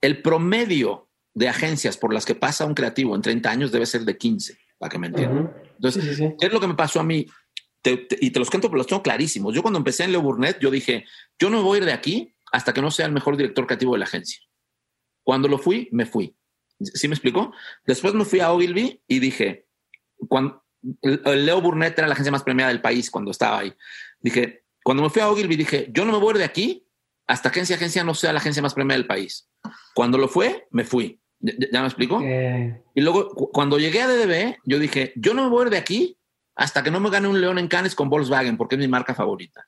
[0.00, 4.02] El promedio de agencias por las que pasa un creativo en 30 años debe ser
[4.02, 5.52] de 15, para que me entiendan.
[5.76, 7.26] Entonces, ¿qué es lo que me pasó a mí?
[7.86, 9.54] y te los cuento, pero los tengo clarísimos.
[9.54, 11.04] Yo cuando empecé en Leo Burnett, yo dije,
[11.38, 13.66] yo no me voy a ir de aquí hasta que no sea el mejor director
[13.66, 14.40] creativo de la agencia.
[15.22, 16.34] Cuando lo fui, me fui.
[16.80, 17.52] ¿Sí me explicó?
[17.84, 19.68] Después me fui a Ogilvy y dije,
[20.28, 20.63] cuando,
[21.02, 23.74] Leo Burnett era la agencia más premiada del país cuando estaba ahí.
[24.20, 26.86] Dije, cuando me fui a Ogilvy, dije, yo no me voy de aquí
[27.26, 29.48] hasta que agencia agencia no sea la agencia más premiada del país.
[29.94, 31.20] Cuando lo fue, me fui.
[31.40, 32.22] ¿Ya, me explico?
[32.22, 36.18] Y luego, cuando llegué a DDB, yo dije, yo no me voy de aquí
[36.56, 39.14] hasta que no me gane un león en Cannes con Volkswagen, porque es mi marca
[39.14, 39.66] favorita.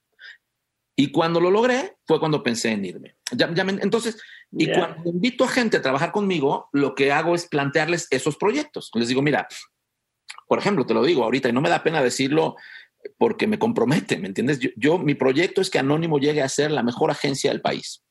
[0.94, 3.16] Y cuando lo logré, fue cuando pensé en irme.
[3.30, 4.18] entonces,
[4.52, 8.90] y cuando invito a gente a trabajar conmigo, lo que hago es plantearles esos proyectos.
[8.94, 9.46] Les digo, mira,
[10.46, 12.56] por ejemplo, te lo digo ahorita y no me da pena decirlo
[13.18, 14.58] porque me compromete, ¿me entiendes?
[14.76, 18.04] Yo, mi proyecto es que Anónimo llegue a ser la mejor agencia del país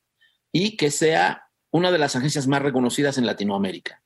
[0.52, 4.02] y que sea una de las agencias más reconocidas en Latinoamérica.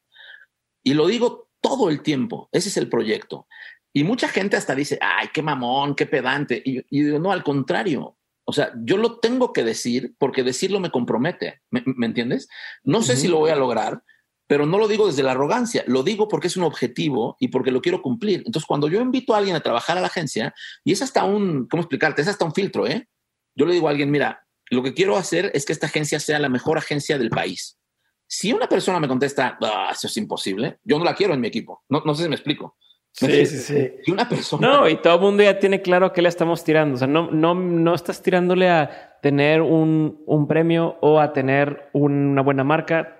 [0.84, 3.48] Y lo digo todo el tiempo, ese es el proyecto.
[3.94, 6.62] Y mucha gente hasta dice, ay, qué mamón, qué pedante.
[6.64, 8.18] Y, digo, no, al contrario.
[8.46, 12.48] O sea, yo lo tengo que decir porque decirlo me compromete, ¿me, entiendes?
[12.84, 14.02] No sé si lo voy a lograr,
[14.50, 17.70] pero no lo digo desde la arrogancia, lo digo porque es un objetivo y porque
[17.70, 18.42] lo quiero cumplir.
[18.48, 21.68] Entonces, cuando yo invito a alguien a trabajar a la agencia, y es hasta un,
[21.68, 22.24] ¿cómo explicarte?
[22.24, 23.08] Es hasta un filtro, ¿eh?
[23.54, 26.40] Yo le digo a alguien, mira, lo que quiero hacer es que esta agencia sea
[26.40, 27.78] la mejor agencia del país.
[28.26, 31.48] Si una persona me contesta, ah, eso es imposible, yo no la quiero en mi
[31.48, 31.84] equipo.
[31.88, 32.76] No, no sé si me explico.
[33.12, 33.92] Sí, sí, sí.
[34.08, 34.68] Y una persona.
[34.68, 36.96] No, y todo el mundo ya tiene claro a qué le estamos tirando.
[36.96, 41.90] O sea, no, no, no estás tirándole a tener un, un premio o a tener
[41.94, 43.19] una buena marca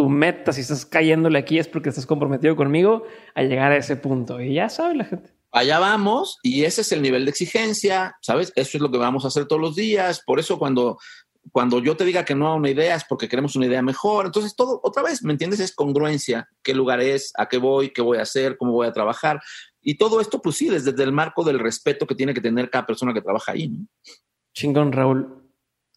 [0.00, 3.04] tu, meta, si estás cayéndole aquí, es porque estás comprometido conmigo
[3.34, 4.40] a llegar a ese punto.
[4.40, 5.34] Y ya sabe la gente.
[5.52, 8.50] Allá vamos y ese es el nivel de exigencia, ¿sabes?
[8.56, 10.22] Eso es lo que vamos a hacer todos los días.
[10.24, 10.98] Por eso cuando,
[11.52, 14.26] cuando yo te diga que no a una idea es porque queremos una idea mejor.
[14.26, 15.60] Entonces todo, otra vez, ¿me entiendes?
[15.60, 16.48] Es congruencia.
[16.62, 17.32] ¿Qué lugar es?
[17.36, 17.92] ¿A qué voy?
[17.92, 18.56] ¿Qué voy a hacer?
[18.56, 19.40] ¿Cómo voy a trabajar?
[19.82, 22.86] Y todo esto, pues sí, desde el marco del respeto que tiene que tener cada
[22.86, 23.70] persona que trabaja ahí.
[24.54, 25.39] Chingón, Raúl.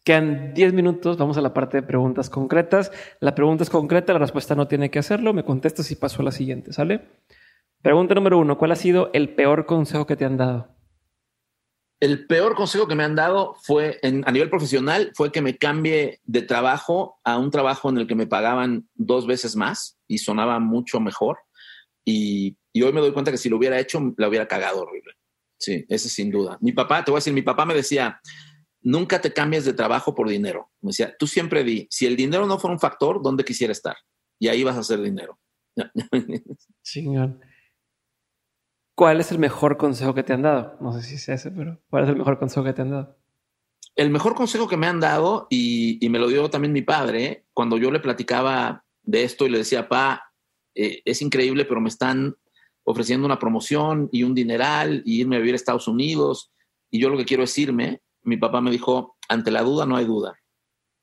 [0.04, 2.92] Quedan 10 minutos, vamos a la parte de preguntas concretas.
[3.20, 5.32] La pregunta es concreta, la respuesta no tiene que hacerlo.
[5.32, 7.08] Me contestas y paso a la siguiente, ¿sale?
[7.80, 10.68] Pregunta número uno, ¿cuál ha sido el peor consejo que te han dado?
[12.00, 16.20] El peor consejo que me han dado fue, a nivel profesional, fue que me cambie
[16.24, 20.58] de trabajo a un trabajo en el que me pagaban dos veces más y sonaba
[20.58, 21.38] mucho mejor.
[22.04, 25.14] Y, y hoy me doy cuenta que si lo hubiera hecho, la hubiera cagado horrible.
[25.56, 26.58] Sí, ese sin duda.
[26.60, 28.20] Mi papá, te voy a decir, mi papá me decía,
[28.84, 30.70] nunca te cambies de trabajo por dinero.
[30.80, 33.96] Me decía, tú siempre di, si el dinero no fuera un factor, ¿dónde quisiera estar?
[34.38, 35.38] y ahí vas a hacer dinero.
[36.82, 37.40] Chingón.
[38.94, 40.76] ¿Cuál es el mejor consejo que te han dado?
[40.80, 43.16] No sé si es ese, pero ¿cuál es el mejor consejo que te han dado?
[43.96, 47.76] El mejor consejo que me han dado, y, me lo dio también mi padre, cuando
[47.76, 50.30] yo le platicaba de esto y le decía, pa,
[50.74, 52.36] eh, es increíble, pero me están
[52.84, 56.52] ofreciendo una promoción y un dineral y irme a vivir a Estados Unidos,
[56.90, 59.96] y yo lo que quiero es irme, mi papá me dijo, ante la duda no
[59.96, 60.38] hay duda.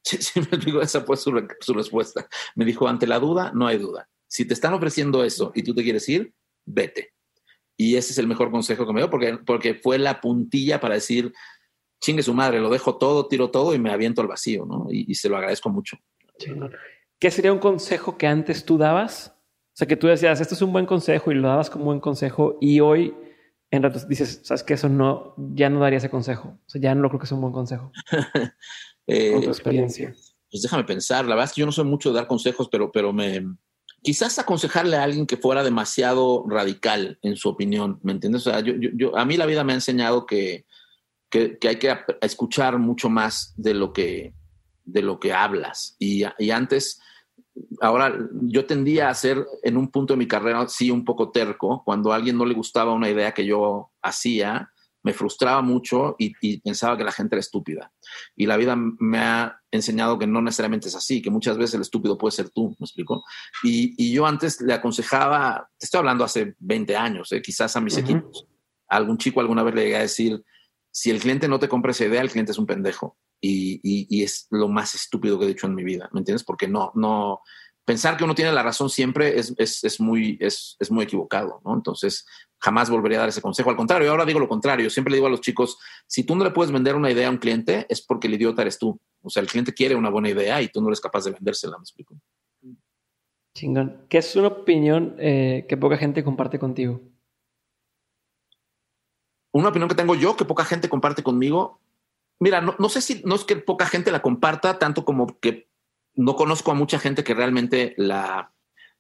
[0.03, 2.27] Sí, me esa fue su, respuesta.
[2.56, 4.10] Me dijo, ante la duda no hay duda.
[4.27, 6.34] Si te están ofreciendo eso y tú te quieres ir,
[6.65, 7.14] vete.
[7.77, 10.95] Y ese es el mejor consejo que me dio, porque, porque fue la puntilla para
[10.95, 11.31] decir,
[12.02, 14.88] chingue su madre, lo dejo todo, tiro todo y me aviento al vacío, ¿no?
[14.89, 15.98] Y, se lo agradezco mucho.
[17.19, 19.35] ¿Qué sería un consejo que antes tú dabas?
[19.38, 21.99] O sea, que tú decías, esto es un buen consejo y lo dabas como buen
[21.99, 23.15] consejo y hoy
[23.72, 26.60] en rato dices, sabes que eso no, ya no daría ese consejo.
[26.65, 27.91] O sea, ya no lo creo que sea un buen consejo.
[29.07, 30.14] eh, Con tu experiencia.
[30.52, 32.91] Pues déjame pensar, la verdad es que yo no soy mucho de dar consejos, pero,
[32.91, 33.41] pero me,
[34.02, 38.45] quizás aconsejarle a alguien que fuera demasiado radical en su opinión, ¿me entiendes?
[38.48, 40.65] O sea, yo, yo, a mí la vida me ha enseñado que,
[41.30, 44.34] que, hay que escuchar mucho más de lo que,
[44.84, 45.95] de lo que hablas.
[45.99, 46.99] Y, y, antes,
[47.79, 51.83] ahora yo tendía a ser en un punto de mi carrera, sí, un poco terco,
[51.85, 54.71] cuando a alguien no le gustaba una idea que yo hacía,
[55.03, 57.91] me frustraba mucho y, pensaba que la gente era estúpida.
[58.35, 61.81] Y la vida me ha enseñado que no necesariamente es así, que muchas veces el
[61.81, 63.23] estúpido puede ser tú, ¿me explico?
[63.63, 67.41] Y, yo antes le aconsejaba, te estoy hablando hace 20 años, ¿eh?
[67.41, 68.45] quizás a mis equipos,
[68.88, 70.43] a algún chico alguna vez le llegué a decir,
[70.91, 73.18] si el cliente no te compra esa idea, el cliente es un pendejo.
[73.43, 76.43] Y, es lo más estúpido que he dicho en mi vida, ¿me entiendes?
[76.43, 77.41] Porque no, no,
[77.85, 81.59] pensar que uno tiene la razón siempre es, es, es muy, es, es, muy equivocado,
[81.65, 81.73] ¿no?
[81.73, 82.26] Entonces,
[82.59, 83.72] jamás volvería a dar ese consejo.
[83.72, 84.91] Al contrario, ahora digo lo contrario.
[84.91, 87.31] Siempre le digo a los chicos, si tú no le puedes vender una idea a
[87.31, 88.99] un cliente, es porque el idiota eres tú.
[89.22, 91.77] O sea, el cliente quiere una buena idea y tú no eres capaz de vendérsela,
[91.77, 92.15] me explico.
[93.55, 94.05] Chingón.
[94.07, 97.01] ¿Qué es una opinión eh, que poca gente comparte contigo?
[99.52, 101.80] Una opinión que tengo yo que poca gente comparte conmigo.
[102.40, 105.68] Mira, no, no sé si no es que poca gente la comparta tanto como que
[106.15, 108.53] no conozco a mucha gente que realmente la,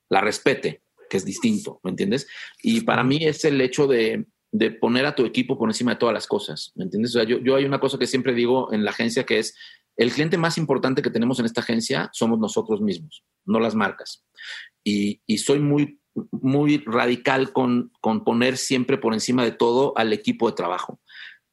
[0.09, 2.27] la respete que es distinto, ¿me entiendes?
[2.63, 5.97] Y para mí es el hecho de, de poner a tu equipo por encima de
[5.97, 7.11] todas las cosas, ¿me entiendes?
[7.11, 9.55] O sea, yo, yo hay una cosa que siempre digo en la agencia que es,
[9.97, 14.25] el cliente más importante que tenemos en esta agencia somos nosotros mismos, no las marcas.
[14.83, 15.99] Y, y soy muy,
[16.31, 20.99] muy radical con, con poner siempre por encima de todo al equipo de trabajo.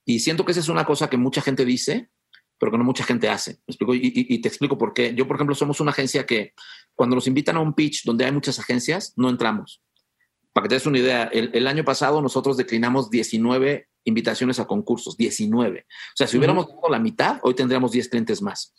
[0.04, 2.10] Y siento que esa es una cosa que mucha gente dice,
[2.58, 3.52] pero que no mucha gente hace.
[3.66, 3.94] ¿Me explico?
[3.94, 5.14] Y, y, te explico por qué.
[5.14, 6.54] Yo, por ejemplo, somos una agencia que
[6.94, 9.82] cuando nos invitan a un pitch donde hay muchas agencias, no entramos.
[10.52, 15.16] Para que te des una idea, el, año pasado nosotros declinamos 19 invitaciones a concursos,
[15.16, 15.80] 19.
[15.80, 18.74] O sea, si hubiéramos dado la mitad, hoy tendríamos 10 clientes más.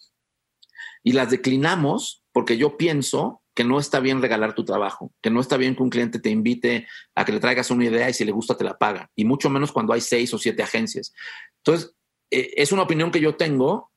[1.04, 5.42] Y las declinamos porque yo pienso que no está bien regalar tu trabajo, que no
[5.42, 8.24] está bien que un cliente te invite a que le traigas una idea y si
[8.24, 11.12] le gusta te la paga, y mucho menos cuando hay seis o siete agencias.
[11.58, 11.94] Entonces,
[12.32, 13.92] eh, es una opinión que yo tengo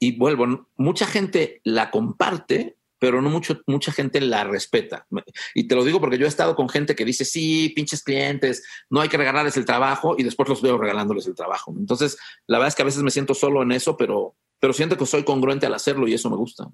[0.00, 5.06] y vuelvo, mucha gente la comparte, pero no mucho, mucha gente la respeta.
[5.54, 8.64] Y te lo digo porque yo he estado con gente que dice, sí, pinches clientes,
[8.90, 11.72] no hay que regalarles el trabajo y después los veo regalándoles el trabajo.
[11.78, 12.18] Entonces,
[12.48, 15.06] la verdad es que a veces me siento solo en eso, pero, pero siento que
[15.06, 16.68] soy congruente al hacerlo y eso me gusta.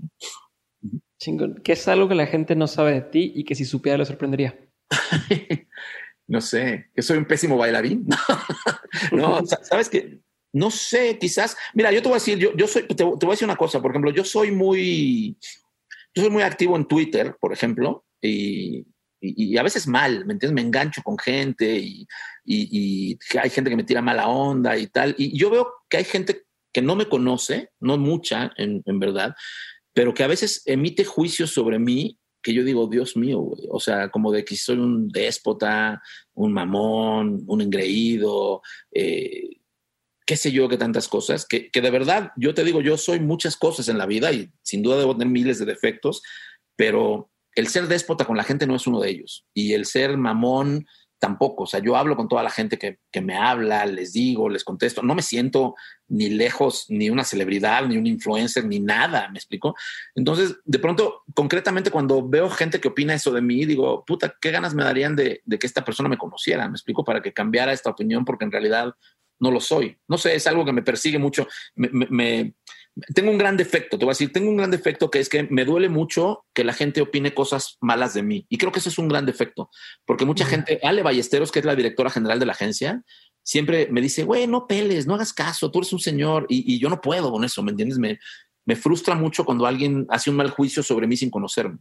[1.21, 1.61] Chingón.
[1.63, 4.07] ¿Qué es algo que la gente no sabe de ti y que si supiera le
[4.07, 4.59] sorprendería?
[6.27, 8.07] no sé, que soy un pésimo bailarín.
[9.13, 10.21] no, sabes que
[10.53, 13.31] no sé, quizás, mira, yo te voy a decir, yo, yo soy, te, voy a
[13.31, 15.37] decir una cosa, por ejemplo, yo soy muy,
[16.15, 18.85] yo soy muy activo en Twitter, por ejemplo, y,
[19.21, 20.53] y, a veces mal, ¿me entiendes?
[20.53, 22.09] Me engancho con gente y,
[22.45, 25.15] y, hay gente que me tira mala onda y tal.
[25.19, 26.43] Y yo veo que hay gente
[26.73, 29.35] que no me conoce, no mucha en, en verdad,
[29.93, 33.51] pero que a veces emite juicios sobre mí que yo digo, Dios mío.
[33.69, 36.03] O sea, como de que soy un déspota,
[36.35, 38.63] un mamón, un engreído,
[38.93, 39.61] eh,
[40.27, 43.21] qué sé yo, que tantas cosas, que, que, de verdad, yo te digo, yo soy
[43.21, 46.23] muchas cosas en la vida y sin duda debo tener miles de defectos,
[46.77, 49.47] pero el ser déspota con la gente no es uno de ellos.
[49.53, 50.87] Y el ser mamón
[51.21, 51.65] tampoco.
[51.65, 54.65] O sea, yo hablo con toda la gente que, que me habla, les digo, les
[54.65, 55.03] contesto.
[55.03, 55.77] No me siento
[56.09, 59.77] ni lejos, ni una celebridad, ni un influencer, ni nada, ¿me explico?
[60.17, 64.51] Entonces, de pronto, concretamente, cuando veo gente que opina eso de mí, digo, puta, qué
[64.51, 67.05] ganas me darían de, de que esta persona me conociera, ¿me explico?
[67.05, 68.95] Para que cambiara esta opinión, porque en realidad
[69.41, 69.99] no lo soy.
[70.07, 71.49] No sé, es algo que me persigue mucho.
[71.75, 72.55] Me,
[73.15, 75.45] tengo un gran defecto, te voy a decir, tengo un gran defecto que es que
[75.45, 78.47] me duele mucho que la gente opine cosas malas de mí.
[78.49, 79.71] Y creo que ese es un gran defecto,
[80.05, 83.03] porque mucha gente, Ale Ballesteros, que es la directora general de la agencia,
[83.43, 86.89] siempre me dice, güey, no peles, no hagas caso, tú eres un señor y, yo
[86.89, 87.99] no puedo con eso, ¿me entiendes?
[87.99, 88.19] Me,
[88.67, 91.79] me frustra mucho cuando alguien hace un mal juicio sobre mí sin conocerme.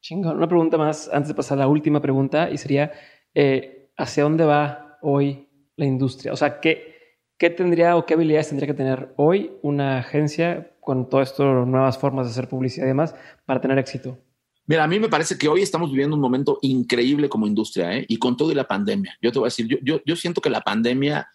[0.00, 0.36] Chingón.
[0.36, 2.92] Una pregunta más antes de pasar a la última pregunta y sería,
[3.34, 6.32] eh, ¿hacia dónde va hoy la industria?
[6.32, 6.91] O sea, ¿qué,
[7.42, 11.98] ¿qué tendría o qué habilidades tendría que tener hoy una agencia con todo esto, nuevas
[11.98, 14.16] formas de hacer publicidad y demás para tener éxito?
[14.64, 18.06] Mira, a mí me parece que hoy estamos viviendo un momento increíble como industria, ¿eh?
[18.06, 19.18] y con todo y la pandemia.
[19.20, 21.26] Yo te voy a decir, yo, yo, yo siento que la pandemia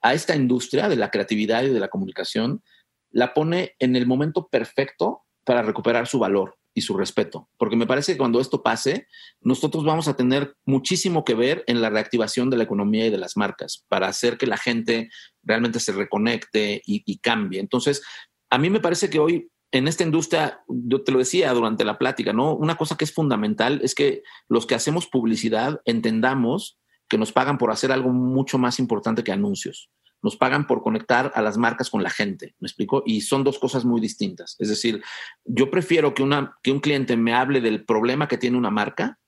[0.00, 2.62] a esta industria de la creatividad y de la comunicación
[3.10, 7.86] la pone en el momento perfecto para recuperar su valor y su respeto, porque me
[7.86, 9.06] parece que cuando esto pase,
[9.40, 13.18] nosotros vamos a tener muchísimo que ver en la reactivación de la economía y de
[13.18, 15.10] las marcas para hacer que la gente
[15.42, 17.60] realmente se reconecte y, cambie.
[17.60, 18.02] Entonces,
[18.50, 21.98] a mí me parece que hoy en esta industria, yo te lo decía durante la
[21.98, 22.54] plática, ¿no?
[22.54, 26.78] Una cosa que es fundamental es que los que hacemos publicidad entendamos
[27.08, 29.90] que nos pagan por hacer algo mucho más importante que anuncios.
[30.22, 33.02] Nos pagan por conectar a las marcas con la gente, ¿me explico?
[33.06, 34.56] Y son dos cosas muy distintas.
[34.58, 35.02] Es decir,
[35.44, 39.18] yo prefiero que, una, que un cliente me hable del problema que tiene una marca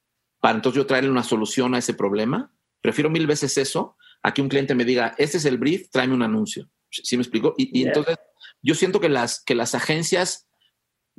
[0.40, 2.52] para entonces yo traerle una solución a ese problema.
[2.80, 6.14] Prefiero mil veces eso a que un cliente me diga, este es el brief, tráeme
[6.14, 6.68] un anuncio.
[6.90, 7.54] ¿Sí me explico?
[7.56, 8.16] Y, y entonces
[8.60, 10.46] yo siento que las, que las agencias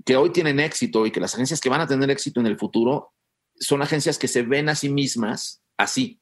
[0.06, 2.58] que hoy tienen éxito y que las agencias que van a tener éxito en el
[2.58, 3.14] futuro
[3.56, 6.20] son agencias que se ven a sí mismas así,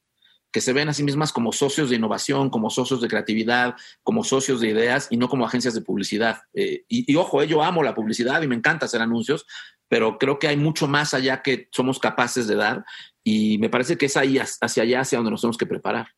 [0.52, 4.22] que se ven a sí mismas como socios de innovación, como socios de creatividad, como
[4.22, 6.42] socios de ideas y no como agencias de publicidad.
[6.52, 9.46] Eh, y, ojo, eh, yo amo la publicidad y me encanta hacer anuncios,
[9.88, 12.84] pero creo que hay mucho más allá que somos capaces de dar
[13.24, 16.08] y me parece que es ahí, hacia allá, hacia donde nos tenemos que preparar.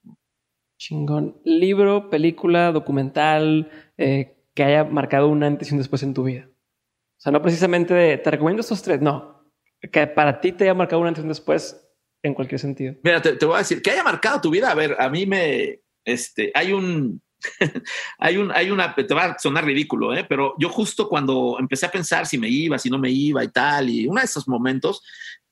[0.79, 1.41] Chingón.
[1.45, 6.49] Libro, película, documental, eh, que haya marcado un antes y un después en tu vida.
[6.49, 9.45] O sea, no precisamente de, te recomiendo estos tres, no.
[9.93, 11.84] Que para ti te haya marcado un antes y un después
[12.25, 12.95] en cualquier sentido.
[13.03, 14.71] Mira, te, te voy a decir, que haya marcado tu vida.
[14.71, 17.23] A ver, a mí me, este, hay un,
[18.19, 20.25] hay un, hay una, te va a sonar ridículo, ¿eh?
[20.27, 23.49] pero yo justo cuando empecé a pensar si me iba, si no me iba y
[23.49, 25.03] tal, y uno de esos momentos,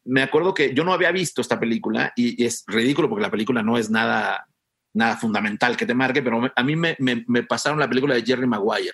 [0.05, 3.31] me acuerdo que yo no había visto esta película y, y es ridículo porque la
[3.31, 4.49] película no es nada
[4.94, 8.23] nada fundamental que te marque, pero a mí me, me, me pasaron la película de
[8.23, 8.93] Jerry Maguire,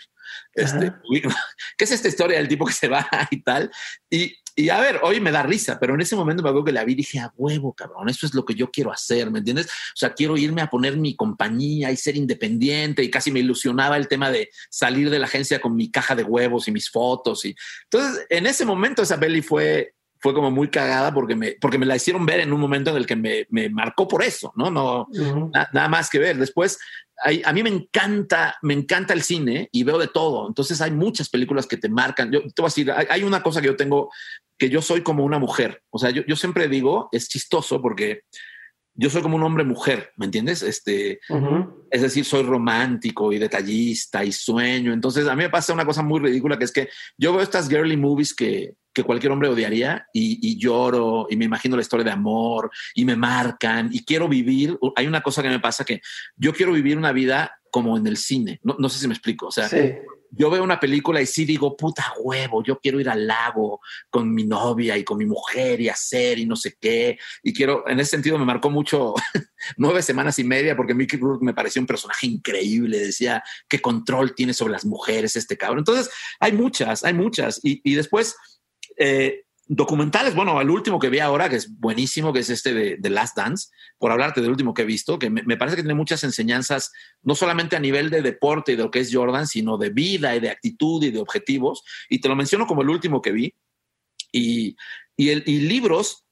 [0.54, 0.92] este,
[1.76, 3.70] que es esta historia del tipo que se va y tal.
[4.10, 6.72] Y, y, a ver, hoy me da risa, pero en ese momento me acuerdo que
[6.72, 9.38] la vi y dije, a huevo, cabrón, eso es lo que yo quiero hacer, ¿me
[9.38, 9.66] entiendes?
[9.66, 13.96] O sea, quiero irme a poner mi compañía y ser independiente y casi me ilusionaba
[13.96, 17.44] el tema de salir de la agencia con mi caja de huevos y mis fotos.
[17.44, 17.54] Y
[17.84, 21.86] entonces, en ese momento esa peli fue fue como muy cagada porque me, porque me
[21.86, 24.70] la hicieron ver en un momento en el que me, me marcó por eso, ¿no?
[24.70, 25.50] no uh -huh.
[25.52, 26.36] na, nada más que ver.
[26.36, 26.78] Después,
[27.22, 30.48] hay, a mí me encanta, me encanta el cine y veo de todo.
[30.48, 32.30] Entonces hay muchas películas que te marcan.
[32.30, 34.10] Yo te voy a decir, hay, hay una cosa que yo tengo,
[34.56, 35.82] que yo soy como una mujer.
[35.90, 38.22] O sea, yo, yo siempre digo, es chistoso porque
[39.00, 40.62] yo soy como un hombre mujer, ¿me entiendes?
[40.62, 41.74] Este, uh -huh.
[41.88, 44.92] es decir, soy romántico y detallista y sueño.
[44.92, 47.68] Entonces, a mí me pasa una cosa muy ridícula que es que yo veo estas
[47.68, 52.04] girly movies que, que cualquier hombre odiaría y, y, lloro y me imagino la historia
[52.04, 54.76] de amor y me marcan y quiero vivir.
[54.96, 56.00] Hay una cosa que me pasa que
[56.36, 58.58] yo quiero vivir una vida como en el cine.
[58.64, 59.46] No, no sé si me explico.
[59.46, 59.94] O sea, sí
[60.30, 63.80] yo veo una película y sí digo, puta huevo, yo quiero ir al lago
[64.10, 67.18] con mi novia y con mi mujer y hacer y no sé qué.
[67.42, 69.14] Y quiero, en ese sentido me marcó mucho
[69.76, 72.98] nueve semanas y media porque Mickey Rourke me pareció un personaje increíble.
[72.98, 75.80] Decía, qué control tiene sobre las mujeres este cabrón.
[75.80, 76.10] Entonces,
[76.40, 77.60] hay muchas, hay muchas.
[77.62, 78.36] Y, y después,
[78.98, 82.96] eh, documentales, bueno, el último que vi ahora, que es buenísimo, que es este de,
[82.98, 83.68] de Last Dance,
[83.98, 86.90] por hablarte del último que he visto, que me, parece que tiene muchas enseñanzas,
[87.22, 90.34] no solamente a nivel de deporte y de lo que es Jordan, sino de vida
[90.34, 91.82] y de actitud y de objetivos.
[92.08, 93.54] Y te lo menciono como el último que vi.
[94.32, 94.76] Y,
[95.16, 96.24] y, el, y libros,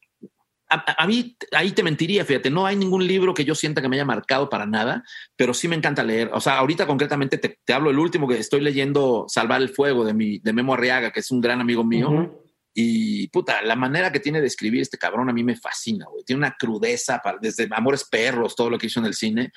[0.69, 3.97] a, mí ahí te mentiría, fíjate, no hay ningún libro que yo sienta que me
[3.97, 5.05] haya marcado para nada,
[5.37, 6.31] pero sí me encanta leer.
[6.33, 10.15] O sea, ahorita concretamente te, hablo el último que estoy leyendo, Salvar el Fuego, de,
[10.15, 12.46] mi, de Memo Arriaga, que es un gran amigo mío.
[12.79, 16.25] Y puta, la manera que tiene de escribir este cabrón a mí me fascina, güey.
[16.25, 19.51] Tiene una crudeza, para, desde Amores Perros, todo lo que hizo en el cine.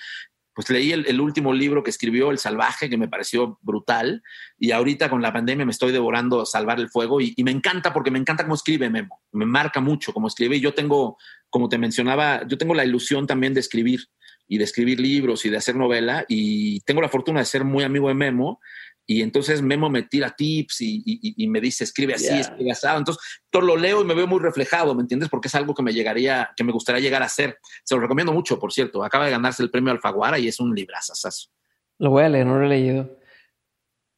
[0.54, 4.24] Pues leí el, último libro que escribió, El Salvaje, que me pareció brutal.
[4.58, 7.20] Y ahorita con la pandemia me estoy devorando Salvar el Fuego.
[7.20, 9.22] Y, y me encanta porque me encanta cómo escribe Memo.
[9.34, 10.56] Me marca mucho cómo escribe.
[10.56, 11.18] Y yo tengo,
[11.50, 14.00] como te mencionaba, yo tengo la ilusión también de escribir
[14.48, 16.24] y de escribir libros y de hacer novela.
[16.30, 18.62] Y tengo la fortuna de ser muy amigo de Memo
[19.12, 22.42] y entonces Memo me tira tips y, y, y me dice, escribe así, yeah.
[22.42, 22.86] escribe así.
[22.96, 25.30] Entonces, todo lo leo y me veo muy reflejado, ¿me entiendes?
[25.30, 27.58] Porque es algo que me llegaría, que me gustaría llegar a hacer.
[27.84, 29.04] Se lo recomiendo mucho, por cierto.
[29.04, 31.50] Acaba de ganarse el premio Alfaguara y es un librazazazo.
[31.98, 33.18] Lo voy a leer, no lo he leído.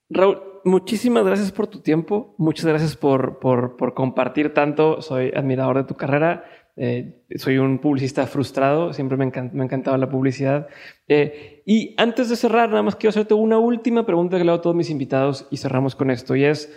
[0.10, 2.36] Raúl, muchísimas gracias por tu tiempo.
[2.38, 5.02] Muchas gracias por, por, por compartir tanto.
[5.02, 6.44] Soy admirador de tu carrera.
[6.84, 10.68] Eh, soy un publicista frustrado, siempre me, encant me ha encantado la publicidad.
[11.08, 14.58] Eh, y antes de cerrar, nada más quiero hacerte una última pregunta que le hago
[14.58, 16.36] a todos mis invitados y cerramos con esto.
[16.36, 16.76] Y es,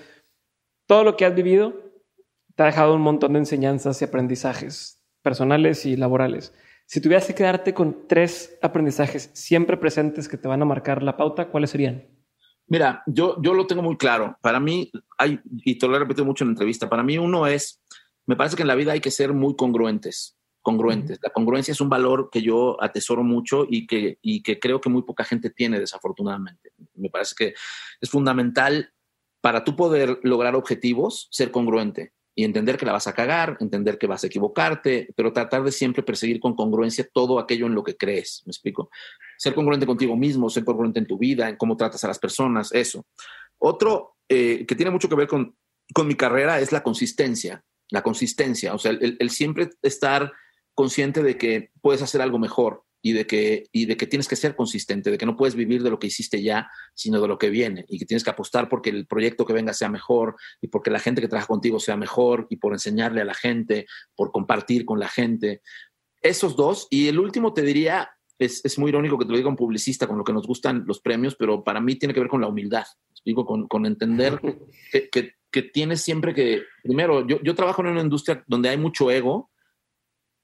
[0.87, 1.73] todo lo que has vivido,
[2.55, 6.53] te ha dejado un montón de enseñanzas y aprendizajes personales y laborales.
[6.85, 11.17] Si tuvieras que quedarte con tres aprendizajes siempre presentes que te van a marcar la
[11.17, 12.05] pauta, ¿cuáles serían?
[12.67, 14.37] Mira, yo, yo lo tengo muy claro.
[14.43, 17.47] Para mí, hay, y te lo he repetido mucho en la entrevista, para mí uno
[17.47, 17.83] es,
[18.27, 20.37] me parece que en la vida hay que ser muy congruentes.
[20.63, 21.19] Congruentes.
[21.23, 24.89] La congruencia es un valor que yo atesoro mucho y que, y que creo que
[24.89, 26.73] muy poca gente tiene, desafortunadamente.
[26.95, 27.55] Me parece que
[28.01, 28.93] es fundamental
[29.43, 33.99] para tú poder lograr objetivos, ser congruente y entender que la vas a cagar, entender
[33.99, 37.85] que vas a equivocarte, pero tratar de siempre perseguir con congruencia todo aquello en lo
[37.85, 38.43] que crees.
[38.47, 38.91] ¿Me explico?
[39.37, 42.73] Ser congruente contigo mismo, ser congruente en tu vida, en cómo tratas a las personas,
[42.73, 43.07] eso.
[43.59, 45.57] Otro eh, que tiene mucho que ver con,
[45.93, 47.63] con, mi carrera es la consistencia.
[47.91, 50.33] La consistencia, o sea, el siempre estar
[50.75, 54.35] consciente de que puedes hacer algo mejor, y de, que, y de que tienes que
[54.35, 57.37] ser consistente, de que no puedes vivir de lo que hiciste ya, sino de lo
[57.37, 60.69] que viene, y que tienes que apostar porque el proyecto que venga sea mejor, y
[60.69, 63.85] porque la gente que trabaja contigo sea mejor, y por enseñarle a la gente,
[64.17, 65.61] por compartir con la gente.
[66.23, 68.09] Esos dos, y el último te diría,
[68.39, 70.85] es, es muy irónico que te lo diga un publicista con lo que nos gustan
[70.87, 72.87] los premios, pero para mí tiene que ver con la humildad,
[73.23, 74.41] digo, con, con entender
[74.91, 78.77] que, que, que, tienes siempre que, primero, yo, yo trabajo en una industria donde hay
[78.77, 79.51] mucho ego,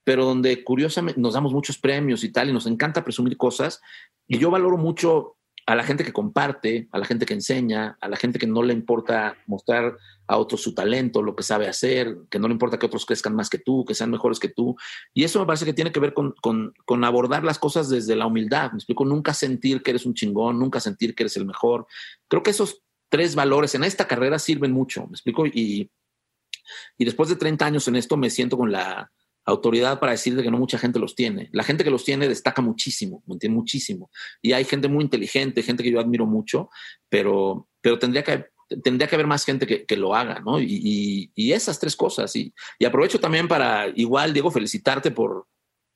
[0.05, 3.81] pero donde curiosamente nos damos muchos premios y tal, y nos encanta presumir cosas.
[4.27, 8.09] Y yo valoro mucho a la gente que comparte, a la gente que enseña, a
[8.09, 9.97] la gente que no le importa mostrar
[10.27, 13.37] a otros su talento, lo que sabe hacer, que no le importa que otros crezcan
[13.37, 14.77] más que tú, que sean mejores que tú.
[15.15, 18.16] Y eso me parece que tiene que ver con, con, con abordar las cosas desde
[18.16, 18.73] la humildad.
[18.73, 21.87] Me explico, nunca sentir que eres un chingón, nunca sentir que eres el mejor.
[22.28, 25.07] Creo que esos tres valores en esta carrera sirven mucho.
[25.07, 25.91] Me explico, y,
[26.97, 29.11] y después de 30 años en esto me siento con la
[29.45, 31.51] autoridad para decirte que no mucha gente los tiene.
[31.53, 33.49] La gente que los tiene destaca muchísimo, ¿me?
[33.49, 34.11] Muchísimo.
[34.41, 36.70] Y hay gente muy inteligente, gente que yo admiro mucho,
[37.09, 38.47] pero, pero tendría que
[38.85, 40.61] tendría que haber más gente que, lo haga, ¿no?
[40.61, 42.37] Y, esas tres cosas.
[42.37, 45.49] Y, y, aprovecho también para, igual, Diego, felicitarte por,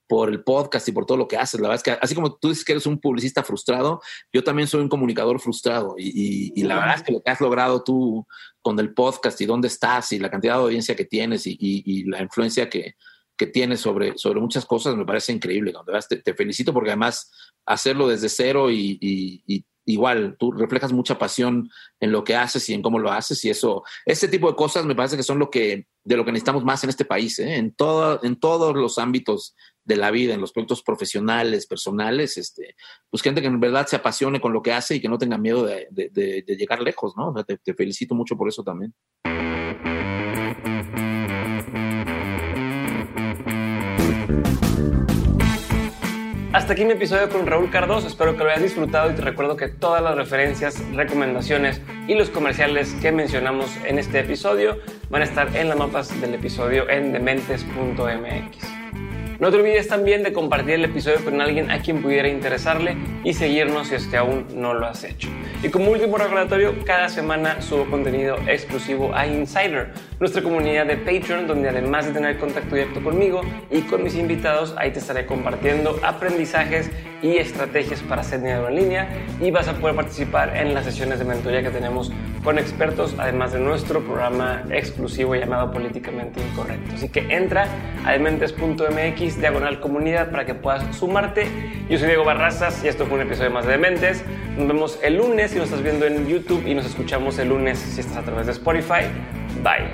[0.06, 1.60] por el podcast y por todo lo que haces.
[1.60, 4.00] La verdad es que, así como tú dices que eres un publicista frustrado,
[4.32, 5.94] yo también soy un comunicador frustrado.
[5.98, 8.26] Y, y la verdad es que lo que has logrado tú
[8.62, 12.22] con el podcast y dónde estás y la cantidad de audiencia que tienes y la
[12.22, 12.94] influencia que,
[13.36, 15.72] que tienes sobre, sobre muchas cosas me parece increíble.
[16.08, 17.30] Te, te felicito porque además
[17.66, 21.68] hacerlo desde cero y, igual tú reflejas mucha pasión
[22.00, 24.86] en lo que haces y en cómo lo haces y eso, ese tipo de cosas
[24.86, 27.56] me parece que son lo que, de lo que necesitamos más en este país, ¿eh?
[27.56, 29.54] en, todo, en todos los ámbitos
[29.84, 32.74] de la vida, en los proyectos profesionales, personales, este,
[33.10, 35.38] pues gente que en verdad se apasione con lo que hace y que no tenga
[35.38, 37.34] miedo de, llegar lejos, ¿no?
[37.44, 38.94] te felicito mucho por eso también.
[46.54, 48.06] Hasta aquí mi episodio con Raúl Cardoso.
[48.06, 52.30] Espero que lo hayas disfrutado y te recuerdo que todas las referencias, recomendaciones y los
[52.30, 54.78] comerciales que mencionamos en este episodio
[55.10, 58.83] van a estar en las mapas del episodio en dementes.mx.
[59.40, 63.32] No te olvides también de compartir el episodio con alguien a quien pudiera interesarle y
[63.32, 65.28] seguirnos si es que aún no lo has hecho.
[65.62, 71.48] Y como último recordatorio, cada semana subo contenido exclusivo a Insider, nuestra comunidad de Patreon,
[71.48, 73.40] donde además de tener contacto directo conmigo
[73.70, 76.90] y con mis invitados, ahí te estaré compartiendo aprendizajes
[77.20, 79.08] y estrategias para hacer dinero en línea
[79.40, 82.12] y vas a poder participar en las sesiones de mentoría que tenemos
[82.44, 86.92] con expertos, además de nuestro programa exclusivo llamado Políticamente Incorrecto.
[86.94, 87.66] Así que entra
[88.04, 91.46] a dementes.mx diagonal comunidad para que puedas sumarte.
[91.88, 94.22] Yo soy Diego Barrazas y esto fue un episodio más de Dementes.
[94.56, 97.78] Nos vemos el lunes si nos estás viendo en YouTube y nos escuchamos el lunes
[97.78, 99.04] si estás a través de Spotify.
[99.62, 99.88] Bye.